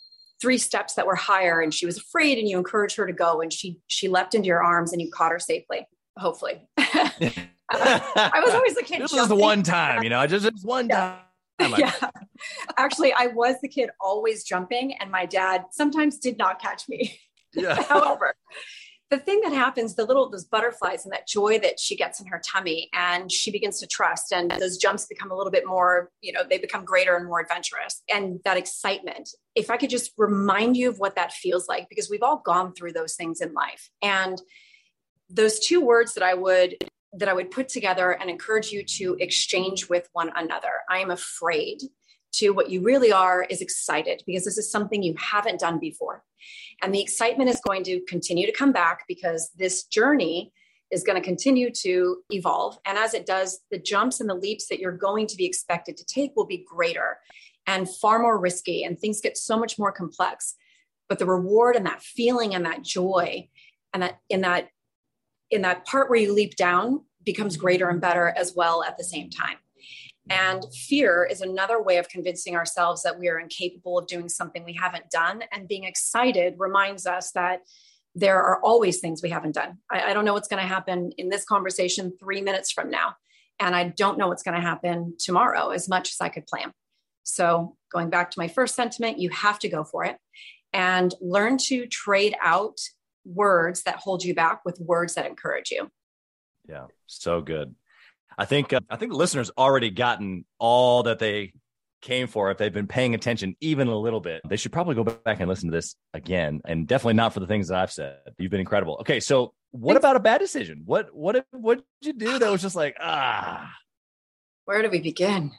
three 0.41 0.59
steps 0.59 0.95
that 0.95 1.07
were 1.07 1.17
higher, 1.17 1.61
and 1.61 1.73
she 1.73 1.87
was 1.87 1.99
afraid, 1.99 2.39
and 2.39 2.49
you 2.49 2.59
encouraged 2.59 2.97
her 2.97 3.07
to 3.07 3.13
go, 3.13 3.41
and 3.41 3.53
she 3.53 3.79
she 3.87 4.09
leapt 4.09 4.35
into 4.35 4.47
your 4.47 4.63
arms, 4.63 4.93
and 4.93 5.01
you 5.01 5.11
caught 5.11 5.33
her 5.33 5.39
safely. 5.39 5.87
Hopefully, 6.19 6.61
I 6.79 8.41
was 8.45 8.55
always 8.55 8.75
the 8.75 8.83
kid. 8.83 9.03
This 9.03 9.13
was 9.13 9.29
the 9.29 9.37
one 9.37 9.63
time, 9.63 10.03
you 10.03 10.11
know, 10.11 10.27
just, 10.27 10.45
just 10.45 10.67
one 10.67 10.89
yeah. 10.89 10.97
time. 10.97 11.19
Oh 11.61 11.75
yeah. 11.79 11.93
Actually, 12.77 13.13
I 13.13 13.29
was 13.29 13.57
the 13.61 13.69
kid 13.69 13.91
always 14.01 14.45
jumping, 14.45 14.95
and 15.01 15.11
my 15.11 15.27
dad 15.27 15.65
sometimes 15.71 16.19
did 16.19 16.39
not 16.39 16.61
catch 16.61 16.89
me. 16.89 17.19
Yeah. 17.55 17.83
However, 17.89 18.35
the 19.11 19.19
thing 19.19 19.41
that 19.41 19.53
happens, 19.53 19.95
the 19.95 20.05
little 20.05 20.29
those 20.29 20.45
butterflies 20.45 21.05
and 21.05 21.13
that 21.13 21.27
joy 21.27 21.59
that 21.61 21.81
she 21.81 21.97
gets 21.97 22.21
in 22.21 22.27
her 22.27 22.41
tummy, 22.45 22.91
and 22.93 23.33
she 23.33 23.51
begins 23.51 23.81
to 23.81 23.87
trust, 23.87 24.33
and 24.33 24.51
those 24.51 24.77
jumps 24.77 25.07
become 25.07 25.31
a 25.31 25.35
little 25.35 25.51
bit 25.51 25.67
more, 25.67 26.11
you 26.21 26.33
know, 26.33 26.43
they 26.49 26.59
become 26.59 26.85
greater 26.85 27.17
and 27.17 27.27
more 27.27 27.41
adventurous, 27.41 28.03
and 28.13 28.41
that 28.45 28.59
excitement. 28.59 29.31
If 29.55 29.71
I 29.71 29.79
could 29.79 29.91
just 29.91 30.13
remind 30.19 30.77
you 30.77 30.91
of 30.91 30.99
what 30.99 31.17
that 31.17 31.33
feels 31.33 31.69
like, 31.69 31.89
because 31.89 32.11
we've 32.11 32.23
all 32.23 32.43
gone 32.45 32.75
through 32.75 32.93
those 32.93 33.15
things 33.15 33.41
in 33.41 33.55
life, 33.55 33.89
and 34.03 34.41
those 35.31 35.59
two 35.59 35.81
words 35.81 36.15
that 36.15 36.23
I 36.23 36.35
would 36.35 36.77
that 37.15 37.29
I 37.29 37.33
would 37.33 37.51
put 37.51 37.71
together 37.71 38.11
and 38.11 38.29
encourage 38.29 38.71
you 38.71 38.85
to 38.85 39.17
exchange 39.19 39.89
with 39.89 40.07
one 40.13 40.31
another. 40.37 40.69
I 40.91 40.99
am 40.99 41.11
afraid 41.11 41.81
to 42.33 42.51
what 42.51 42.71
you 42.71 42.83
really 42.83 43.13
are 43.13 43.45
is 43.45 43.61
excited 43.61 44.23
because 44.27 44.45
this 44.45 44.59
is 44.59 44.71
something 44.71 45.03
you 45.03 45.15
haven't 45.19 45.61
done 45.61 45.79
before. 45.79 46.25
And 46.83 46.95
the 46.95 47.03
excitement 47.03 47.51
is 47.51 47.61
going 47.67 47.85
to 47.85 48.01
continue 48.09 48.47
to 48.47 48.53
come 48.53 48.73
back 48.73 49.05
because 49.09 49.51
this 49.57 49.85
journey 49.85 50.53
is 50.91 51.03
going 51.03 51.21
to 51.21 51.25
continue 51.25 51.71
to 51.71 52.19
evolve. 52.31 52.79
And 52.87 52.97
as 52.97 53.15
it 53.15 53.27
does, 53.27 53.61
the 53.71 53.79
jumps 53.79 54.21
and 54.21 54.29
the 54.29 54.35
leaps 54.35 54.69
that 54.69 54.79
you're 54.79 54.93
going 54.93 55.27
to 55.27 55.37
be 55.37 55.45
expected 55.45 55.97
to 55.97 56.05
take 56.05 56.33
will 56.37 56.47
be 56.47 56.65
greater 56.69 57.19
and 57.67 57.89
far 57.89 58.19
more 58.19 58.39
risky, 58.39 58.83
and 58.83 58.99
things 58.99 59.21
get 59.21 59.37
so 59.37 59.59
much 59.59 59.79
more 59.79 59.93
complex. 59.93 60.55
But 61.09 61.19
the 61.19 61.27
reward 61.27 61.77
and 61.77 61.85
that 61.85 62.03
feeling 62.03 62.55
and 62.55 62.65
that 62.65 62.83
joy 62.83 63.49
and 63.93 64.03
that 64.03 64.21
in 64.31 64.41
that 64.43 64.69
in 65.51 65.63
that 65.63 65.87
part 65.87 66.11
where 66.11 66.19
you 66.19 66.33
leap 66.33 66.57
down 66.57 67.05
becomes 67.25 67.57
greater 67.57 67.89
and 67.89 68.01
better 68.01 68.29
as 68.37 68.55
well 68.55 68.83
at 68.83 68.97
the 68.97 69.05
same 69.05 69.29
time. 69.31 69.57
And 70.31 70.65
fear 70.75 71.25
is 71.25 71.41
another 71.41 71.83
way 71.83 71.97
of 71.99 72.09
convincing 72.09 72.57
ourselves 72.57 73.03
that 73.03 73.19
we 73.19 73.29
are 73.29 73.39
incapable 73.39 73.99
of 73.99 74.07
doing 74.07 74.29
something 74.29 74.65
we 74.65 74.75
haven't 74.75 75.11
done. 75.11 75.43
And 75.53 75.69
being 75.69 75.85
excited 75.85 76.55
reminds 76.59 77.07
us 77.07 77.33
that 77.33 77.61
there 78.15 78.43
are 78.43 78.61
always 78.63 79.01
things 79.01 79.23
we 79.23 79.31
haven't 79.31 79.55
done. 79.55 79.79
I, 79.91 80.11
I 80.11 80.13
don't 80.13 80.25
know 80.25 80.35
what's 80.35 80.49
going 80.49 80.63
to 80.63 80.69
happen 80.69 81.13
in 81.19 81.29
this 81.29 81.45
conversation 81.45 82.13
three 82.19 82.41
minutes 82.41 82.73
from 82.73 82.91
now. 82.91 83.15
And 83.61 83.75
I 83.75 83.89
don't 83.89 84.19
know 84.19 84.29
what's 84.29 84.43
going 84.43 84.57
to 84.57 84.67
happen 84.67 85.15
tomorrow 85.19 85.71
as 85.71 85.89
much 85.89 86.11
as 86.11 86.21
I 86.21 86.29
could 86.29 86.47
plan. 86.47 86.73
So, 87.25 87.77
going 87.93 88.09
back 88.09 88.31
to 88.31 88.39
my 88.39 88.49
first 88.49 88.75
sentiment, 88.75 89.19
you 89.19 89.31
have 89.31 89.59
to 89.61 89.69
go 89.69 89.85
for 89.85 90.05
it 90.05 90.17
and 90.73 91.15
learn 91.21 91.59
to 91.59 91.87
trade 91.87 92.35
out 92.41 92.79
words 93.25 93.83
that 93.83 93.97
hold 93.97 94.25
you 94.25 94.35
back 94.35 94.65
with 94.65 94.81
words 94.81 95.15
that 95.15 95.27
encourage 95.27 95.71
you. 95.71 95.91
Yeah, 96.69 96.87
so 97.07 97.41
good. 97.41 97.75
I 98.39 98.45
think 98.45 98.73
uh, 98.73 98.81
I 98.89 98.97
think 98.97 99.11
the 99.11 99.19
listeners 99.19 99.51
already 99.59 99.91
gotten 99.91 100.45
all 100.59 101.03
that 101.03 101.19
they 101.19 101.53
came 102.01 102.29
for 102.29 102.53
if 102.53 102.59
they've 102.59 102.73
been 102.73 102.87
paying 102.87 103.15
attention 103.15 103.57
even 103.61 103.89
a 103.89 103.99
little 103.99 104.21
bit. 104.21 104.43
They 104.49 104.57
should 104.57 104.73
probably 104.73 104.95
go 104.95 105.03
back 105.03 105.41
and 105.41 105.49
listen 105.49 105.71
to 105.71 105.77
this 105.77 105.97
again, 106.15 106.61
and 106.65 106.87
definitely 106.87 107.15
not 107.15 107.35
for 107.35 107.41
the 107.41 107.49
things 107.49 107.69
that 107.69 107.79
I've 107.79 107.91
said. 107.91 108.19
You've 108.39 108.53
been 108.53 108.61
incredible. 108.61 108.99
Okay, 109.01 109.19
so 109.19 109.55
what 109.73 109.97
about 109.97 110.15
a 110.15 110.21
bad 110.21 110.39
decision? 110.39 110.83
What 110.85 111.13
what 111.13 111.45
what 111.51 111.83
did 112.01 112.07
you 112.07 112.27
do 112.27 112.39
that 112.39 112.51
was 112.51 112.63
just 112.63 112.77
like 112.77 112.97
ah? 113.01 113.73
Where 114.67 114.83
do 114.83 114.89
we 114.89 115.01
begin? 115.01 115.51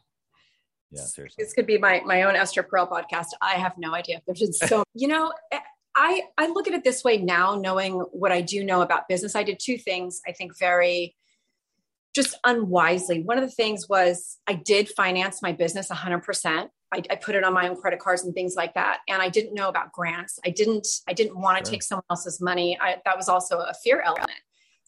Yeah, 0.91 1.03
seriously. 1.03 1.43
This 1.43 1.53
could 1.53 1.67
be 1.67 1.77
my 1.77 2.01
my 2.05 2.23
own 2.23 2.35
Esther 2.35 2.63
Perel 2.63 2.89
podcast. 2.89 3.27
I 3.41 3.55
have 3.55 3.73
no 3.77 3.93
idea. 3.93 4.21
There's 4.25 4.39
just 4.39 4.67
so 4.67 4.83
you 4.93 5.09
know. 5.09 5.33
I 5.95 6.21
I 6.37 6.47
look 6.47 6.67
at 6.67 6.73
it 6.73 6.85
this 6.85 7.03
way 7.03 7.17
now, 7.17 7.55
knowing 7.55 7.99
what 8.11 8.31
I 8.31 8.39
do 8.39 8.63
know 8.63 8.81
about 8.81 9.09
business. 9.09 9.35
I 9.35 9.43
did 9.43 9.59
two 9.59 9.77
things. 9.77 10.21
I 10.25 10.31
think 10.31 10.57
very 10.57 11.15
just 12.21 12.37
unwisely. 12.43 13.23
One 13.23 13.37
of 13.37 13.43
the 13.43 13.51
things 13.51 13.87
was 13.87 14.37
I 14.47 14.53
did 14.53 14.89
finance 14.89 15.41
my 15.41 15.53
business 15.53 15.89
100%. 15.89 16.67
I, 16.91 17.03
I, 17.09 17.15
put 17.15 17.35
it 17.35 17.43
on 17.43 17.53
my 17.53 17.69
own 17.69 17.79
credit 17.79 17.99
cards 17.99 18.25
and 18.25 18.33
things 18.33 18.55
like 18.55 18.73
that. 18.73 18.99
And 19.07 19.21
I 19.21 19.29
didn't 19.29 19.53
know 19.53 19.69
about 19.69 19.91
grants. 19.91 20.39
I 20.43 20.49
didn't, 20.49 20.87
I 21.07 21.13
didn't 21.13 21.39
want 21.39 21.59
to 21.59 21.63
sure. 21.63 21.71
take 21.71 21.83
someone 21.83 22.03
else's 22.09 22.41
money. 22.41 22.77
I, 22.81 22.97
that 23.05 23.15
was 23.15 23.29
also 23.29 23.59
a 23.59 23.73
fear 23.83 24.01
element. 24.01 24.31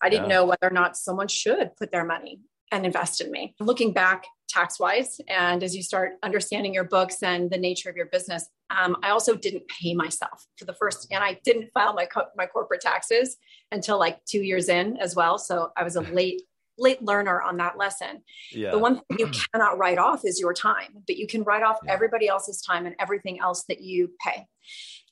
I 0.01 0.09
didn't 0.09 0.29
yeah. 0.29 0.35
know 0.35 0.45
whether 0.45 0.67
or 0.67 0.71
not 0.71 0.97
someone 0.97 1.27
should 1.27 1.75
put 1.77 1.91
their 1.91 2.03
money 2.03 2.39
and 2.71 2.85
invest 2.85 3.21
in 3.21 3.31
me. 3.31 3.53
Looking 3.59 3.93
back 3.93 4.25
tax 4.49 4.79
wise, 4.79 5.21
and 5.29 5.63
as 5.63 5.75
you 5.75 5.83
start 5.83 6.13
understanding 6.23 6.73
your 6.73 6.83
books 6.85 7.21
and 7.21 7.49
the 7.49 7.57
nature 7.57 7.89
of 7.89 7.95
your 7.95 8.07
business, 8.07 8.47
um, 8.69 8.97
I 9.03 9.11
also 9.11 9.35
didn't 9.35 9.67
pay 9.67 9.93
myself 9.93 10.45
for 10.57 10.65
the 10.65 10.73
first, 10.73 11.07
and 11.11 11.23
I 11.23 11.39
didn't 11.43 11.69
file 11.73 11.93
my 11.93 12.05
co- 12.05 12.27
my 12.35 12.47
corporate 12.47 12.81
taxes 12.81 13.37
until 13.71 13.99
like 13.99 14.23
two 14.25 14.41
years 14.41 14.69
in 14.69 14.97
as 14.97 15.15
well. 15.15 15.37
So 15.37 15.71
I 15.77 15.83
was 15.83 15.95
a 15.95 16.01
late 16.19 16.41
late 16.81 17.01
learner 17.01 17.41
on 17.41 17.57
that 17.57 17.77
lesson. 17.77 18.23
Yeah. 18.51 18.71
The 18.71 18.79
one 18.79 18.95
thing 18.95 19.19
you 19.19 19.31
cannot 19.53 19.77
write 19.77 19.97
off 19.97 20.25
is 20.25 20.39
your 20.39 20.53
time, 20.53 21.03
but 21.07 21.17
you 21.17 21.27
can 21.27 21.43
write 21.43 21.63
off 21.63 21.77
yeah. 21.85 21.93
everybody 21.93 22.27
else's 22.27 22.61
time 22.61 22.85
and 22.85 22.95
everything 22.99 23.39
else 23.39 23.63
that 23.69 23.81
you 23.81 24.11
pay. 24.25 24.45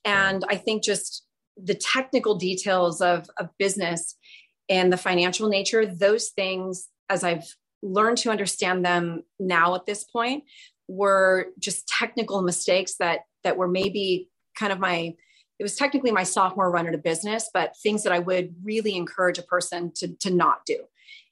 And 0.04 0.44
I 0.50 0.56
think 0.56 0.84
just 0.84 1.26
the 1.56 1.76
technical 1.76 2.36
details 2.36 3.02
of, 3.02 3.30
of 3.38 3.50
business 3.58 4.16
and 4.70 4.92
the 4.92 4.98
financial 4.98 5.50
nature, 5.50 5.86
those 5.86 6.30
things, 6.30 6.88
as 7.10 7.24
I've 7.24 7.46
learned 7.82 8.18
to 8.20 8.32
understand 8.32 8.86
them 8.86 9.24
now 9.40 9.76
at 9.76 9.86
this 9.86 10.04
point, 10.04 10.44
were 10.88 11.48
just 11.60 11.88
technical 11.88 12.42
mistakes 12.42 12.96
that 12.96 13.22
that 13.44 13.58
were 13.58 13.68
maybe 13.68 14.30
kind 14.58 14.74
of 14.74 14.80
my 14.80 15.14
it 15.60 15.64
was 15.64 15.76
technically 15.76 16.12
my 16.12 16.24
sophomore 16.24 16.72
run 16.72 16.88
at 16.88 16.96
a 16.96 17.00
business, 17.00 17.50
but 17.54 17.76
things 17.84 18.04
that 18.04 18.14
I 18.14 18.20
would 18.20 18.56
really 18.64 18.96
encourage 18.96 19.38
a 19.38 19.44
person 19.44 19.92
to, 19.98 20.08
to 20.22 20.34
not 20.34 20.66
do 20.66 20.78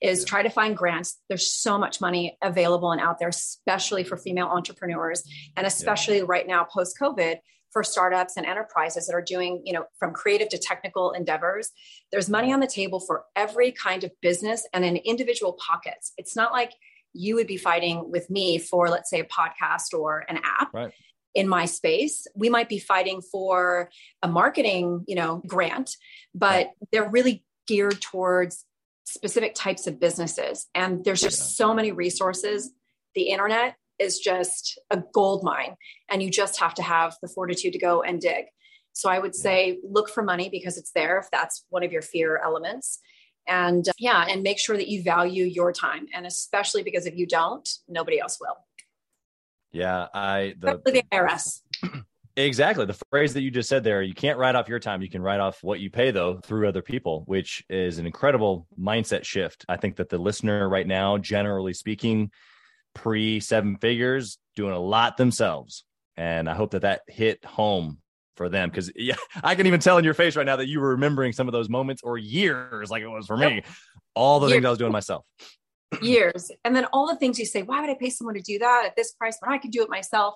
is 0.01 0.25
try 0.25 0.43
to 0.43 0.49
find 0.49 0.77
grants. 0.77 1.17
There's 1.27 1.49
so 1.49 1.77
much 1.77 2.01
money 2.01 2.37
available 2.41 2.91
and 2.91 3.01
out 3.01 3.19
there, 3.19 3.29
especially 3.29 4.03
for 4.03 4.17
female 4.17 4.47
entrepreneurs, 4.47 5.23
and 5.55 5.65
especially 5.65 6.17
yeah. 6.17 6.25
right 6.27 6.47
now 6.47 6.65
post 6.65 6.97
COVID 6.99 7.37
for 7.71 7.83
startups 7.83 8.37
and 8.37 8.45
enterprises 8.45 9.07
that 9.07 9.13
are 9.13 9.21
doing, 9.21 9.61
you 9.65 9.73
know, 9.73 9.85
from 9.99 10.13
creative 10.13 10.49
to 10.49 10.57
technical 10.57 11.11
endeavors. 11.11 11.71
There's 12.11 12.29
money 12.29 12.53
on 12.53 12.59
the 12.59 12.67
table 12.67 12.99
for 12.99 13.25
every 13.35 13.71
kind 13.71 14.03
of 14.03 14.11
business 14.21 14.67
and 14.73 14.85
in 14.85 14.97
individual 14.97 15.53
pockets. 15.53 16.13
It's 16.17 16.35
not 16.35 16.51
like 16.51 16.71
you 17.13 17.35
would 17.35 17.47
be 17.47 17.57
fighting 17.57 18.09
with 18.09 18.29
me 18.29 18.57
for, 18.57 18.89
let's 18.89 19.09
say, 19.09 19.19
a 19.19 19.25
podcast 19.25 19.93
or 19.93 20.25
an 20.29 20.39
app. 20.43 20.73
Right 20.73 20.93
in 21.35 21.47
my 21.47 21.65
space 21.65 22.25
we 22.35 22.49
might 22.49 22.67
be 22.67 22.79
fighting 22.79 23.21
for 23.21 23.91
a 24.23 24.27
marketing 24.27 25.03
you 25.07 25.15
know 25.15 25.41
grant 25.45 25.95
but 26.33 26.71
they're 26.91 27.09
really 27.09 27.43
geared 27.67 28.01
towards 28.01 28.65
specific 29.07 29.55
types 29.55 29.87
of 29.87 29.99
businesses. 29.99 30.67
And 30.75 31.03
there's 31.05 31.21
just 31.21 31.39
yeah. 31.39 31.65
so 31.65 31.73
many 31.73 31.91
resources. 31.91 32.71
The 33.15 33.29
internet 33.29 33.75
is 33.99 34.19
just 34.19 34.79
a 34.91 35.01
gold 35.13 35.43
mine, 35.43 35.75
and 36.09 36.21
you 36.21 36.29
just 36.29 36.59
have 36.59 36.73
to 36.75 36.83
have 36.83 37.15
the 37.21 37.27
fortitude 37.27 37.73
to 37.73 37.79
go 37.79 38.03
and 38.03 38.19
dig. 38.19 38.45
So 38.93 39.09
I 39.09 39.19
would 39.19 39.35
say 39.35 39.79
look 39.83 40.09
for 40.09 40.23
money 40.23 40.49
because 40.49 40.77
it's 40.77 40.91
there 40.91 41.19
if 41.19 41.27
that's 41.31 41.65
one 41.69 41.83
of 41.83 41.91
your 41.91 42.01
fear 42.01 42.41
elements. 42.43 42.99
And 43.47 43.87
uh, 43.87 43.93
yeah, 43.97 44.25
and 44.27 44.43
make 44.43 44.59
sure 44.59 44.75
that 44.75 44.89
you 44.89 45.03
value 45.03 45.45
your 45.45 45.71
time. 45.71 46.07
And 46.13 46.25
especially 46.25 46.83
because 46.83 47.05
if 47.05 47.15
you 47.15 47.25
don't, 47.25 47.67
nobody 47.87 48.19
else 48.19 48.37
will. 48.41 48.57
Yeah, 49.71 50.07
I 50.13 50.55
the, 50.59 50.81
the 50.85 51.03
IRS. 51.11 51.61
Exactly. 52.37 52.85
The 52.85 52.97
phrase 53.09 53.33
that 53.33 53.41
you 53.41 53.49
just 53.49 53.67
said 53.67 53.83
there, 53.83 54.03
you 54.03 54.13
can't 54.13 54.37
write 54.37 54.53
off 54.53 54.69
your 54.69 54.79
time. 54.79 55.01
You 55.01 55.09
can 55.09 55.23
write 55.23 55.39
off 55.39 55.57
what 55.63 55.79
you 55.79 55.89
pay, 55.89 56.11
though, 56.11 56.37
through 56.37 56.67
other 56.67 56.83
people, 56.83 57.23
which 57.25 57.65
is 57.67 57.97
an 57.97 58.05
incredible 58.05 58.67
mindset 58.79 59.25
shift. 59.25 59.65
I 59.67 59.77
think 59.77 59.95
that 59.95 60.09
the 60.09 60.19
listener 60.19 60.69
right 60.69 60.85
now, 60.85 61.17
generally 61.17 61.73
speaking, 61.73 62.29
pre 62.93 63.39
seven 63.39 63.77
figures, 63.77 64.37
doing 64.55 64.73
a 64.73 64.79
lot 64.79 65.17
themselves. 65.17 65.83
And 66.15 66.47
I 66.47 66.53
hope 66.53 66.71
that 66.71 66.83
that 66.83 67.01
hit 67.07 67.43
home 67.43 67.97
for 68.35 68.49
them 68.49 68.69
because 68.69 68.91
yeah, 68.95 69.15
I 69.43 69.55
can 69.55 69.65
even 69.65 69.79
tell 69.79 69.97
in 69.97 70.05
your 70.05 70.13
face 70.13 70.35
right 70.35 70.45
now 70.45 70.57
that 70.57 70.67
you 70.67 70.79
were 70.79 70.89
remembering 70.89 71.33
some 71.33 71.47
of 71.47 71.53
those 71.53 71.69
moments 71.69 72.03
or 72.03 72.19
years 72.19 72.91
like 72.91 73.01
it 73.01 73.07
was 73.07 73.25
for 73.25 73.35
me, 73.35 73.63
all 74.13 74.39
the 74.39 74.45
years. 74.45 74.57
things 74.57 74.65
I 74.65 74.69
was 74.69 74.77
doing 74.77 74.91
myself. 74.91 75.25
years. 76.03 76.51
And 76.63 76.75
then 76.75 76.85
all 76.93 77.07
the 77.07 77.15
things 77.15 77.39
you 77.39 77.47
say, 77.47 77.63
why 77.63 77.81
would 77.81 77.89
I 77.89 77.95
pay 77.95 78.11
someone 78.11 78.35
to 78.35 78.41
do 78.41 78.59
that 78.59 78.83
at 78.85 78.95
this 78.95 79.13
price 79.13 79.37
when 79.39 79.51
I 79.51 79.57
can 79.57 79.71
do 79.71 79.81
it 79.81 79.89
myself? 79.89 80.35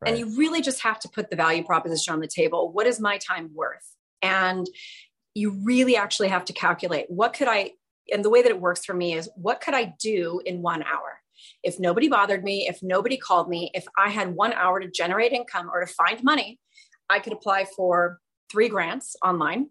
Right. 0.00 0.10
And 0.10 0.18
you 0.18 0.36
really 0.36 0.60
just 0.60 0.82
have 0.82 0.98
to 1.00 1.08
put 1.08 1.30
the 1.30 1.36
value 1.36 1.64
proposition 1.64 2.12
on 2.14 2.20
the 2.20 2.28
table. 2.28 2.72
What 2.72 2.86
is 2.86 3.00
my 3.00 3.18
time 3.18 3.50
worth? 3.54 3.94
And 4.22 4.66
you 5.34 5.50
really 5.64 5.96
actually 5.96 6.28
have 6.28 6.44
to 6.46 6.52
calculate 6.52 7.06
what 7.08 7.32
could 7.32 7.48
I, 7.48 7.72
and 8.12 8.24
the 8.24 8.30
way 8.30 8.42
that 8.42 8.50
it 8.50 8.60
works 8.60 8.84
for 8.84 8.94
me 8.94 9.14
is 9.14 9.28
what 9.36 9.60
could 9.60 9.74
I 9.74 9.94
do 10.00 10.40
in 10.44 10.62
one 10.62 10.82
hour? 10.82 11.20
If 11.62 11.80
nobody 11.80 12.08
bothered 12.08 12.44
me, 12.44 12.68
if 12.68 12.82
nobody 12.82 13.16
called 13.16 13.48
me, 13.48 13.70
if 13.74 13.84
I 13.98 14.10
had 14.10 14.34
one 14.34 14.52
hour 14.52 14.80
to 14.80 14.88
generate 14.88 15.32
income 15.32 15.70
or 15.72 15.80
to 15.80 15.86
find 15.86 16.22
money, 16.22 16.60
I 17.10 17.18
could 17.18 17.32
apply 17.32 17.66
for 17.76 18.20
three 18.50 18.68
grants 18.68 19.16
online. 19.24 19.68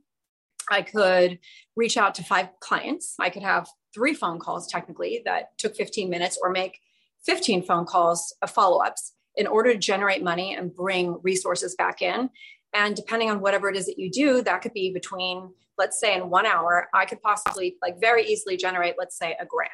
I 0.69 0.81
could 0.81 1.39
reach 1.75 1.97
out 1.97 2.15
to 2.15 2.23
five 2.23 2.49
clients. 2.59 3.15
I 3.19 3.29
could 3.29 3.43
have 3.43 3.67
three 3.93 4.13
phone 4.13 4.39
calls 4.39 4.67
technically 4.67 5.21
that 5.25 5.57
took 5.57 5.75
15 5.75 6.09
minutes 6.09 6.38
or 6.41 6.49
make 6.49 6.79
15 7.25 7.63
phone 7.63 7.86
calls 7.86 8.33
uh, 8.41 8.45
of 8.45 8.51
follow 8.51 8.79
ups 8.79 9.13
in 9.36 9.48
order 9.48 9.74
to 9.74 9.80
generate 9.80 10.24
money 10.24 10.56
and 10.56 10.74
bring 10.74 11.19
resources 11.22 11.76
back 11.76 12.02
in. 12.02 12.30
And 12.74 12.96
depending 12.96 13.30
on 13.30 13.39
whatever 13.39 13.69
it 13.69 13.76
is 13.76 13.86
that 13.86 14.00
you 14.00 14.10
do, 14.10 14.41
that 14.43 14.62
could 14.62 14.74
be 14.74 14.91
between, 14.91 15.52
let's 15.78 16.00
say, 16.00 16.15
in 16.15 16.30
one 16.30 16.46
hour, 16.46 16.88
I 16.93 17.06
could 17.06 17.22
possibly, 17.22 17.78
like, 17.82 18.00
very 18.00 18.26
easily 18.26 18.58
generate, 18.58 18.96
let's 18.98 19.17
say, 19.17 19.36
a 19.39 19.46
grant. 19.46 19.72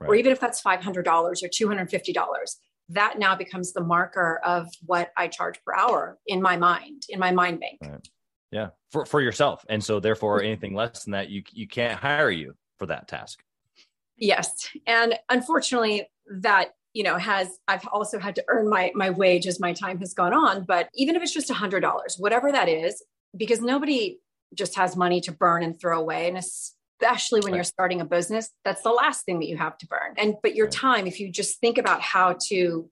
Right. 0.00 0.08
Or 0.08 0.14
even 0.14 0.32
if 0.32 0.40
that's 0.40 0.62
$500 0.62 1.06
or 1.06 1.32
$250, 1.32 2.56
that 2.90 3.18
now 3.18 3.34
becomes 3.34 3.72
the 3.72 3.82
marker 3.82 4.40
of 4.44 4.68
what 4.84 5.12
I 5.16 5.28
charge 5.28 5.58
per 5.64 5.74
hour 5.74 6.18
in 6.26 6.42
my 6.42 6.56
mind, 6.56 7.04
in 7.08 7.18
my 7.18 7.32
mind 7.32 7.60
bank. 7.60 7.78
Right. 7.82 8.08
Yeah, 8.50 8.68
for, 8.90 9.06
for 9.06 9.20
yourself. 9.20 9.64
And 9.68 9.82
so, 9.82 9.98
therefore, 9.98 10.42
anything 10.42 10.74
less 10.74 11.04
than 11.04 11.12
that, 11.12 11.30
you, 11.30 11.42
you 11.52 11.66
can't 11.66 11.98
hire 11.98 12.30
you 12.30 12.54
for 12.78 12.86
that 12.86 13.08
task. 13.08 13.42
Yes. 14.16 14.68
And 14.86 15.18
unfortunately, 15.30 16.06
that 16.40 16.74
you 16.94 17.02
know 17.02 17.16
has 17.16 17.58
i've 17.68 17.86
also 17.88 18.18
had 18.18 18.34
to 18.34 18.44
earn 18.48 18.68
my 18.68 18.90
my 18.94 19.10
wage 19.10 19.46
as 19.46 19.60
my 19.60 19.72
time 19.72 19.98
has 19.98 20.14
gone 20.14 20.32
on 20.32 20.64
but 20.64 20.88
even 20.94 21.16
if 21.16 21.22
it's 21.22 21.32
just 21.32 21.50
a 21.50 21.54
hundred 21.54 21.80
dollars 21.80 22.16
whatever 22.18 22.52
that 22.52 22.68
is 22.68 23.02
because 23.36 23.60
nobody 23.60 24.18
just 24.54 24.76
has 24.76 24.96
money 24.96 25.20
to 25.20 25.32
burn 25.32 25.62
and 25.62 25.80
throw 25.80 25.98
away 25.98 26.28
and 26.28 26.36
especially 26.36 27.40
when 27.40 27.52
right. 27.52 27.58
you're 27.58 27.64
starting 27.64 28.00
a 28.00 28.04
business 28.04 28.50
that's 28.64 28.82
the 28.82 28.90
last 28.90 29.24
thing 29.24 29.40
that 29.40 29.48
you 29.48 29.56
have 29.56 29.76
to 29.78 29.86
burn 29.86 30.14
and 30.18 30.34
but 30.42 30.54
your 30.54 30.68
time 30.68 31.06
if 31.06 31.18
you 31.18 31.30
just 31.30 31.58
think 31.60 31.78
about 31.78 32.00
how 32.00 32.36
to 32.48 32.88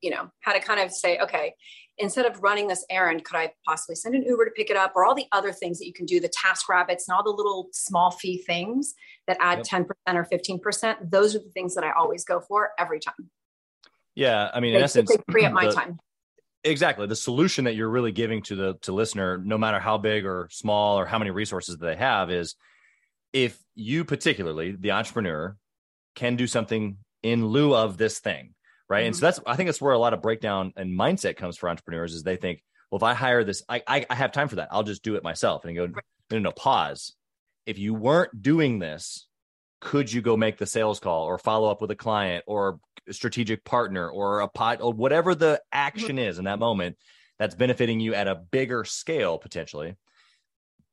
you 0.00 0.10
know 0.10 0.30
how 0.40 0.52
to 0.52 0.60
kind 0.60 0.80
of 0.80 0.90
say 0.90 1.18
okay 1.18 1.54
instead 1.98 2.24
of 2.24 2.42
running 2.42 2.68
this 2.68 2.86
errand 2.88 3.24
could 3.24 3.36
i 3.36 3.52
possibly 3.66 3.94
send 3.94 4.14
an 4.14 4.22
uber 4.22 4.44
to 4.44 4.50
pick 4.52 4.70
it 4.70 4.76
up 4.76 4.92
or 4.94 5.04
all 5.04 5.14
the 5.14 5.26
other 5.32 5.52
things 5.52 5.78
that 5.78 5.86
you 5.86 5.92
can 5.92 6.06
do 6.06 6.20
the 6.20 6.28
task 6.28 6.68
rabbits 6.68 7.08
and 7.08 7.16
all 7.16 7.24
the 7.24 7.30
little 7.30 7.68
small 7.72 8.10
fee 8.10 8.42
things 8.46 8.94
that 9.26 9.36
add 9.40 9.58
yep. 9.70 9.86
10% 10.06 10.14
or 10.14 10.26
15% 10.32 11.10
those 11.10 11.34
are 11.34 11.40
the 11.40 11.50
things 11.50 11.74
that 11.74 11.84
i 11.84 11.90
always 11.90 12.24
go 12.24 12.40
for 12.40 12.70
every 12.78 13.00
time 13.00 13.30
yeah, 14.20 14.50
I 14.52 14.60
mean, 14.60 14.74
in 14.74 14.82
essence, 14.82 15.10
free 15.30 15.46
up 15.46 15.52
my 15.54 15.66
the, 15.66 15.72
time. 15.72 15.98
Exactly, 16.62 17.06
the 17.06 17.16
solution 17.16 17.64
that 17.64 17.74
you're 17.74 17.88
really 17.88 18.12
giving 18.12 18.42
to 18.42 18.54
the 18.54 18.74
to 18.82 18.92
listener, 18.92 19.38
no 19.38 19.56
matter 19.56 19.80
how 19.80 19.96
big 19.96 20.26
or 20.26 20.46
small 20.50 20.98
or 20.98 21.06
how 21.06 21.18
many 21.18 21.30
resources 21.30 21.78
they 21.78 21.96
have, 21.96 22.30
is 22.30 22.54
if 23.32 23.58
you 23.74 24.04
particularly 24.04 24.76
the 24.78 24.90
entrepreneur 24.90 25.56
can 26.14 26.36
do 26.36 26.46
something 26.46 26.98
in 27.22 27.46
lieu 27.46 27.74
of 27.74 27.96
this 27.96 28.18
thing, 28.18 28.54
right? 28.90 29.00
Mm-hmm. 29.00 29.06
And 29.06 29.16
so 29.16 29.20
that's 29.24 29.40
I 29.46 29.56
think 29.56 29.68
that's 29.68 29.80
where 29.80 29.94
a 29.94 29.98
lot 29.98 30.12
of 30.12 30.20
breakdown 30.20 30.74
and 30.76 30.92
mindset 30.92 31.38
comes 31.38 31.56
for 31.56 31.70
entrepreneurs 31.70 32.12
is 32.12 32.22
they 32.22 32.36
think, 32.36 32.62
well, 32.90 32.98
if 32.98 33.02
I 33.02 33.14
hire 33.14 33.42
this, 33.42 33.62
I 33.70 33.82
I, 33.86 34.04
I 34.10 34.14
have 34.16 34.32
time 34.32 34.48
for 34.48 34.56
that. 34.56 34.68
I'll 34.70 34.82
just 34.82 35.02
do 35.02 35.14
it 35.14 35.24
myself. 35.24 35.64
And 35.64 35.74
you 35.74 35.88
go, 35.88 36.00
no, 36.30 36.38
no, 36.40 36.52
pause. 36.52 37.14
If 37.64 37.78
you 37.78 37.94
weren't 37.94 38.42
doing 38.42 38.80
this, 38.80 39.29
could 39.80 40.12
you 40.12 40.20
go 40.20 40.36
make 40.36 40.58
the 40.58 40.66
sales 40.66 41.00
call 41.00 41.24
or 41.24 41.38
follow 41.38 41.70
up 41.70 41.80
with 41.80 41.90
a 41.90 41.96
client 41.96 42.44
or 42.46 42.78
a 43.08 43.12
strategic 43.12 43.64
partner 43.64 44.08
or 44.08 44.40
a 44.40 44.48
pot 44.48 44.80
or 44.80 44.92
whatever 44.92 45.34
the 45.34 45.54
mm-hmm. 45.54 45.68
action 45.72 46.18
is 46.18 46.38
in 46.38 46.44
that 46.44 46.58
moment 46.58 46.96
that's 47.38 47.54
benefiting 47.54 48.00
you 48.00 48.14
at 48.14 48.28
a 48.28 48.34
bigger 48.34 48.84
scale 48.84 49.38
potentially? 49.38 49.96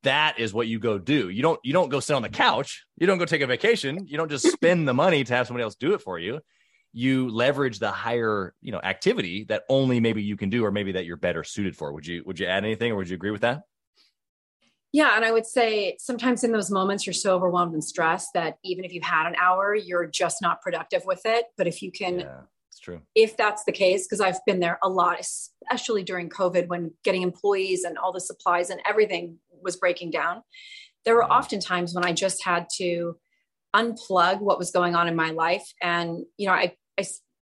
that 0.04 0.40
is 0.40 0.54
what 0.54 0.68
you 0.68 0.80
go 0.80 0.98
do. 0.98 1.30
You 1.30 1.42
don't 1.42 1.60
you 1.64 1.74
don't 1.74 1.90
go 1.90 2.00
sit 2.00 2.16
on 2.16 2.22
the 2.22 2.30
couch. 2.30 2.86
You 2.98 3.08
don't 3.08 3.18
go 3.18 3.26
take 3.26 3.42
a 3.42 3.48
vacation. 3.48 4.08
You 4.08 4.18
don't 4.18 4.30
just 4.30 4.48
spend 4.52 4.88
the 4.88 4.94
money 4.94 5.24
to 5.24 5.34
have 5.34 5.48
somebody 5.48 5.64
else 5.64 5.76
do 5.76 5.94
it 5.94 6.02
for 6.02 6.20
you. 6.20 6.40
You 6.94 7.30
leverage 7.30 7.80
the 7.80 7.92
higher, 7.92 8.54
you 8.62 8.72
know, 8.72 8.80
activity 8.82 9.46
that 9.50 9.64
only 9.70 10.00
maybe 10.00 10.24
you 10.24 10.38
can 10.38 10.50
do 10.50 10.66
or 10.66 10.72
maybe 10.72 10.94
that 10.94 11.06
you're 11.06 11.18
better 11.18 11.44
suited 11.44 11.76
for. 11.76 11.92
Would 11.94 12.08
you 12.08 12.24
would 12.26 12.40
you 12.40 12.48
add 12.48 12.64
anything 12.64 12.92
or 12.92 12.96
would 12.96 13.10
you 13.10 13.16
agree 13.16 13.32
with 13.32 13.42
that? 13.42 13.64
Yeah, 14.94 15.16
and 15.16 15.26
I 15.26 15.32
would 15.32 15.46
say 15.46 15.98
sometimes 16.00 16.44
in 16.44 16.52
those 16.52 16.72
moments 16.72 17.06
you're 17.06 17.14
so 17.14 17.36
overwhelmed 17.36 17.74
and 17.74 17.84
stressed 17.84 18.30
that 18.34 18.58
even 18.64 18.86
if 18.86 18.94
you 18.94 19.02
had 19.04 19.28
an 19.28 19.36
hour, 19.36 19.76
you're 19.76 20.08
just 20.08 20.42
not 20.42 20.62
productive 20.62 21.04
with 21.06 21.22
it. 21.26 21.46
But 21.58 21.68
if 21.68 21.82
you 21.82 21.92
can 21.92 22.20
yeah, 22.20 22.42
it's 22.78 22.80
true. 22.80 23.02
If 23.16 23.36
that's 23.38 23.64
the 23.64 23.72
case, 23.72 24.06
because 24.06 24.22
I've 24.22 24.44
been 24.46 24.60
there 24.60 24.78
a 24.84 24.90
lot, 24.90 25.20
especially 25.20 26.04
during 26.04 26.30
COVID 26.30 26.68
when 26.68 26.92
getting 27.04 27.24
employees 27.24 27.84
and 27.84 27.98
all 27.98 28.14
the 28.14 28.22
supplies 28.22 28.70
and 28.70 28.80
everything 28.86 29.40
was 29.62 29.76
breaking 29.76 30.12
down. 30.12 30.44
There 31.04 31.16
were 31.16 31.24
mm-hmm. 31.24 31.32
often 31.32 31.60
times 31.60 31.96
when 31.96 32.06
I 32.06 32.14
just 32.14 32.44
had 32.44 32.68
to 32.78 33.18
unplug 33.76 34.42
what 34.42 34.60
was 34.60 34.72
going 34.72 34.96
on 34.96 35.08
in 35.08 35.16
my 35.16 35.32
life. 35.32 35.66
And, 35.82 36.26
you 36.38 36.48
know, 36.48 36.54
I, 36.54 36.76
I 37.00 37.06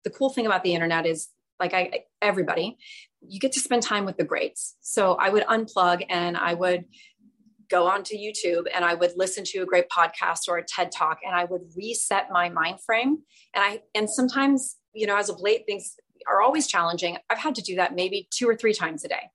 the 0.03 0.09
cool 0.09 0.29
thing 0.29 0.45
about 0.45 0.63
the 0.63 0.73
internet 0.73 1.05
is 1.05 1.29
like 1.59 1.73
I, 1.73 2.03
everybody, 2.21 2.77
you 3.21 3.39
get 3.39 3.53
to 3.53 3.59
spend 3.59 3.83
time 3.83 4.05
with 4.05 4.17
the 4.17 4.25
greats. 4.25 4.75
So 4.81 5.13
I 5.13 5.29
would 5.29 5.43
unplug 5.43 6.05
and 6.09 6.35
I 6.35 6.53
would 6.53 6.85
go 7.73 7.87
onto 7.87 8.15
YouTube 8.15 8.65
and 8.73 8.85
I 8.85 8.93
would 8.93 9.13
listen 9.15 9.43
to 9.45 9.59
a 9.59 9.65
great 9.65 9.89
podcast 9.89 10.47
or 10.47 10.57
a 10.57 10.63
TED 10.63 10.91
talk 10.91 11.17
and 11.25 11.35
I 11.35 11.45
would 11.45 11.61
reset 11.75 12.27
my 12.31 12.49
mind 12.49 12.79
frame. 12.85 13.17
And 13.55 13.63
I, 13.63 13.81
and 13.95 14.07
sometimes, 14.07 14.77
you 14.93 15.07
know, 15.07 15.17
as 15.17 15.29
of 15.29 15.39
late, 15.39 15.63
things 15.65 15.95
are 16.27 16.41
always 16.41 16.67
challenging. 16.67 17.17
I've 17.31 17.39
had 17.39 17.55
to 17.55 17.63
do 17.63 17.75
that 17.77 17.95
maybe 17.95 18.27
two 18.29 18.47
or 18.47 18.55
three 18.55 18.73
times 18.73 19.03
a 19.03 19.07
day. 19.07 19.31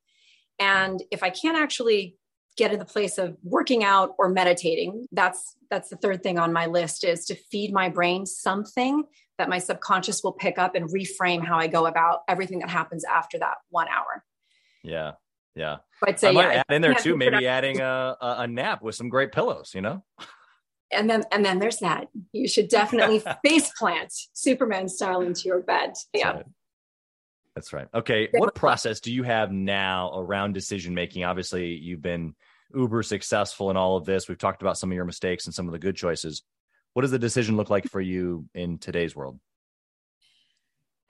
And 0.61 1.03
if 1.11 1.25
I 1.25 1.31
can't 1.31 1.59
actually 1.59 2.17
get 2.57 2.73
in 2.73 2.79
the 2.79 2.85
place 2.85 3.19
of 3.19 3.37
working 3.45 3.85
out 3.85 4.15
or 4.19 4.29
meditating 4.29 5.07
that's 5.13 5.55
that's 5.71 5.91
the 5.91 5.97
third 5.97 6.25
thing 6.25 6.41
on 6.41 6.53
my 6.53 6.67
list 6.67 7.05
is 7.05 7.25
to 7.25 7.37
feed 7.37 7.73
my 7.73 7.89
brain 7.89 8.27
something 8.27 9.05
that 9.39 9.49
my 9.49 9.61
subconscious 9.61 10.25
will 10.25 10.33
pick 10.33 10.59
up 10.59 10.75
and 10.75 10.93
reframe 10.93 11.47
how 11.47 11.57
i 11.57 11.69
go 11.69 11.87
about 11.87 12.23
everything 12.27 12.59
that 12.59 12.69
happens 12.69 13.05
after 13.05 13.39
that 13.39 13.59
one 13.71 13.87
hour 13.87 14.25
yeah 14.83 15.13
yeah 15.59 15.77
i'd 16.07 16.19
say 16.19 16.29
I 16.29 16.33
might 16.33 16.53
yeah, 16.55 16.63
add 16.69 16.75
in 16.75 16.83
there 16.83 16.95
too 16.95 17.17
maybe 17.17 17.47
adding 17.47 17.81
a, 17.81 18.17
a 18.21 18.47
nap 18.47 18.83
with 18.83 18.95
some 18.95 19.09
great 19.09 19.33
pillows 19.33 19.73
you 19.75 19.81
know 19.81 20.05
and 20.91 21.11
then 21.11 21.25
and 21.33 21.45
then 21.45 21.59
there's 21.59 21.79
that 21.79 22.07
you 22.33 22.49
should 22.49 22.69
definitely 22.69 23.23
face 23.45 23.71
plant 23.79 24.13
superman 24.33 24.89
style 24.89 25.21
into 25.21 25.43
your 25.43 25.61
bed 25.61 25.93
yeah 26.15 26.43
That's 27.59 27.73
right. 27.73 27.89
Okay. 27.93 28.29
What 28.33 28.55
process 28.55 29.01
do 29.01 29.13
you 29.13 29.25
have 29.25 29.51
now 29.51 30.13
around 30.15 30.53
decision 30.53 30.95
making? 30.95 31.25
Obviously, 31.25 31.75
you've 31.75 32.01
been 32.01 32.37
uber 32.73 33.03
successful 33.03 33.69
in 33.71 33.77
all 33.77 33.97
of 33.97 34.05
this. 34.05 34.29
We've 34.29 34.39
talked 34.39 34.63
about 34.63 34.79
some 34.79 34.93
of 34.93 34.95
your 34.95 35.05
mistakes 35.05 35.47
and 35.47 35.53
some 35.53 35.67
of 35.67 35.73
the 35.73 35.81
good 35.81 35.97
choices. 35.97 36.45
What 36.93 37.03
does 37.03 37.11
the 37.11 37.19
decision 37.19 37.57
look 37.57 37.69
like 37.69 37.87
for 37.87 38.01
you 38.01 38.47
in 38.55 38.79
today's 38.79 39.17
world? 39.17 39.41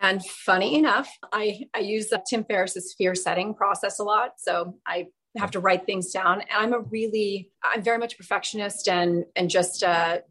And 0.01 0.25
funny 0.25 0.77
enough, 0.77 1.11
I, 1.33 1.65
I 1.75 1.81
use 1.81 2.13
Tim 2.29 2.45
Ferriss's 2.45 2.95
fear 2.97 3.15
setting 3.15 3.55
process 3.55 3.99
a 3.99 4.05
lot. 4.05 4.33
So 4.39 4.79
I 4.87 5.07
have 5.37 5.51
to 5.53 5.61
write 5.61 5.87
things 5.87 6.13
down. 6.13 6.41
And 6.41 6.51
I'm 6.53 6.73
a 6.73 6.81
really, 6.81 7.51
I'm 7.65 7.83
very 7.83 7.99
much 7.99 8.15
a 8.15 8.17
perfectionist 8.17 8.89
and, 8.89 9.25
and 9.35 9.51
just 9.51 9.83
a 9.83 10.23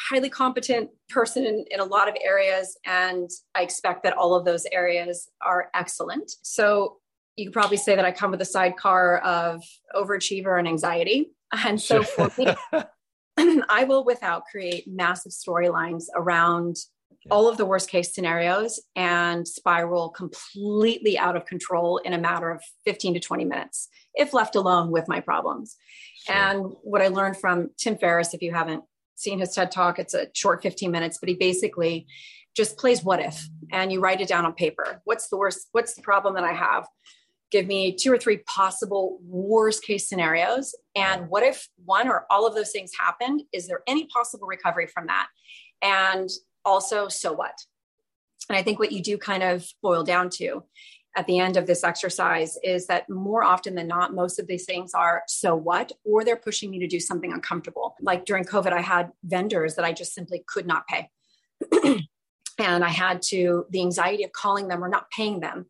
highly 0.00 0.28
competent 0.28 0.90
person 1.08 1.44
in, 1.44 1.64
in 1.70 1.80
a 1.80 1.84
lot 1.84 2.08
of 2.08 2.16
areas. 2.22 2.76
And 2.86 3.28
I 3.54 3.62
expect 3.62 4.04
that 4.04 4.16
all 4.16 4.34
of 4.34 4.44
those 4.44 4.66
areas 4.70 5.28
are 5.44 5.70
excellent. 5.74 6.30
So 6.42 6.98
you 7.36 7.46
could 7.46 7.52
probably 7.52 7.76
say 7.76 7.96
that 7.96 8.04
I 8.04 8.12
come 8.12 8.30
with 8.30 8.40
a 8.40 8.46
sidecar 8.46 9.18
of 9.18 9.62
overachiever 9.94 10.58
and 10.58 10.68
anxiety. 10.68 11.30
And 11.52 11.80
so 11.80 12.02
for 12.02 12.30
me, 12.36 12.54
I 13.68 13.84
will 13.84 14.04
without 14.04 14.42
create 14.50 14.84
massive 14.86 15.32
storylines 15.32 16.04
around 16.14 16.76
all 17.30 17.48
of 17.48 17.56
the 17.56 17.66
worst 17.66 17.90
case 17.90 18.14
scenarios 18.14 18.80
and 18.96 19.46
spiral 19.46 20.08
completely 20.10 21.18
out 21.18 21.36
of 21.36 21.44
control 21.46 21.98
in 21.98 22.12
a 22.12 22.18
matter 22.18 22.50
of 22.50 22.62
15 22.84 23.14
to 23.14 23.20
20 23.20 23.44
minutes 23.44 23.88
if 24.14 24.32
left 24.32 24.56
alone 24.56 24.90
with 24.90 25.08
my 25.08 25.20
problems. 25.20 25.76
Sure. 26.24 26.34
And 26.34 26.72
what 26.82 27.02
I 27.02 27.08
learned 27.08 27.36
from 27.36 27.70
Tim 27.76 27.98
Ferriss, 27.98 28.34
if 28.34 28.42
you 28.42 28.52
haven't 28.52 28.84
seen 29.14 29.40
his 29.40 29.52
TED 29.54 29.70
talk, 29.70 29.98
it's 29.98 30.14
a 30.14 30.28
short 30.34 30.62
15 30.62 30.90
minutes, 30.90 31.18
but 31.18 31.28
he 31.28 31.34
basically 31.34 32.06
just 32.56 32.78
plays 32.78 33.04
what 33.04 33.20
if 33.20 33.48
and 33.72 33.92
you 33.92 34.00
write 34.00 34.20
it 34.20 34.28
down 34.28 34.44
on 34.44 34.54
paper. 34.54 35.00
What's 35.04 35.28
the 35.28 35.36
worst? 35.36 35.68
What's 35.72 35.94
the 35.94 36.02
problem 36.02 36.34
that 36.34 36.44
I 36.44 36.52
have? 36.52 36.86
give 37.50 37.66
me 37.66 37.94
two 37.94 38.12
or 38.12 38.18
three 38.18 38.38
possible 38.38 39.18
worst 39.22 39.82
case 39.82 40.08
scenarios. 40.08 40.74
And 40.94 41.28
what 41.28 41.42
if 41.42 41.68
one 41.84 42.08
or 42.08 42.26
all 42.30 42.46
of 42.46 42.54
those 42.54 42.70
things 42.70 42.92
happened? 42.98 43.42
Is 43.52 43.66
there 43.66 43.82
any 43.86 44.06
possible 44.06 44.46
recovery 44.46 44.86
from 44.86 45.06
that? 45.06 45.28
And 45.80 46.28
also, 46.64 47.08
so 47.08 47.32
what? 47.32 47.54
And 48.48 48.56
I 48.56 48.62
think 48.62 48.78
what 48.78 48.92
you 48.92 49.02
do 49.02 49.18
kind 49.18 49.42
of 49.42 49.66
boil 49.82 50.04
down 50.04 50.30
to 50.34 50.62
at 51.16 51.26
the 51.26 51.38
end 51.38 51.56
of 51.56 51.66
this 51.66 51.82
exercise 51.82 52.56
is 52.62 52.86
that 52.86 53.08
more 53.10 53.42
often 53.42 53.74
than 53.74 53.88
not, 53.88 54.14
most 54.14 54.38
of 54.38 54.46
these 54.46 54.64
things 54.64 54.94
are 54.94 55.22
so 55.26 55.54
what, 55.54 55.90
or 56.04 56.24
they're 56.24 56.36
pushing 56.36 56.70
me 56.70 56.78
to 56.78 56.86
do 56.86 57.00
something 57.00 57.32
uncomfortable. 57.32 57.96
Like 58.00 58.24
during 58.24 58.44
COVID, 58.44 58.72
I 58.72 58.80
had 58.80 59.10
vendors 59.24 59.74
that 59.74 59.84
I 59.84 59.92
just 59.92 60.14
simply 60.14 60.44
could 60.46 60.66
not 60.66 60.86
pay. 60.86 61.10
and 62.58 62.84
I 62.84 62.88
had 62.88 63.22
to, 63.22 63.66
the 63.70 63.80
anxiety 63.80 64.22
of 64.24 64.32
calling 64.32 64.68
them 64.68 64.84
or 64.84 64.88
not 64.88 65.10
paying 65.10 65.40
them 65.40 65.66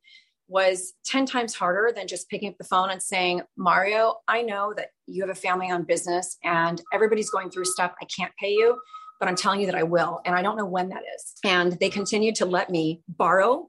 was 0.48 0.94
10 1.07 1.27
times 1.27 1.55
harder 1.55 1.92
than 1.94 2.09
just 2.09 2.29
picking 2.29 2.48
up 2.48 2.59
the 2.59 2.64
phone 2.64 2.90
and 2.90 3.03
saying, 3.03 3.42
Mario, 3.57 4.16
I 4.27 4.42
know 4.42 4.72
that 4.77 4.88
you 5.07 5.22
have 5.22 5.31
a 5.31 5.35
family 5.35 5.70
owned 5.70 5.87
business 5.87 6.38
and 6.42 6.83
everybody's 6.92 7.31
going 7.31 7.51
through 7.51 7.66
stuff. 7.66 7.92
I 8.01 8.07
can't 8.07 8.33
pay 8.40 8.53
you, 8.53 8.79
but 9.20 9.28
I'm 9.28 9.37
telling 9.37 9.61
you 9.61 9.66
that 9.66 9.74
I 9.74 9.83
will. 9.83 10.20
And 10.24 10.35
I 10.35 10.42
don't 10.42 10.57
know 10.57 10.66
when 10.66 10.90
that 10.90 11.02
is. 11.16 11.35
And 11.44 11.72
they 11.81 11.90
continued 11.90 12.37
to 12.37 12.46
let 12.46 12.70
me 12.70 13.02
borrow, 13.09 13.68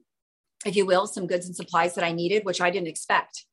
if 0.66 0.76
you 0.76 0.86
will, 0.86 1.08
some 1.08 1.28
goods 1.28 1.46
and 1.46 1.56
supplies 1.56 1.96
that 1.96 2.04
I 2.04 2.12
needed, 2.12 2.46
which 2.46 2.62
I 2.62 2.70
didn't 2.70 2.88
expect. 2.88 3.46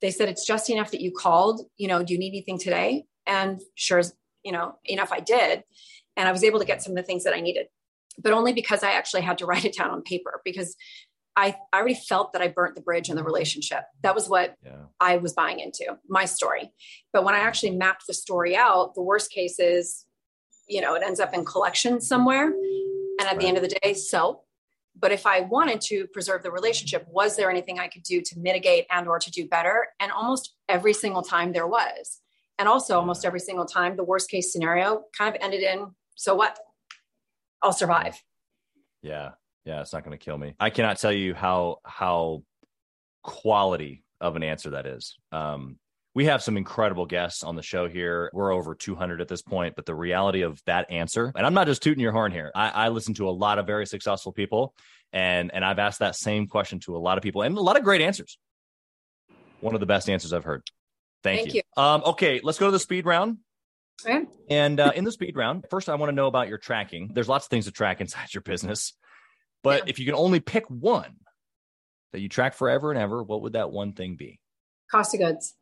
They 0.00 0.10
said, 0.10 0.28
It's 0.28 0.46
just 0.46 0.70
enough 0.70 0.90
that 0.90 1.00
you 1.00 1.12
called. 1.12 1.62
You 1.76 1.88
know, 1.88 2.02
do 2.02 2.12
you 2.12 2.18
need 2.18 2.30
anything 2.30 2.58
today? 2.58 3.04
And 3.26 3.60
sure, 3.74 3.98
as, 3.98 4.14
you 4.44 4.52
know, 4.52 4.76
enough 4.84 5.12
I 5.12 5.20
did. 5.20 5.64
And 6.16 6.28
I 6.28 6.32
was 6.32 6.44
able 6.44 6.58
to 6.60 6.64
get 6.64 6.82
some 6.82 6.92
of 6.92 6.96
the 6.96 7.02
things 7.02 7.24
that 7.24 7.34
I 7.34 7.40
needed 7.40 7.66
but 8.18 8.32
only 8.32 8.52
because 8.52 8.82
I 8.82 8.92
actually 8.92 9.22
had 9.22 9.38
to 9.38 9.46
write 9.46 9.64
it 9.64 9.76
down 9.76 9.90
on 9.90 10.02
paper 10.02 10.40
because 10.44 10.76
I, 11.38 11.56
I 11.72 11.78
already 11.78 11.94
felt 11.94 12.32
that 12.32 12.40
I 12.40 12.48
burnt 12.48 12.76
the 12.76 12.80
bridge 12.80 13.10
in 13.10 13.16
the 13.16 13.24
relationship. 13.24 13.82
That 14.02 14.14
was 14.14 14.28
what 14.28 14.54
yeah. 14.64 14.86
I 15.00 15.18
was 15.18 15.34
buying 15.34 15.60
into, 15.60 15.98
my 16.08 16.24
story. 16.24 16.72
But 17.12 17.24
when 17.24 17.34
I 17.34 17.40
actually 17.40 17.72
mapped 17.72 18.04
the 18.06 18.14
story 18.14 18.56
out, 18.56 18.94
the 18.94 19.02
worst 19.02 19.30
case 19.30 19.58
is, 19.58 20.05
you 20.68 20.80
know, 20.80 20.94
it 20.94 21.02
ends 21.02 21.20
up 21.20 21.34
in 21.34 21.44
collection 21.44 22.00
somewhere. 22.00 22.46
And 23.18 23.20
at 23.20 23.32
right. 23.32 23.40
the 23.40 23.46
end 23.46 23.56
of 23.56 23.62
the 23.62 23.78
day, 23.82 23.94
so. 23.94 24.42
But 24.98 25.12
if 25.12 25.26
I 25.26 25.40
wanted 25.40 25.80
to 25.82 26.06
preserve 26.08 26.42
the 26.42 26.50
relationship, 26.50 27.06
was 27.08 27.36
there 27.36 27.50
anything 27.50 27.78
I 27.78 27.88
could 27.88 28.02
do 28.02 28.20
to 28.22 28.38
mitigate 28.38 28.86
and 28.90 29.08
or 29.08 29.18
to 29.18 29.30
do 29.30 29.46
better? 29.46 29.88
And 30.00 30.10
almost 30.10 30.54
every 30.68 30.92
single 30.92 31.22
time 31.22 31.52
there 31.52 31.66
was. 31.66 32.20
And 32.58 32.68
also 32.68 32.98
almost 32.98 33.24
every 33.24 33.40
single 33.40 33.66
time 33.66 33.96
the 33.96 34.04
worst 34.04 34.30
case 34.30 34.52
scenario 34.52 35.04
kind 35.16 35.34
of 35.34 35.40
ended 35.42 35.62
in, 35.62 35.88
so 36.14 36.34
what? 36.34 36.58
I'll 37.62 37.72
survive. 37.72 38.22
Yeah. 39.02 39.32
Yeah, 39.66 39.80
it's 39.80 39.92
not 39.92 40.04
going 40.04 40.16
to 40.16 40.24
kill 40.24 40.38
me. 40.38 40.54
I 40.60 40.70
cannot 40.70 40.98
tell 40.98 41.12
you 41.12 41.34
how 41.34 41.78
how 41.84 42.44
quality 43.22 44.04
of 44.20 44.36
an 44.36 44.44
answer 44.44 44.70
that 44.70 44.86
is. 44.86 45.16
Um, 45.32 45.78
we 46.16 46.24
have 46.24 46.42
some 46.42 46.56
incredible 46.56 47.04
guests 47.04 47.44
on 47.44 47.56
the 47.56 47.62
show 47.62 47.86
here. 47.86 48.30
We're 48.32 48.50
over 48.50 48.74
200 48.74 49.20
at 49.20 49.28
this 49.28 49.42
point, 49.42 49.76
but 49.76 49.84
the 49.84 49.94
reality 49.94 50.40
of 50.40 50.62
that 50.64 50.90
answer, 50.90 51.30
and 51.36 51.46
I'm 51.46 51.52
not 51.52 51.66
just 51.66 51.82
tooting 51.82 52.00
your 52.00 52.12
horn 52.12 52.32
here. 52.32 52.50
I, 52.54 52.70
I 52.70 52.88
listen 52.88 53.12
to 53.16 53.28
a 53.28 53.30
lot 53.30 53.58
of 53.58 53.66
very 53.66 53.84
successful 53.84 54.32
people, 54.32 54.74
and 55.12 55.52
and 55.52 55.62
I've 55.62 55.78
asked 55.78 55.98
that 55.98 56.16
same 56.16 56.46
question 56.46 56.80
to 56.80 56.96
a 56.96 56.98
lot 56.98 57.18
of 57.18 57.22
people, 57.22 57.42
and 57.42 57.54
a 57.58 57.60
lot 57.60 57.76
of 57.76 57.84
great 57.84 58.00
answers. 58.00 58.38
One 59.60 59.74
of 59.74 59.80
the 59.80 59.86
best 59.86 60.08
answers 60.08 60.32
I've 60.32 60.44
heard. 60.44 60.62
Thank, 61.22 61.40
Thank 61.40 61.54
you. 61.54 61.62
you. 61.76 61.82
Um, 61.82 62.02
okay, 62.06 62.40
let's 62.42 62.58
go 62.58 62.64
to 62.64 62.72
the 62.72 62.78
speed 62.78 63.04
round. 63.04 63.36
Okay. 64.02 64.24
And 64.48 64.80
uh, 64.80 64.92
in 64.96 65.04
the 65.04 65.12
speed 65.12 65.36
round, 65.36 65.66
first, 65.68 65.90
I 65.90 65.96
want 65.96 66.08
to 66.08 66.16
know 66.16 66.28
about 66.28 66.48
your 66.48 66.56
tracking. 66.56 67.10
There's 67.12 67.28
lots 67.28 67.44
of 67.44 67.50
things 67.50 67.66
to 67.66 67.72
track 67.72 68.00
inside 68.00 68.32
your 68.32 68.40
business. 68.40 68.94
But 69.62 69.80
yeah. 69.80 69.90
if 69.90 69.98
you 69.98 70.06
can 70.06 70.14
only 70.14 70.40
pick 70.40 70.64
one 70.70 71.16
that 72.12 72.20
you 72.20 72.30
track 72.30 72.54
forever 72.54 72.90
and 72.90 72.98
ever, 72.98 73.22
what 73.22 73.42
would 73.42 73.52
that 73.52 73.70
one 73.70 73.92
thing 73.92 74.16
be? 74.16 74.40
Cost 74.90 75.12
of 75.12 75.20
goods. 75.20 75.54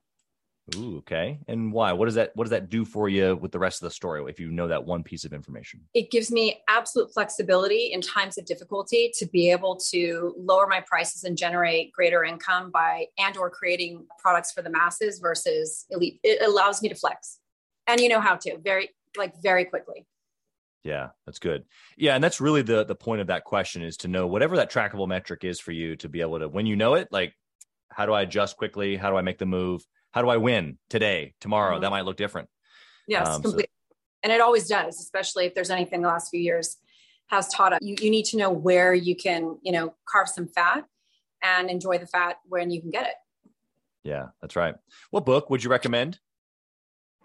Ooh, 0.76 0.98
okay. 0.98 1.38
And 1.46 1.72
why? 1.72 1.92
What 1.92 2.06
does 2.06 2.14
that 2.14 2.30
what 2.34 2.44
does 2.44 2.50
that 2.50 2.70
do 2.70 2.86
for 2.86 3.08
you 3.08 3.36
with 3.36 3.52
the 3.52 3.58
rest 3.58 3.82
of 3.82 3.86
the 3.86 3.90
story 3.94 4.24
if 4.30 4.40
you 4.40 4.50
know 4.50 4.66
that 4.68 4.84
one 4.84 5.02
piece 5.02 5.26
of 5.26 5.34
information? 5.34 5.80
It 5.92 6.10
gives 6.10 6.32
me 6.32 6.62
absolute 6.68 7.12
flexibility 7.12 7.92
in 7.92 8.00
times 8.00 8.38
of 8.38 8.46
difficulty 8.46 9.12
to 9.18 9.26
be 9.26 9.50
able 9.50 9.76
to 9.90 10.34
lower 10.38 10.66
my 10.66 10.80
prices 10.80 11.24
and 11.24 11.36
generate 11.36 11.92
greater 11.92 12.24
income 12.24 12.70
by 12.70 13.08
and 13.18 13.36
or 13.36 13.50
creating 13.50 14.06
products 14.18 14.52
for 14.52 14.62
the 14.62 14.70
masses 14.70 15.18
versus 15.18 15.84
elite. 15.90 16.18
It 16.22 16.40
allows 16.42 16.80
me 16.80 16.88
to 16.88 16.94
flex. 16.94 17.40
And 17.86 18.00
you 18.00 18.08
know 18.08 18.20
how 18.20 18.36
to 18.36 18.56
very 18.56 18.88
like 19.18 19.34
very 19.42 19.66
quickly. 19.66 20.06
Yeah, 20.82 21.08
that's 21.26 21.38
good. 21.38 21.64
Yeah, 21.98 22.14
and 22.14 22.24
that's 22.24 22.40
really 22.40 22.62
the 22.62 22.84
the 22.84 22.94
point 22.94 23.20
of 23.20 23.26
that 23.26 23.44
question 23.44 23.82
is 23.82 23.98
to 23.98 24.08
know 24.08 24.26
whatever 24.26 24.56
that 24.56 24.72
trackable 24.72 25.08
metric 25.08 25.44
is 25.44 25.60
for 25.60 25.72
you 25.72 25.96
to 25.96 26.08
be 26.08 26.22
able 26.22 26.38
to 26.38 26.48
when 26.48 26.64
you 26.64 26.74
know 26.74 26.94
it, 26.94 27.08
like 27.10 27.34
how 27.90 28.06
do 28.06 28.12
I 28.12 28.22
adjust 28.22 28.56
quickly? 28.56 28.96
How 28.96 29.10
do 29.10 29.16
I 29.16 29.22
make 29.22 29.38
the 29.38 29.46
move? 29.46 29.86
How 30.14 30.22
do 30.22 30.28
I 30.28 30.36
win 30.36 30.78
today, 30.88 31.34
tomorrow? 31.40 31.72
Mm-hmm. 31.72 31.82
That 31.82 31.90
might 31.90 32.04
look 32.04 32.16
different. 32.16 32.48
Yes, 33.08 33.26
um, 33.26 33.42
completely. 33.42 33.64
So. 33.64 33.96
And 34.22 34.32
it 34.32 34.40
always 34.40 34.68
does, 34.68 35.00
especially 35.00 35.44
if 35.46 35.54
there's 35.56 35.70
anything 35.70 36.02
the 36.02 36.08
last 36.08 36.30
few 36.30 36.40
years 36.40 36.76
has 37.26 37.48
taught 37.48 37.72
us. 37.72 37.80
You, 37.82 37.96
you 38.00 38.10
need 38.10 38.24
to 38.26 38.36
know 38.36 38.50
where 38.50 38.94
you 38.94 39.16
can, 39.16 39.58
you 39.62 39.72
know, 39.72 39.94
carve 40.08 40.28
some 40.28 40.46
fat 40.46 40.84
and 41.42 41.68
enjoy 41.68 41.98
the 41.98 42.06
fat 42.06 42.36
when 42.46 42.70
you 42.70 42.80
can 42.80 42.90
get 42.90 43.06
it. 43.06 43.14
Yeah, 44.04 44.26
that's 44.40 44.54
right. 44.54 44.76
What 45.10 45.26
book 45.26 45.50
would 45.50 45.64
you 45.64 45.70
recommend 45.70 46.20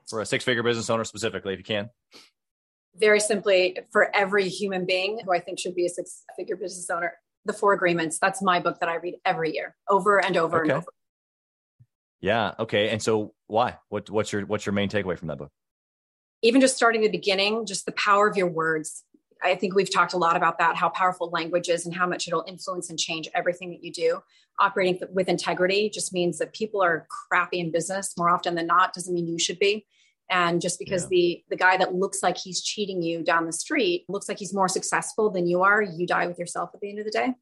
for 0.07 0.21
a 0.21 0.25
six 0.25 0.43
figure 0.43 0.63
business 0.63 0.89
owner 0.89 1.03
specifically, 1.03 1.53
if 1.53 1.59
you 1.59 1.63
can? 1.63 1.91
Very 2.95 3.19
simply, 3.19 3.77
for 3.91 4.13
every 4.15 4.49
human 4.49 4.87
being 4.87 5.19
who 5.23 5.31
I 5.31 5.39
think 5.39 5.59
should 5.59 5.75
be 5.75 5.85
a 5.85 5.89
six 5.89 6.23
figure 6.35 6.55
business 6.55 6.89
owner, 6.89 7.13
The 7.45 7.53
Four 7.53 7.73
Agreements. 7.73 8.17
That's 8.17 8.41
my 8.41 8.59
book 8.59 8.79
that 8.79 8.89
I 8.89 8.95
read 8.95 9.15
every 9.25 9.53
year, 9.53 9.75
over 9.87 10.17
and 10.17 10.35
over 10.35 10.61
okay. 10.61 10.71
and 10.71 10.77
over. 10.79 10.87
Yeah. 12.21 12.53
Okay. 12.59 12.89
And 12.89 13.01
so 13.01 13.33
why? 13.47 13.77
What 13.89 14.09
what's 14.09 14.31
your 14.31 14.45
what's 14.45 14.65
your 14.65 14.73
main 14.73 14.89
takeaway 14.89 15.17
from 15.17 15.29
that 15.29 15.37
book? 15.37 15.51
Even 16.41 16.61
just 16.61 16.75
starting 16.75 17.01
the 17.01 17.09
beginning, 17.09 17.65
just 17.65 17.85
the 17.85 17.91
power 17.93 18.27
of 18.27 18.37
your 18.37 18.47
words. 18.47 19.03
I 19.41 19.55
think 19.55 19.73
we've 19.73 19.91
talked 19.91 20.13
a 20.13 20.17
lot 20.17 20.35
about 20.35 20.57
that, 20.57 20.75
how 20.75 20.89
powerful 20.89 21.29
language 21.29 21.69
is 21.69 21.85
and 21.85 21.95
how 21.95 22.05
much 22.05 22.27
it'll 22.27 22.43
influence 22.45 22.89
and 22.89 22.99
change 22.99 23.29
everything 23.33 23.69
that 23.71 23.83
you 23.83 23.91
do. 23.91 24.19
Operating 24.59 24.99
with 25.13 25.29
integrity 25.29 25.89
just 25.89 26.11
means 26.11 26.39
that 26.39 26.53
people 26.53 26.81
are 26.81 27.07
crappy 27.29 27.61
in 27.61 27.71
business 27.71 28.13
more 28.17 28.29
often 28.29 28.55
than 28.55 28.67
not, 28.67 28.93
doesn't 28.93 29.13
mean 29.13 29.27
you 29.27 29.39
should 29.39 29.59
be. 29.59 29.85
And 30.29 30.61
just 30.61 30.77
because 30.77 31.03
yeah. 31.03 31.09
the 31.09 31.43
the 31.51 31.55
guy 31.55 31.77
that 31.77 31.95
looks 31.95 32.21
like 32.21 32.37
he's 32.37 32.61
cheating 32.61 33.01
you 33.01 33.23
down 33.23 33.45
the 33.45 33.53
street 33.53 34.05
looks 34.09 34.27
like 34.27 34.39
he's 34.39 34.53
more 34.53 34.67
successful 34.67 35.29
than 35.29 35.47
you 35.47 35.63
are, 35.63 35.81
you 35.81 36.05
die 36.05 36.27
with 36.27 36.37
yourself 36.37 36.71
at 36.73 36.81
the 36.81 36.89
end 36.89 36.99
of 36.99 37.05
the 37.05 37.11
day. 37.11 37.33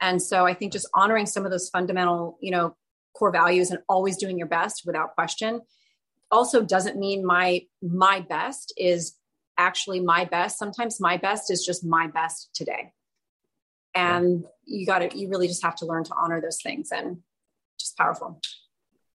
And 0.00 0.20
so 0.20 0.46
I 0.46 0.54
think 0.54 0.72
just 0.72 0.88
honoring 0.94 1.26
some 1.26 1.44
of 1.44 1.52
those 1.52 1.68
fundamental, 1.68 2.38
you 2.40 2.50
know, 2.50 2.76
core 3.14 3.32
values 3.32 3.70
and 3.70 3.80
always 3.88 4.16
doing 4.16 4.36
your 4.36 4.48
best 4.48 4.82
without 4.84 5.14
question. 5.14 5.60
Also 6.30 6.62
doesn't 6.62 6.98
mean 6.98 7.24
my 7.24 7.62
my 7.82 8.20
best 8.20 8.74
is 8.76 9.16
actually 9.56 10.00
my 10.00 10.24
best. 10.24 10.58
Sometimes 10.58 11.00
my 11.00 11.16
best 11.16 11.50
is 11.50 11.64
just 11.64 11.84
my 11.84 12.08
best 12.08 12.50
today. 12.54 12.92
And 13.94 14.44
you 14.64 14.86
got 14.86 14.98
to 14.98 15.16
you 15.16 15.28
really 15.28 15.46
just 15.46 15.62
have 15.62 15.76
to 15.76 15.86
learn 15.86 16.04
to 16.04 16.14
honor 16.16 16.40
those 16.40 16.60
things 16.62 16.90
and 16.90 17.18
just 17.78 17.96
powerful. 17.96 18.40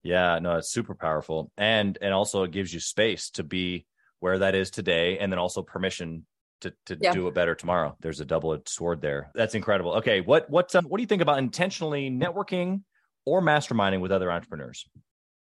Yeah 0.03 0.39
no 0.41 0.57
it's 0.57 0.71
super 0.71 0.95
powerful. 0.95 1.53
And 1.57 1.97
and 2.03 2.13
also 2.13 2.43
it 2.43 2.51
gives 2.51 2.75
you 2.75 2.81
space 2.81 3.31
to 3.31 3.45
be 3.45 3.87
where 4.19 4.39
that 4.39 4.55
is 4.55 4.71
today 4.71 5.19
and 5.19 5.31
then 5.31 5.39
also 5.39 5.63
permission 5.63 6.27
to, 6.63 6.73
to 6.87 6.97
yeah. 6.99 7.13
do 7.13 7.29
it 7.29 7.35
better 7.35 7.55
tomorrow. 7.55 7.95
There's 8.01 8.21
a 8.21 8.25
double-edged 8.25 8.69
sword 8.69 9.03
there. 9.03 9.31
That's 9.35 9.55
incredible. 9.55 9.93
Okay 9.95 10.21
what 10.21 10.51
what 10.51 10.75
um, 10.75 10.87
what 10.87 10.99
do 10.99 11.03
you 11.03 11.07
think 11.07 11.23
about 11.23 11.39
intentionally 11.39 12.11
networking 12.11 12.83
or 13.27 13.43
masterminding 13.43 14.01
with 14.01 14.13
other 14.13 14.31
entrepreneurs? 14.31 14.87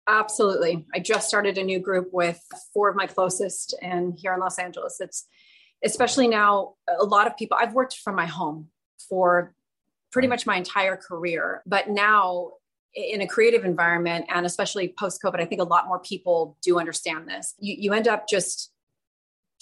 Absolutely. 0.08 0.86
I 0.94 1.00
just 1.00 1.28
started 1.28 1.58
a 1.58 1.64
new 1.64 1.80
group 1.80 2.10
with 2.14 2.42
four 2.74 2.90
of 2.90 2.96
my 2.96 3.08
closest 3.08 3.76
and 3.82 4.18
here 4.18 4.34
in 4.34 4.40
Los 4.40 4.58
Angeles. 4.58 4.98
It's 5.02 5.28
especially 5.84 6.28
now 6.28 6.76
a 7.00 7.04
lot 7.04 7.28
of 7.28 7.36
people 7.38 7.58
I've 7.60 7.74
worked 7.74 7.98
from 7.98 8.16
my 8.16 8.26
home 8.26 8.70
for 9.10 9.54
pretty 10.12 10.28
much 10.28 10.46
my 10.46 10.56
entire 10.56 10.96
career, 10.96 11.62
but 11.66 11.90
now 11.90 12.52
in 12.96 13.22
a 13.22 13.28
creative 13.28 13.64
environment 13.64 14.26
and 14.30 14.46
especially 14.46 14.94
post 14.98 15.22
COVID, 15.22 15.40
I 15.40 15.46
think 15.46 15.62
a 15.62 15.66
lot 15.66 15.88
more 15.88 16.00
people 16.00 16.58
do 16.64 16.80
understand 16.80 17.28
this. 17.28 17.54
You, 17.60 17.76
you 17.78 17.94
end 17.94 18.08
up 18.08 18.28
just 18.28 18.72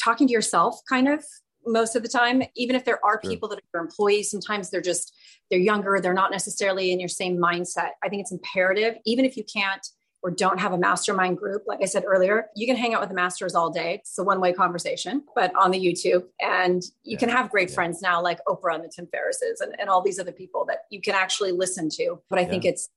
talking 0.02 0.28
to 0.28 0.34
yourself 0.34 0.80
kind 0.88 1.08
of 1.08 1.26
most 1.66 1.96
of 1.96 2.04
the 2.04 2.10
time 2.10 2.44
even 2.56 2.76
if 2.76 2.86
there 2.86 3.04
are 3.06 3.20
sure. 3.24 3.32
people 3.32 3.50
that 3.50 3.60
are 3.74 3.82
employees 3.82 4.30
sometimes 4.30 4.70
they're 4.70 4.82
just 4.82 5.16
they're 5.50 5.60
younger 5.60 6.00
they're 6.02 6.14
not 6.14 6.32
necessarily 6.32 6.92
in 6.92 7.00
your 7.00 7.10
same 7.10 7.38
mindset 7.38 7.90
i 8.04 8.10
think 8.10 8.22
it's 8.22 8.32
imperative 8.32 8.96
even 9.06 9.26
if 9.26 9.38
you 9.38 9.44
can't 9.44 9.88
or 10.22 10.32
don't 10.32 10.60
have 10.60 10.74
a 10.74 10.78
mastermind 10.78 11.38
group 11.38 11.64
like 11.68 11.80
i 11.82 11.86
said 11.86 12.04
earlier 12.06 12.48
you 12.56 12.66
can 12.66 12.76
hang 12.76 12.94
out 12.94 13.00
with 13.00 13.10
the 13.10 13.16
masters 13.16 13.56
all 13.56 13.70
day 13.70 13.96
it's 13.96 14.18
a 14.18 14.24
one-way 14.24 14.52
conversation 14.54 15.24
but 15.36 15.54
on 15.56 15.72
the 15.72 15.80
youtube 15.80 16.24
and 16.40 16.84
you 17.04 17.14
yeah. 17.14 17.18
can 17.18 17.30
have 17.30 17.50
great 17.50 17.70
yeah. 17.70 17.76
friends 17.76 18.02
now 18.02 18.22
like 18.22 18.40
oprah 18.48 18.76
and 18.76 18.84
the 18.84 18.92
tim 18.94 19.08
ferrisses 19.08 19.62
and, 19.62 19.76
and 19.80 19.90
all 19.90 20.02
these 20.02 20.20
other 20.20 20.32
people 20.32 20.66
that 20.66 20.80
you 20.90 21.02
can 21.02 21.14
actually 21.14 21.52
listen 21.52 21.90
to 21.90 22.20
but 22.30 22.40
i 22.40 22.44
yeah. 22.44 22.48
think 22.48 22.66
it's 22.66 22.90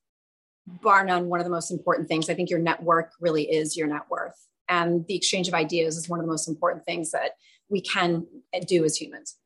bar 0.67 1.03
none 1.03 1.27
one 1.27 1.39
of 1.39 1.45
the 1.45 1.51
most 1.51 1.71
important 1.71 2.07
things 2.07 2.29
i 2.29 2.33
think 2.33 2.49
your 2.49 2.59
network 2.59 3.11
really 3.19 3.43
is 3.43 3.75
your 3.77 3.87
net 3.87 4.03
worth 4.09 4.47
and 4.69 5.05
the 5.07 5.15
exchange 5.15 5.47
of 5.47 5.53
ideas 5.53 5.97
is 5.97 6.07
one 6.07 6.19
of 6.19 6.25
the 6.25 6.31
most 6.31 6.47
important 6.47 6.85
things 6.85 7.11
that 7.11 7.31
we 7.69 7.81
can 7.81 8.25
do 8.67 8.83
as 8.83 8.97
humans. 8.97 9.37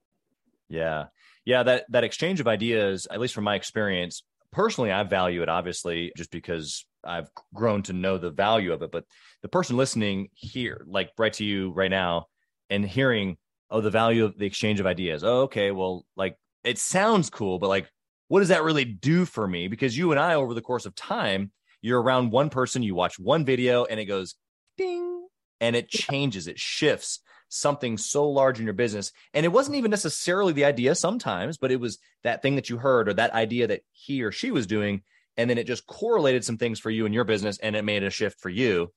Yeah. 0.69 1.05
Yeah, 1.45 1.63
that 1.63 1.85
that 1.89 2.03
exchange 2.05 2.39
of 2.39 2.47
ideas, 2.47 3.05
at 3.11 3.19
least 3.19 3.33
from 3.33 3.43
my 3.43 3.55
experience, 3.55 4.23
personally 4.51 4.91
I 4.91 5.03
value 5.03 5.41
it 5.41 5.49
obviously 5.49 6.13
just 6.15 6.31
because 6.31 6.85
I've 7.03 7.27
grown 7.53 7.83
to 7.83 7.93
know 7.93 8.17
the 8.17 8.31
value 8.31 8.71
of 8.71 8.81
it, 8.81 8.91
but 8.91 9.03
the 9.41 9.49
person 9.49 9.75
listening 9.75 10.29
here 10.35 10.85
like 10.87 11.11
right 11.17 11.33
to 11.33 11.43
you 11.43 11.71
right 11.71 11.91
now 11.91 12.27
and 12.69 12.85
hearing 12.85 13.37
oh 13.69 13.81
the 13.81 13.89
value 13.89 14.23
of 14.25 14.37
the 14.37 14.45
exchange 14.45 14.79
of 14.79 14.85
ideas. 14.85 15.23
Oh 15.23 15.41
okay, 15.43 15.71
well 15.71 16.05
like 16.15 16.37
it 16.63 16.77
sounds 16.77 17.29
cool, 17.29 17.59
but 17.59 17.67
like 17.67 17.89
what 18.29 18.39
does 18.39 18.49
that 18.49 18.63
really 18.63 18.85
do 18.85 19.25
for 19.25 19.45
me? 19.45 19.67
Because 19.67 19.97
you 19.97 20.11
and 20.11 20.19
I 20.19 20.35
over 20.35 20.53
the 20.53 20.61
course 20.61 20.85
of 20.85 20.95
time, 20.95 21.51
you're 21.81 22.01
around 22.01 22.31
one 22.31 22.49
person, 22.49 22.83
you 22.83 22.95
watch 22.95 23.19
one 23.19 23.43
video 23.43 23.83
and 23.83 23.99
it 23.99 24.05
goes 24.05 24.35
ding 24.77 25.27
and 25.59 25.75
it 25.75 25.89
changes, 25.89 26.47
it 26.47 26.57
shifts 26.57 27.19
something 27.53 27.97
so 27.97 28.27
large 28.27 28.59
in 28.59 28.65
your 28.65 28.73
business. 28.73 29.11
And 29.33 29.45
it 29.45 29.49
wasn't 29.49 29.77
even 29.77 29.91
necessarily 29.91 30.53
the 30.53 30.65
idea 30.65 30.95
sometimes, 30.95 31.57
but 31.57 31.71
it 31.71 31.79
was 31.79 31.99
that 32.23 32.41
thing 32.41 32.55
that 32.55 32.69
you 32.69 32.77
heard 32.77 33.07
or 33.07 33.13
that 33.13 33.33
idea 33.33 33.67
that 33.67 33.81
he 33.91 34.23
or 34.23 34.31
she 34.31 34.51
was 34.51 34.67
doing. 34.67 35.03
And 35.37 35.49
then 35.49 35.57
it 35.57 35.67
just 35.67 35.85
correlated 35.85 36.43
some 36.43 36.57
things 36.57 36.79
for 36.79 36.89
you 36.89 37.05
in 37.05 37.13
your 37.13 37.23
business 37.23 37.57
and 37.59 37.75
it 37.75 37.83
made 37.83 38.03
a 38.03 38.09
shift 38.09 38.39
for 38.39 38.49
you. 38.49 38.91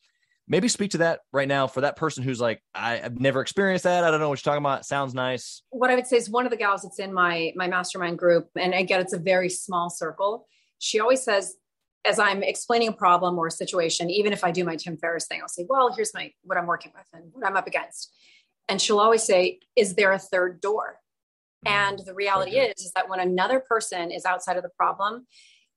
Maybe 0.49 0.69
speak 0.69 0.93
to 0.93 0.99
that 0.99 1.21
right 1.33 1.49
now 1.49 1.67
for 1.67 1.81
that 1.81 1.97
person 1.97 2.23
who's 2.23 2.41
like, 2.41 2.63
I, 2.75 2.97
have 2.97 3.19
never 3.19 3.41
experienced 3.41 3.85
that. 3.85 4.05
I 4.05 4.11
don't 4.11 4.21
know 4.21 4.29
what 4.29 4.45
you're 4.45 4.53
talking 4.53 4.65
about. 4.65 4.87
sounds 4.87 5.13
nice. 5.13 5.63
What 5.71 5.91
I 5.91 5.97
would 5.97 6.07
say 6.07 6.17
is 6.17 6.31
one 6.31 6.47
of 6.47 6.51
the 6.51 6.57
gals 6.57 6.83
that's 6.83 7.01
in 7.01 7.13
my 7.13 7.53
my 7.57 7.67
mastermind 7.67 8.19
group, 8.19 8.49
and 8.55 8.73
again, 8.73 9.01
it's 9.01 9.13
a 9.13 9.19
very 9.19 9.49
small 9.49 9.91
circle. 9.91 10.47
She 10.79 11.01
always 11.01 11.21
says, 11.21 11.57
as 12.05 12.21
I'm 12.21 12.45
explaining 12.45 12.89
a 12.89 12.93
problem 12.93 13.37
or 13.39 13.49
a 13.49 13.51
situation, 13.51 14.09
even 14.09 14.33
if 14.33 14.45
I 14.45 14.53
do 14.53 14.65
my 14.65 14.77
Tim 14.77 14.97
Ferriss 14.97 15.27
thing, 15.27 15.41
I'll 15.43 15.49
say, 15.49 15.67
well, 15.69 15.93
here's 15.93 16.15
my 16.15 16.31
what 16.45 16.57
I'm 16.57 16.67
working 16.67 16.93
with 16.95 17.07
and 17.13 17.33
what 17.33 17.45
I'm 17.45 17.57
up 17.57 17.67
against 17.67 18.15
and 18.69 18.81
she'll 18.81 18.99
always 18.99 19.23
say 19.23 19.61
is 19.77 19.95
there 19.95 20.13
a 20.13 20.19
third 20.19 20.61
door 20.61 21.01
mm-hmm. 21.67 21.75
and 21.75 22.01
the 22.07 22.15
reality 22.15 22.53
okay. 22.53 22.73
is 22.77 22.87
is 22.87 22.93
that 22.93 23.09
when 23.09 23.21
another 23.21 23.61
person 23.61 24.11
is 24.11 24.25
outside 24.25 24.57
of 24.57 24.63
the 24.63 24.71
problem 24.77 25.27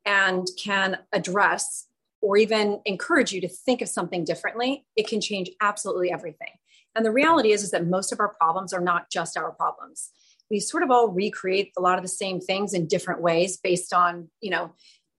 and 0.05 0.47
can 0.61 0.97
address 1.13 1.87
or 2.21 2.37
even 2.37 2.81
encourage 2.85 3.31
you 3.31 3.41
to 3.41 3.47
think 3.47 3.81
of 3.81 3.89
something 3.89 4.23
differently 4.23 4.85
it 4.95 5.07
can 5.07 5.21
change 5.21 5.49
absolutely 5.61 6.11
everything 6.11 6.53
and 6.95 7.05
the 7.05 7.11
reality 7.11 7.51
is 7.51 7.63
is 7.63 7.71
that 7.71 7.87
most 7.87 8.11
of 8.11 8.19
our 8.19 8.33
problems 8.35 8.73
are 8.73 8.81
not 8.81 9.09
just 9.09 9.37
our 9.37 9.51
problems 9.51 10.11
we 10.49 10.59
sort 10.59 10.83
of 10.83 10.89
all 10.89 11.09
recreate 11.09 11.71
a 11.77 11.81
lot 11.81 11.97
of 11.97 12.03
the 12.03 12.09
same 12.09 12.39
things 12.39 12.73
in 12.73 12.87
different 12.87 13.21
ways 13.21 13.57
based 13.57 13.93
on 13.93 14.29
you 14.41 14.49
know 14.49 14.71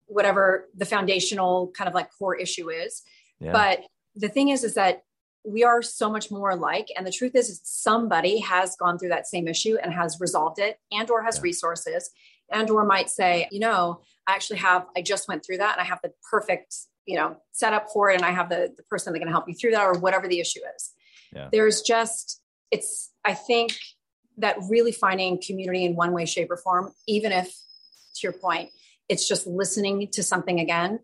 whatever 0.06 0.68
the 0.74 0.84
foundational 0.84 1.70
kind 1.76 1.86
of 1.86 1.94
like 1.94 2.10
core 2.18 2.34
issue 2.34 2.68
is 2.68 3.02
yeah. 3.38 3.52
but 3.52 3.80
the 4.16 4.28
thing 4.28 4.48
is 4.48 4.64
is 4.64 4.74
that 4.74 5.02
we 5.44 5.64
are 5.64 5.80
so 5.82 6.10
much 6.10 6.30
more 6.30 6.50
alike 6.50 6.88
and 6.96 7.06
the 7.06 7.12
truth 7.12 7.34
is, 7.34 7.48
is 7.48 7.60
somebody 7.64 8.40
has 8.40 8.76
gone 8.76 8.98
through 8.98 9.08
that 9.08 9.26
same 9.26 9.48
issue 9.48 9.76
and 9.82 9.92
has 9.92 10.18
resolved 10.20 10.58
it 10.58 10.78
and 10.92 11.10
or 11.10 11.22
has 11.22 11.36
yeah. 11.36 11.42
resources 11.42 12.10
and 12.50 12.70
or 12.70 12.84
might 12.84 13.08
say 13.08 13.48
you 13.50 13.60
know 13.60 14.00
i 14.26 14.34
actually 14.34 14.58
have 14.58 14.86
i 14.96 15.02
just 15.02 15.28
went 15.28 15.44
through 15.44 15.56
that 15.56 15.72
and 15.72 15.80
i 15.80 15.84
have 15.84 16.00
the 16.02 16.12
perfect 16.30 16.74
you 17.06 17.16
know 17.16 17.36
setup 17.52 17.86
for 17.92 18.10
it 18.10 18.16
and 18.16 18.24
i 18.24 18.30
have 18.30 18.48
the, 18.48 18.72
the 18.76 18.82
person 18.84 19.12
that 19.12 19.18
can 19.18 19.28
help 19.28 19.48
you 19.48 19.54
through 19.54 19.70
that 19.70 19.84
or 19.84 19.98
whatever 19.98 20.28
the 20.28 20.40
issue 20.40 20.60
is 20.76 20.92
yeah. 21.34 21.48
there's 21.52 21.80
just 21.80 22.40
it's 22.70 23.10
i 23.24 23.32
think 23.32 23.74
that 24.36 24.56
really 24.68 24.92
finding 24.92 25.40
community 25.44 25.84
in 25.84 25.96
one 25.96 26.12
way 26.12 26.26
shape 26.26 26.50
or 26.50 26.56
form 26.56 26.92
even 27.08 27.32
if 27.32 27.46
to 28.14 28.20
your 28.22 28.32
point 28.32 28.68
it's 29.08 29.26
just 29.26 29.46
listening 29.46 30.08
to 30.12 30.22
something 30.22 30.60
again 30.60 30.98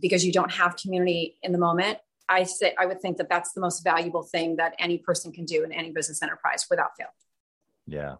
because 0.00 0.24
you 0.24 0.32
don't 0.32 0.52
have 0.52 0.76
community 0.76 1.36
in 1.42 1.52
the 1.52 1.58
moment 1.58 1.98
I 2.28 2.44
say 2.44 2.74
I 2.78 2.86
would 2.86 3.00
think 3.00 3.18
that 3.18 3.28
that's 3.28 3.52
the 3.52 3.60
most 3.60 3.84
valuable 3.84 4.22
thing 4.22 4.56
that 4.56 4.74
any 4.78 4.98
person 4.98 5.32
can 5.32 5.44
do 5.44 5.62
in 5.64 5.72
any 5.72 5.90
business 5.90 6.22
enterprise 6.22 6.66
without 6.70 6.90
fail. 6.98 7.08
Yeah. 7.86 8.16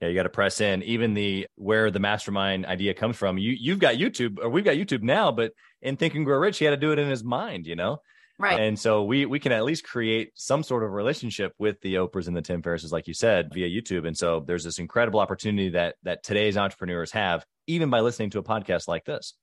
Yeah, 0.00 0.08
you 0.08 0.14
got 0.14 0.24
to 0.24 0.30
press 0.30 0.60
in. 0.60 0.82
Even 0.82 1.14
the 1.14 1.46
where 1.54 1.90
the 1.92 2.00
mastermind 2.00 2.66
idea 2.66 2.92
comes 2.92 3.16
from. 3.16 3.38
You 3.38 3.56
you've 3.58 3.78
got 3.78 3.94
YouTube, 3.94 4.38
or 4.42 4.48
we've 4.48 4.64
got 4.64 4.74
YouTube 4.74 5.02
now, 5.02 5.30
but 5.30 5.52
in 5.80 5.96
Think 5.96 6.16
and 6.16 6.24
Grow 6.24 6.38
Rich, 6.38 6.58
he 6.58 6.64
had 6.64 6.72
to 6.72 6.76
do 6.76 6.90
it 6.90 6.98
in 6.98 7.08
his 7.08 7.22
mind, 7.22 7.66
you 7.66 7.76
know. 7.76 7.98
Right. 8.36 8.58
And 8.58 8.76
so 8.76 9.04
we 9.04 9.26
we 9.26 9.38
can 9.38 9.52
at 9.52 9.64
least 9.64 9.84
create 9.84 10.32
some 10.34 10.64
sort 10.64 10.82
of 10.82 10.90
relationship 10.90 11.52
with 11.58 11.80
the 11.82 11.94
Oprahs 11.94 12.26
and 12.26 12.36
the 12.36 12.42
Tim 12.42 12.62
Ferrisses, 12.62 12.90
like 12.90 13.06
you 13.06 13.14
said, 13.14 13.50
via 13.54 13.68
YouTube. 13.68 14.04
And 14.04 14.18
so 14.18 14.42
there's 14.44 14.64
this 14.64 14.80
incredible 14.80 15.20
opportunity 15.20 15.68
that 15.70 15.94
that 16.02 16.24
today's 16.24 16.56
entrepreneurs 16.56 17.12
have, 17.12 17.44
even 17.68 17.88
by 17.88 18.00
listening 18.00 18.30
to 18.30 18.40
a 18.40 18.42
podcast 18.42 18.88
like 18.88 19.04
this. 19.04 19.34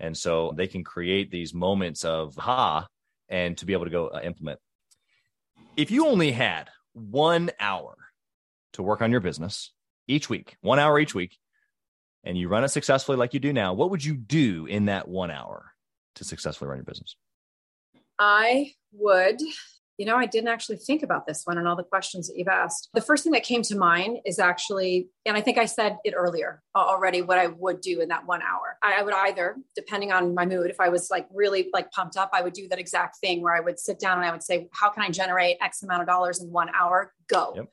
And 0.00 0.16
so 0.16 0.52
they 0.56 0.66
can 0.66 0.82
create 0.82 1.30
these 1.30 1.54
moments 1.54 2.04
of 2.04 2.34
ha 2.34 2.88
and 3.30 3.56
to 3.58 3.66
be 3.66 3.72
able 3.72 3.84
to 3.84 3.90
go 3.90 4.08
uh, 4.08 4.20
implement. 4.22 4.58
If 5.76 5.90
you 5.90 6.08
only 6.08 6.32
had 6.32 6.68
one 6.92 7.50
hour 7.58 7.96
to 8.74 8.82
work 8.82 9.00
on 9.00 9.10
your 9.10 9.20
business 9.20 9.72
each 10.06 10.28
week, 10.28 10.56
one 10.60 10.78
hour 10.78 10.98
each 10.98 11.14
week, 11.14 11.38
and 12.24 12.36
you 12.36 12.48
run 12.48 12.64
it 12.64 12.68
successfully 12.68 13.16
like 13.16 13.32
you 13.32 13.40
do 13.40 13.52
now, 13.52 13.72
what 13.72 13.90
would 13.90 14.04
you 14.04 14.16
do 14.16 14.66
in 14.66 14.86
that 14.86 15.08
one 15.08 15.30
hour 15.30 15.72
to 16.16 16.24
successfully 16.24 16.68
run 16.68 16.78
your 16.78 16.84
business? 16.84 17.16
I 18.18 18.72
would, 18.92 19.40
you 20.00 20.06
know, 20.06 20.16
I 20.16 20.24
didn't 20.24 20.48
actually 20.48 20.78
think 20.78 21.02
about 21.02 21.26
this 21.26 21.42
one 21.44 21.58
and 21.58 21.68
all 21.68 21.76
the 21.76 21.84
questions 21.84 22.26
that 22.26 22.38
you've 22.38 22.48
asked. 22.48 22.88
The 22.94 23.02
first 23.02 23.22
thing 23.22 23.32
that 23.32 23.42
came 23.42 23.60
to 23.60 23.76
mind 23.76 24.20
is 24.24 24.38
actually, 24.38 25.10
and 25.26 25.36
I 25.36 25.42
think 25.42 25.58
I 25.58 25.66
said 25.66 25.98
it 26.04 26.14
earlier 26.16 26.62
already, 26.74 27.20
what 27.20 27.36
I 27.36 27.48
would 27.48 27.82
do 27.82 28.00
in 28.00 28.08
that 28.08 28.24
one 28.24 28.40
hour. 28.40 28.78
I, 28.82 29.02
would 29.02 29.12
either, 29.12 29.56
depending 29.76 30.10
on 30.10 30.34
my 30.34 30.46
mood, 30.46 30.70
if 30.70 30.80
I 30.80 30.88
was 30.88 31.10
like 31.10 31.28
really 31.34 31.68
like 31.74 31.90
pumped 31.92 32.16
up, 32.16 32.30
I 32.32 32.40
would 32.40 32.54
do 32.54 32.66
that 32.68 32.78
exact 32.78 33.18
thing 33.18 33.42
where 33.42 33.54
I 33.54 33.60
would 33.60 33.78
sit 33.78 34.00
down 34.00 34.16
and 34.16 34.26
I 34.26 34.32
would 34.32 34.42
say, 34.42 34.68
how 34.72 34.88
can 34.88 35.02
I 35.02 35.10
generate 35.10 35.58
X 35.60 35.82
amount 35.82 36.00
of 36.00 36.08
dollars 36.08 36.40
in 36.40 36.50
one 36.50 36.70
hour? 36.74 37.12
Go. 37.28 37.52
Yep 37.54 37.68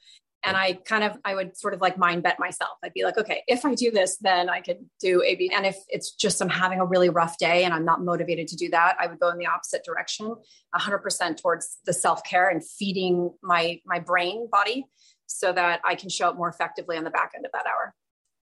and 0.48 0.58
i 0.58 0.74
kind 0.74 1.04
of 1.04 1.18
i 1.26 1.36
would 1.36 1.58
sort 1.58 1.74
of 1.74 1.82
like 1.82 1.98
mind 1.98 2.24
bet 2.24 2.40
myself. 2.40 2.78
I'd 2.84 2.94
be 2.94 3.04
like 3.04 3.18
okay 3.18 3.44
if 3.48 3.66
i 3.66 3.76
do 3.76 3.92
this 3.92 4.18
then 4.18 4.50
i 4.50 4.62
could 4.62 4.80
do 5.00 5.22
a 5.24 5.36
b 5.36 5.52
and 5.54 5.66
if 5.66 5.78
it's 5.90 6.12
just 6.12 6.42
i'm 6.42 6.50
having 6.50 6.80
a 6.80 6.86
really 6.86 7.10
rough 7.10 7.38
day 7.38 7.64
and 7.64 7.74
i'm 7.74 7.86
not 7.86 8.02
motivated 8.04 8.48
to 8.50 8.56
do 8.56 8.70
that 8.70 8.96
i 9.00 9.08
would 9.08 9.20
go 9.20 9.30
in 9.30 9.38
the 9.38 9.48
opposite 9.48 9.84
direction 9.84 10.36
100% 10.76 11.42
towards 11.42 11.78
the 11.86 11.94
self-care 11.94 12.50
and 12.50 12.68
feeding 12.68 13.32
my 13.44 13.80
my 13.86 14.00
brain 14.00 14.48
body 14.52 14.86
so 15.26 15.52
that 15.52 15.82
i 15.86 15.96
can 15.96 16.10
show 16.10 16.30
up 16.30 16.38
more 16.38 16.50
effectively 16.50 16.98
on 16.98 17.04
the 17.04 17.10
back 17.10 17.34
end 17.36 17.46
of 17.46 17.52
that 17.52 17.66
hour. 17.66 17.94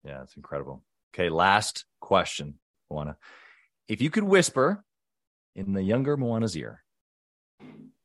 Yeah 0.04 0.18
that's 0.18 0.36
incredible. 0.36 0.82
Okay 1.14 1.28
last 1.28 1.84
question 2.00 2.58
moana. 2.90 3.16
If 3.88 4.00
you 4.00 4.10
could 4.10 4.24
whisper 4.24 4.84
in 5.54 5.72
the 5.72 5.82
younger 5.82 6.16
moana's 6.16 6.56
ear 6.56 6.82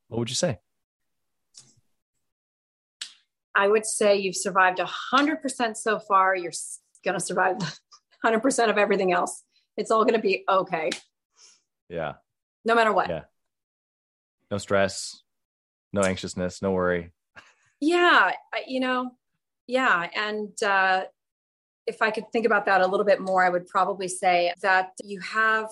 what 0.08 0.18
would 0.18 0.28
you 0.28 0.34
say 0.34 0.58
I 3.56 3.66
would 3.68 3.86
say 3.86 4.16
you've 4.16 4.36
survived 4.36 4.78
100% 4.78 5.76
so 5.76 5.98
far. 5.98 6.36
You're 6.36 6.52
going 7.02 7.18
to 7.18 7.24
survive 7.24 7.56
100% 8.24 8.70
of 8.70 8.76
everything 8.76 9.12
else. 9.12 9.42
It's 9.78 9.90
all 9.90 10.04
going 10.04 10.14
to 10.14 10.20
be 10.20 10.44
okay. 10.46 10.90
Yeah. 11.88 12.14
No 12.66 12.74
matter 12.74 12.92
what. 12.92 13.08
Yeah. 13.08 13.22
No 14.50 14.58
stress, 14.58 15.22
no 15.92 16.02
anxiousness, 16.02 16.60
no 16.60 16.70
worry. 16.70 17.12
Yeah. 17.80 18.32
You 18.66 18.80
know, 18.80 19.10
yeah. 19.66 20.08
And 20.14 20.62
uh, 20.62 21.04
if 21.86 22.02
I 22.02 22.10
could 22.10 22.30
think 22.32 22.44
about 22.44 22.66
that 22.66 22.82
a 22.82 22.86
little 22.86 23.06
bit 23.06 23.20
more, 23.20 23.42
I 23.42 23.48
would 23.48 23.66
probably 23.66 24.08
say 24.08 24.52
that 24.60 24.90
you 25.02 25.20
have, 25.20 25.70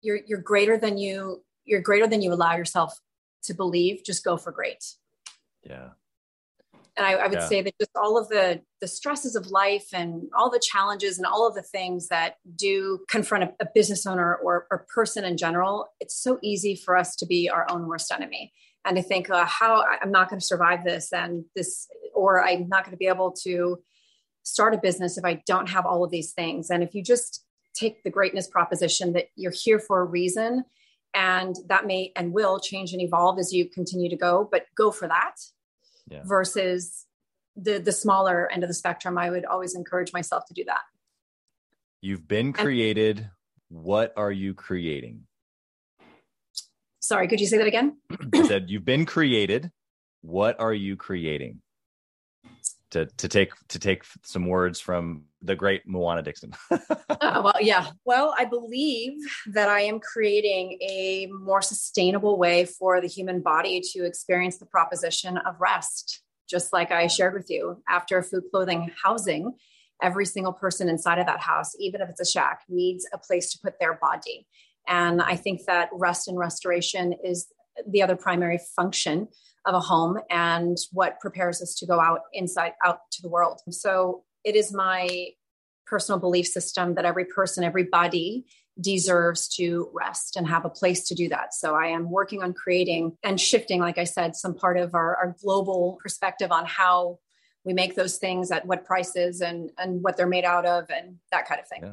you're, 0.00 0.20
you're 0.26 0.40
greater 0.40 0.78
than 0.78 0.96
you, 0.96 1.44
you're 1.64 1.82
greater 1.82 2.06
than 2.06 2.22
you 2.22 2.32
allow 2.32 2.56
yourself 2.56 2.98
to 3.44 3.54
believe. 3.54 4.02
Just 4.02 4.24
go 4.24 4.36
for 4.38 4.50
great 4.50 4.82
yeah. 5.64 5.90
And 6.96 7.04
I, 7.04 7.14
I 7.14 7.26
would 7.26 7.40
yeah. 7.40 7.48
say 7.48 7.62
that 7.62 7.74
just 7.80 7.90
all 7.96 8.16
of 8.16 8.28
the 8.28 8.60
the 8.80 8.86
stresses 8.86 9.34
of 9.34 9.48
life 9.50 9.88
and 9.92 10.28
all 10.36 10.48
the 10.50 10.62
challenges 10.62 11.18
and 11.18 11.26
all 11.26 11.46
of 11.48 11.54
the 11.54 11.62
things 11.62 12.08
that 12.08 12.36
do 12.54 13.00
confront 13.08 13.44
a, 13.44 13.64
a 13.64 13.66
business 13.74 14.06
owner 14.06 14.36
or 14.36 14.66
a 14.70 14.78
person 14.78 15.24
in 15.24 15.36
general, 15.36 15.88
it's 16.00 16.16
so 16.16 16.38
easy 16.42 16.76
for 16.76 16.96
us 16.96 17.16
to 17.16 17.26
be 17.26 17.50
our 17.50 17.66
own 17.70 17.88
worst 17.88 18.12
enemy 18.12 18.52
and 18.84 18.96
to 18.96 19.02
think, 19.02 19.30
uh, 19.30 19.44
how 19.46 19.82
I'm 20.02 20.10
not 20.10 20.28
going 20.28 20.40
to 20.40 20.46
survive 20.46 20.84
this 20.84 21.12
and 21.12 21.44
this, 21.56 21.88
or 22.14 22.44
I'm 22.44 22.68
not 22.68 22.84
going 22.84 22.92
to 22.92 22.98
be 22.98 23.06
able 23.06 23.32
to 23.42 23.78
start 24.42 24.74
a 24.74 24.78
business 24.78 25.16
if 25.16 25.24
I 25.24 25.42
don't 25.46 25.70
have 25.70 25.86
all 25.86 26.04
of 26.04 26.10
these 26.10 26.32
things. 26.32 26.70
And 26.70 26.82
if 26.82 26.94
you 26.94 27.02
just 27.02 27.44
take 27.74 28.02
the 28.02 28.10
greatness 28.10 28.46
proposition 28.46 29.14
that 29.14 29.28
you're 29.36 29.52
here 29.54 29.78
for 29.78 30.00
a 30.00 30.04
reason 30.04 30.64
and 31.14 31.56
that 31.68 31.86
may 31.86 32.12
and 32.16 32.32
will 32.32 32.60
change 32.60 32.92
and 32.92 33.00
evolve 33.00 33.38
as 33.38 33.52
you 33.52 33.68
continue 33.68 34.10
to 34.10 34.16
go 34.16 34.48
but 34.50 34.66
go 34.76 34.90
for 34.90 35.08
that 35.08 35.34
yeah. 36.08 36.22
versus 36.24 37.06
the 37.56 37.78
the 37.78 37.92
smaller 37.92 38.50
end 38.52 38.64
of 38.64 38.68
the 38.68 38.74
spectrum 38.74 39.16
i 39.16 39.30
would 39.30 39.44
always 39.44 39.74
encourage 39.74 40.12
myself 40.12 40.44
to 40.46 40.54
do 40.54 40.64
that. 40.64 40.80
You've 42.00 42.28
been 42.28 42.52
created. 42.52 43.18
And, 43.18 43.30
what 43.68 44.12
are 44.16 44.30
you 44.30 44.54
creating? 44.54 45.22
Sorry 47.00 47.28
could 47.28 47.40
you 47.40 47.46
say 47.46 47.58
that 47.58 47.66
again? 47.66 47.98
I 48.34 48.46
said 48.46 48.70
you've 48.70 48.84
been 48.84 49.06
created. 49.06 49.70
What 50.22 50.60
are 50.60 50.72
you 50.72 50.96
creating? 50.96 51.60
To 52.90 53.06
to 53.06 53.28
take 53.28 53.52
to 53.68 53.78
take 53.78 54.04
some 54.22 54.46
words 54.46 54.80
from 54.80 55.24
the 55.44 55.54
great 55.54 55.82
Moana 55.86 56.22
Dixon. 56.22 56.52
uh, 56.70 57.40
well, 57.44 57.54
yeah. 57.60 57.88
Well, 58.04 58.34
I 58.38 58.44
believe 58.44 59.12
that 59.46 59.68
I 59.68 59.80
am 59.80 60.00
creating 60.00 60.78
a 60.80 61.28
more 61.30 61.62
sustainable 61.62 62.38
way 62.38 62.64
for 62.64 63.00
the 63.00 63.06
human 63.06 63.40
body 63.40 63.80
to 63.92 64.04
experience 64.04 64.58
the 64.58 64.66
proposition 64.66 65.36
of 65.38 65.60
rest. 65.60 66.22
Just 66.48 66.72
like 66.72 66.90
I 66.90 67.06
shared 67.06 67.34
with 67.34 67.50
you, 67.50 67.82
after 67.88 68.22
food, 68.22 68.44
clothing, 68.50 68.90
housing, 69.02 69.52
every 70.02 70.26
single 70.26 70.52
person 70.52 70.88
inside 70.88 71.18
of 71.18 71.26
that 71.26 71.40
house, 71.40 71.74
even 71.78 72.00
if 72.00 72.08
it's 72.08 72.20
a 72.20 72.30
shack, 72.30 72.60
needs 72.68 73.06
a 73.12 73.18
place 73.18 73.52
to 73.52 73.58
put 73.62 73.74
their 73.80 73.94
body. 73.94 74.46
And 74.86 75.22
I 75.22 75.36
think 75.36 75.62
that 75.66 75.88
rest 75.92 76.28
and 76.28 76.38
restoration 76.38 77.14
is 77.24 77.46
the 77.88 78.02
other 78.02 78.16
primary 78.16 78.60
function 78.76 79.28
of 79.66 79.74
a 79.74 79.80
home 79.80 80.18
and 80.30 80.76
what 80.92 81.18
prepares 81.20 81.62
us 81.62 81.74
to 81.76 81.86
go 81.86 81.98
out 81.98 82.20
inside 82.32 82.72
out 82.84 82.98
to 83.10 83.22
the 83.22 83.28
world 83.28 83.60
so 83.70 84.22
it 84.44 84.56
is 84.56 84.72
my 84.72 85.28
personal 85.86 86.18
belief 86.18 86.46
system 86.46 86.94
that 86.94 87.04
every 87.04 87.24
person 87.24 87.64
everybody 87.64 88.44
deserves 88.80 89.48
to 89.48 89.88
rest 89.92 90.36
and 90.36 90.48
have 90.48 90.64
a 90.64 90.70
place 90.70 91.06
to 91.06 91.14
do 91.14 91.28
that 91.28 91.54
so 91.54 91.74
i 91.74 91.86
am 91.86 92.10
working 92.10 92.42
on 92.42 92.52
creating 92.52 93.16
and 93.22 93.40
shifting 93.40 93.80
like 93.80 93.98
i 93.98 94.04
said 94.04 94.34
some 94.34 94.54
part 94.54 94.76
of 94.76 94.94
our, 94.94 95.16
our 95.16 95.36
global 95.42 95.98
perspective 96.02 96.50
on 96.50 96.64
how 96.66 97.18
we 97.64 97.72
make 97.72 97.94
those 97.94 98.16
things 98.16 98.50
at 98.50 98.66
what 98.66 98.84
prices 98.84 99.40
and 99.40 99.70
and 99.78 100.02
what 100.02 100.16
they're 100.16 100.26
made 100.26 100.44
out 100.44 100.66
of 100.66 100.90
and 100.90 101.16
that 101.30 101.46
kind 101.46 101.60
of 101.60 101.68
thing 101.68 101.80
yeah. 101.82 101.92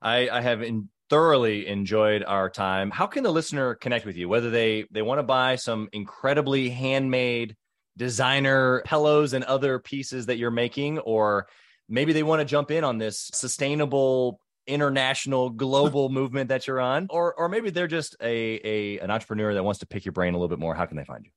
I, 0.00 0.28
I 0.28 0.40
have 0.42 0.62
in, 0.62 0.90
thoroughly 1.08 1.66
enjoyed 1.66 2.24
our 2.24 2.50
time. 2.50 2.90
How 2.90 3.06
can 3.06 3.22
the 3.22 3.30
listener 3.30 3.74
connect 3.74 4.04
with 4.04 4.16
you? 4.16 4.28
Whether 4.28 4.50
they 4.50 4.86
they 4.90 5.02
want 5.02 5.18
to 5.18 5.22
buy 5.22 5.56
some 5.56 5.88
incredibly 5.92 6.70
handmade 6.70 7.56
designer 7.96 8.82
pillows 8.84 9.32
and 9.32 9.44
other 9.44 9.78
pieces 9.78 10.26
that 10.26 10.36
you're 10.36 10.50
making, 10.50 10.98
or 11.00 11.46
maybe 11.88 12.12
they 12.12 12.22
want 12.22 12.40
to 12.40 12.44
jump 12.44 12.70
in 12.70 12.84
on 12.84 12.98
this 12.98 13.30
sustainable 13.32 14.40
international 14.66 15.50
global 15.50 16.08
movement 16.18 16.48
that 16.48 16.66
you're 16.66 16.80
on 16.80 17.06
or 17.10 17.34
or 17.34 17.48
maybe 17.48 17.70
they're 17.70 17.86
just 17.86 18.16
a, 18.22 18.60
a 18.64 18.98
an 19.00 19.10
entrepreneur 19.10 19.52
that 19.52 19.62
wants 19.62 19.80
to 19.80 19.86
pick 19.86 20.04
your 20.04 20.12
brain 20.12 20.34
a 20.34 20.38
little 20.38 20.48
bit 20.48 20.58
more. 20.58 20.74
How 20.74 20.86
can 20.86 20.96
they 20.96 21.04
find 21.04 21.24
you? 21.24 21.30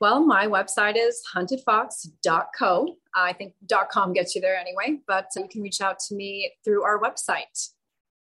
Well 0.00 0.24
my 0.24 0.46
website 0.46 0.96
is 0.96 1.22
huntedfox.co 1.34 2.96
i 3.14 3.32
think 3.32 3.54
com 3.90 4.12
gets 4.12 4.34
you 4.34 4.42
there 4.42 4.56
anyway 4.56 5.00
but 5.08 5.30
you 5.34 5.48
can 5.50 5.62
reach 5.62 5.80
out 5.80 5.98
to 6.00 6.14
me 6.14 6.52
through 6.64 6.82
our 6.82 7.00
website 7.00 7.70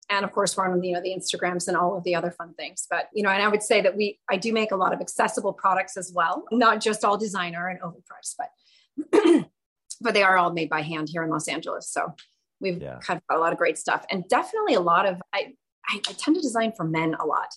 and 0.09 0.25
of 0.25 0.31
course 0.31 0.57
we're 0.57 0.69
on 0.69 0.83
you 0.83 0.93
know 0.93 1.01
the 1.01 1.13
instagrams 1.15 1.67
and 1.67 1.77
all 1.77 1.95
of 1.95 2.03
the 2.03 2.15
other 2.15 2.31
fun 2.31 2.53
things. 2.55 2.87
But 2.89 3.09
you 3.13 3.23
know 3.23 3.29
and 3.29 3.41
i 3.41 3.47
would 3.47 3.63
say 3.63 3.81
that 3.81 3.95
we 3.95 4.19
i 4.29 4.37
do 4.37 4.51
make 4.51 4.71
a 4.71 4.75
lot 4.75 4.93
of 4.93 5.01
accessible 5.01 5.53
products 5.53 5.97
as 5.97 6.11
well. 6.13 6.45
Not 6.51 6.81
just 6.81 7.05
all 7.05 7.17
designer 7.17 7.67
and 7.67 7.79
overpriced 7.81 8.35
but 8.37 9.45
but 10.01 10.13
they 10.13 10.23
are 10.23 10.37
all 10.37 10.51
made 10.51 10.69
by 10.69 10.81
hand 10.81 11.09
here 11.09 11.23
in 11.23 11.29
los 11.29 11.47
angeles. 11.47 11.89
So 11.89 12.13
we've 12.59 12.81
yeah. 12.81 12.99
kind 13.01 13.17
of 13.17 13.27
got 13.27 13.37
a 13.37 13.41
lot 13.41 13.51
of 13.51 13.57
great 13.57 13.77
stuff. 13.77 14.05
And 14.09 14.27
definitely 14.27 14.73
a 14.73 14.81
lot 14.81 15.05
of 15.05 15.21
I, 15.33 15.53
I 15.87 16.01
i 16.07 16.13
tend 16.13 16.35
to 16.35 16.41
design 16.41 16.73
for 16.75 16.83
men 16.83 17.15
a 17.19 17.25
lot 17.25 17.53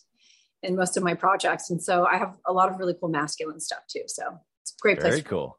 in 0.63 0.77
most 0.77 0.97
of 0.97 1.03
my 1.03 1.15
projects. 1.15 1.71
And 1.71 1.83
so 1.83 2.07
i 2.07 2.17
have 2.17 2.37
a 2.47 2.53
lot 2.53 2.71
of 2.71 2.79
really 2.79 2.95
cool 2.99 3.09
masculine 3.09 3.61
stuff 3.61 3.81
too. 3.89 4.03
So 4.07 4.25
it's 4.63 4.73
a 4.73 4.81
great 4.81 5.01
place 5.01 5.13
very 5.13 5.23
cool. 5.23 5.59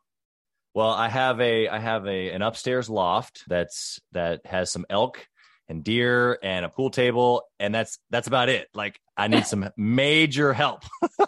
Well 0.73 0.89
i 0.89 1.07
have 1.07 1.39
a 1.41 1.67
i 1.67 1.79
have 1.79 2.07
a 2.07 2.29
an 2.31 2.41
upstairs 2.41 2.89
loft 2.89 3.43
that's 3.47 3.99
that 4.11 4.45
has 4.45 4.71
some 4.71 4.85
elk 4.89 5.27
and 5.69 5.83
deer 5.83 6.37
and 6.43 6.65
a 6.65 6.69
pool 6.69 6.89
table 6.89 7.43
and 7.59 7.73
that's 7.73 7.99
that's 8.09 8.27
about 8.27 8.49
it. 8.49 8.67
Like 8.73 8.99
i 9.15 9.27
need 9.27 9.45
some 9.45 9.69
major 9.77 10.53
help. 10.53 10.83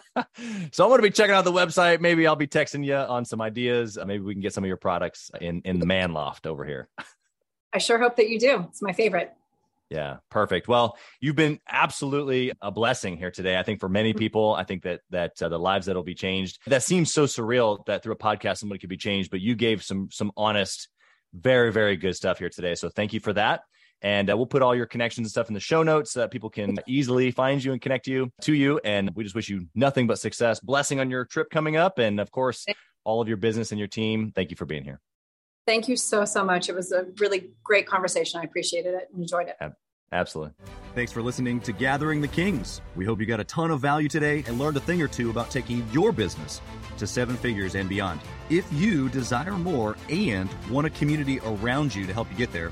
So 0.72 0.86
i'm 0.86 0.90
going 0.90 1.00
to 1.00 1.04
be 1.04 1.12
checking 1.12 1.36
out 1.36 1.44
the 1.44 1.52
website. 1.52 2.00
Maybe 2.00 2.26
i'll 2.26 2.38
be 2.38 2.48
texting 2.48 2.86
you 2.86 2.96
on 2.96 3.26
some 3.26 3.42
ideas. 3.42 3.98
Maybe 3.98 4.24
we 4.24 4.34
can 4.34 4.42
get 4.42 4.54
some 4.54 4.64
of 4.64 4.68
your 4.70 4.78
products 4.78 5.30
in 5.42 5.62
in 5.66 5.80
the 5.80 5.86
man 5.86 6.14
loft 6.14 6.48
over 6.48 6.64
here. 6.66 6.88
I 7.74 7.80
sure 7.80 8.00
hope 8.00 8.16
that 8.16 8.30
you 8.30 8.40
do. 8.40 8.66
It's 8.70 8.82
my 8.82 8.94
favorite. 8.94 9.34
Yeah 9.90 10.18
perfect. 10.30 10.70
Well 10.70 10.98
you've 11.20 11.36
been 11.36 11.60
absolutely 11.68 12.54
a 12.62 12.72
blessing 12.72 13.18
here 13.18 13.32
today. 13.32 13.58
I 13.58 13.64
think 13.64 13.82
for 13.82 13.90
many 13.90 14.14
people 14.14 14.54
i 14.56 14.64
think 14.64 14.84
that 14.84 15.02
that 15.10 15.42
uh, 15.42 15.50
the 15.50 15.60
lives 15.60 15.88
that'll 15.88 16.04
be 16.04 16.16
changed. 16.16 16.60
That 16.68 16.84
seems 16.84 17.14
so 17.14 17.26
surreal 17.26 17.86
that 17.88 18.04
through 18.04 18.14
a 18.14 18.18
podcast 18.18 18.58
somebody 18.58 18.80
could 18.80 18.90
be 18.90 18.98
changed 18.98 19.32
but 19.32 19.42
you 19.42 19.56
gave 19.56 19.84
some 19.84 20.10
some 20.12 20.32
honest 20.38 20.88
very 21.34 21.74
very 21.74 21.98
good 21.98 22.16
stuff 22.16 22.40
here 22.40 22.50
today. 22.50 22.76
So 22.76 22.90
thank 22.90 23.12
you 23.12 23.20
for 23.20 23.34
that 23.34 23.62
And 24.02 24.30
uh, 24.30 24.38
we'll 24.38 24.46
put 24.46 24.62
all 24.62 24.76
your 24.76 24.86
connections 24.86 25.26
and 25.26 25.32
stuff 25.32 25.48
in 25.48 25.54
the 25.54 25.60
show 25.60 25.82
notes 25.82 26.12
so 26.12 26.20
that 26.20 26.32
people 26.32 26.50
can 26.50 26.78
easily 26.88 27.32
find 27.32 27.64
you 27.64 27.72
and 27.72 27.82
connect 27.82 28.08
you 28.08 28.30
to 28.42 28.54
you. 28.54 28.80
And 28.84 29.10
we 29.16 29.24
just 29.24 29.36
wish 29.36 29.50
you 29.50 29.68
nothing 29.74 30.06
but 30.06 30.20
success, 30.20 30.60
blessing 30.60 31.00
on 31.00 31.10
your 31.10 31.26
trip 31.26 31.50
coming 31.50 31.76
up. 31.76 31.98
And 31.98 32.20
of 32.20 32.32
course, 32.32 32.66
all 33.04 33.22
of 33.22 33.28
your 33.28 33.38
business 33.38 33.72
and 33.72 33.80
your 33.80 33.88
team. 33.88 34.32
Thank 34.36 34.52
you 34.52 34.58
for 34.58 34.66
being 34.66 34.84
here. 34.84 35.00
Thank 35.66 35.88
you 35.88 35.96
so, 35.96 36.26
so 36.26 36.44
much. 36.44 36.70
It 36.70 36.76
was 36.76 36.92
a 36.92 37.08
really 37.20 37.50
great 37.64 37.88
conversation. 37.88 38.40
I 38.40 38.44
appreciated 38.44 38.94
it 38.94 39.10
and 39.12 39.22
enjoyed 39.22 39.48
it. 39.48 39.56
Absolutely. 40.12 40.54
Thanks 40.94 41.12
for 41.12 41.22
listening 41.24 41.60
to 41.62 41.72
Gathering 41.72 42.22
the 42.22 42.28
Kings. 42.28 42.82
We 42.96 43.06
hope 43.06 43.20
you 43.20 43.26
got 43.26 43.40
a 43.40 43.44
ton 43.44 43.72
of 43.72 43.82
value 43.82 44.08
today 44.08 44.44
and 44.48 44.60
learned 44.60 44.78
a 44.78 44.80
thing 44.80 45.02
or 45.02 45.08
two 45.08 45.32
about 45.32 45.50
taking 45.50 45.86
your 45.92 46.12
business 46.12 46.62
to 46.98 47.08
seven 47.08 47.36
figures 47.36 47.76
and 47.76 47.90
beyond. 47.90 48.22
If 48.50 48.72
you 48.72 49.10
desire 49.10 49.54
more 49.54 49.98
and 50.10 50.48
want 50.70 50.86
a 50.86 50.92
community 50.92 51.40
around 51.44 51.94
you 51.94 52.06
to 52.06 52.14
help 52.14 52.32
you 52.32 52.38
get 52.38 52.54
there, 52.54 52.72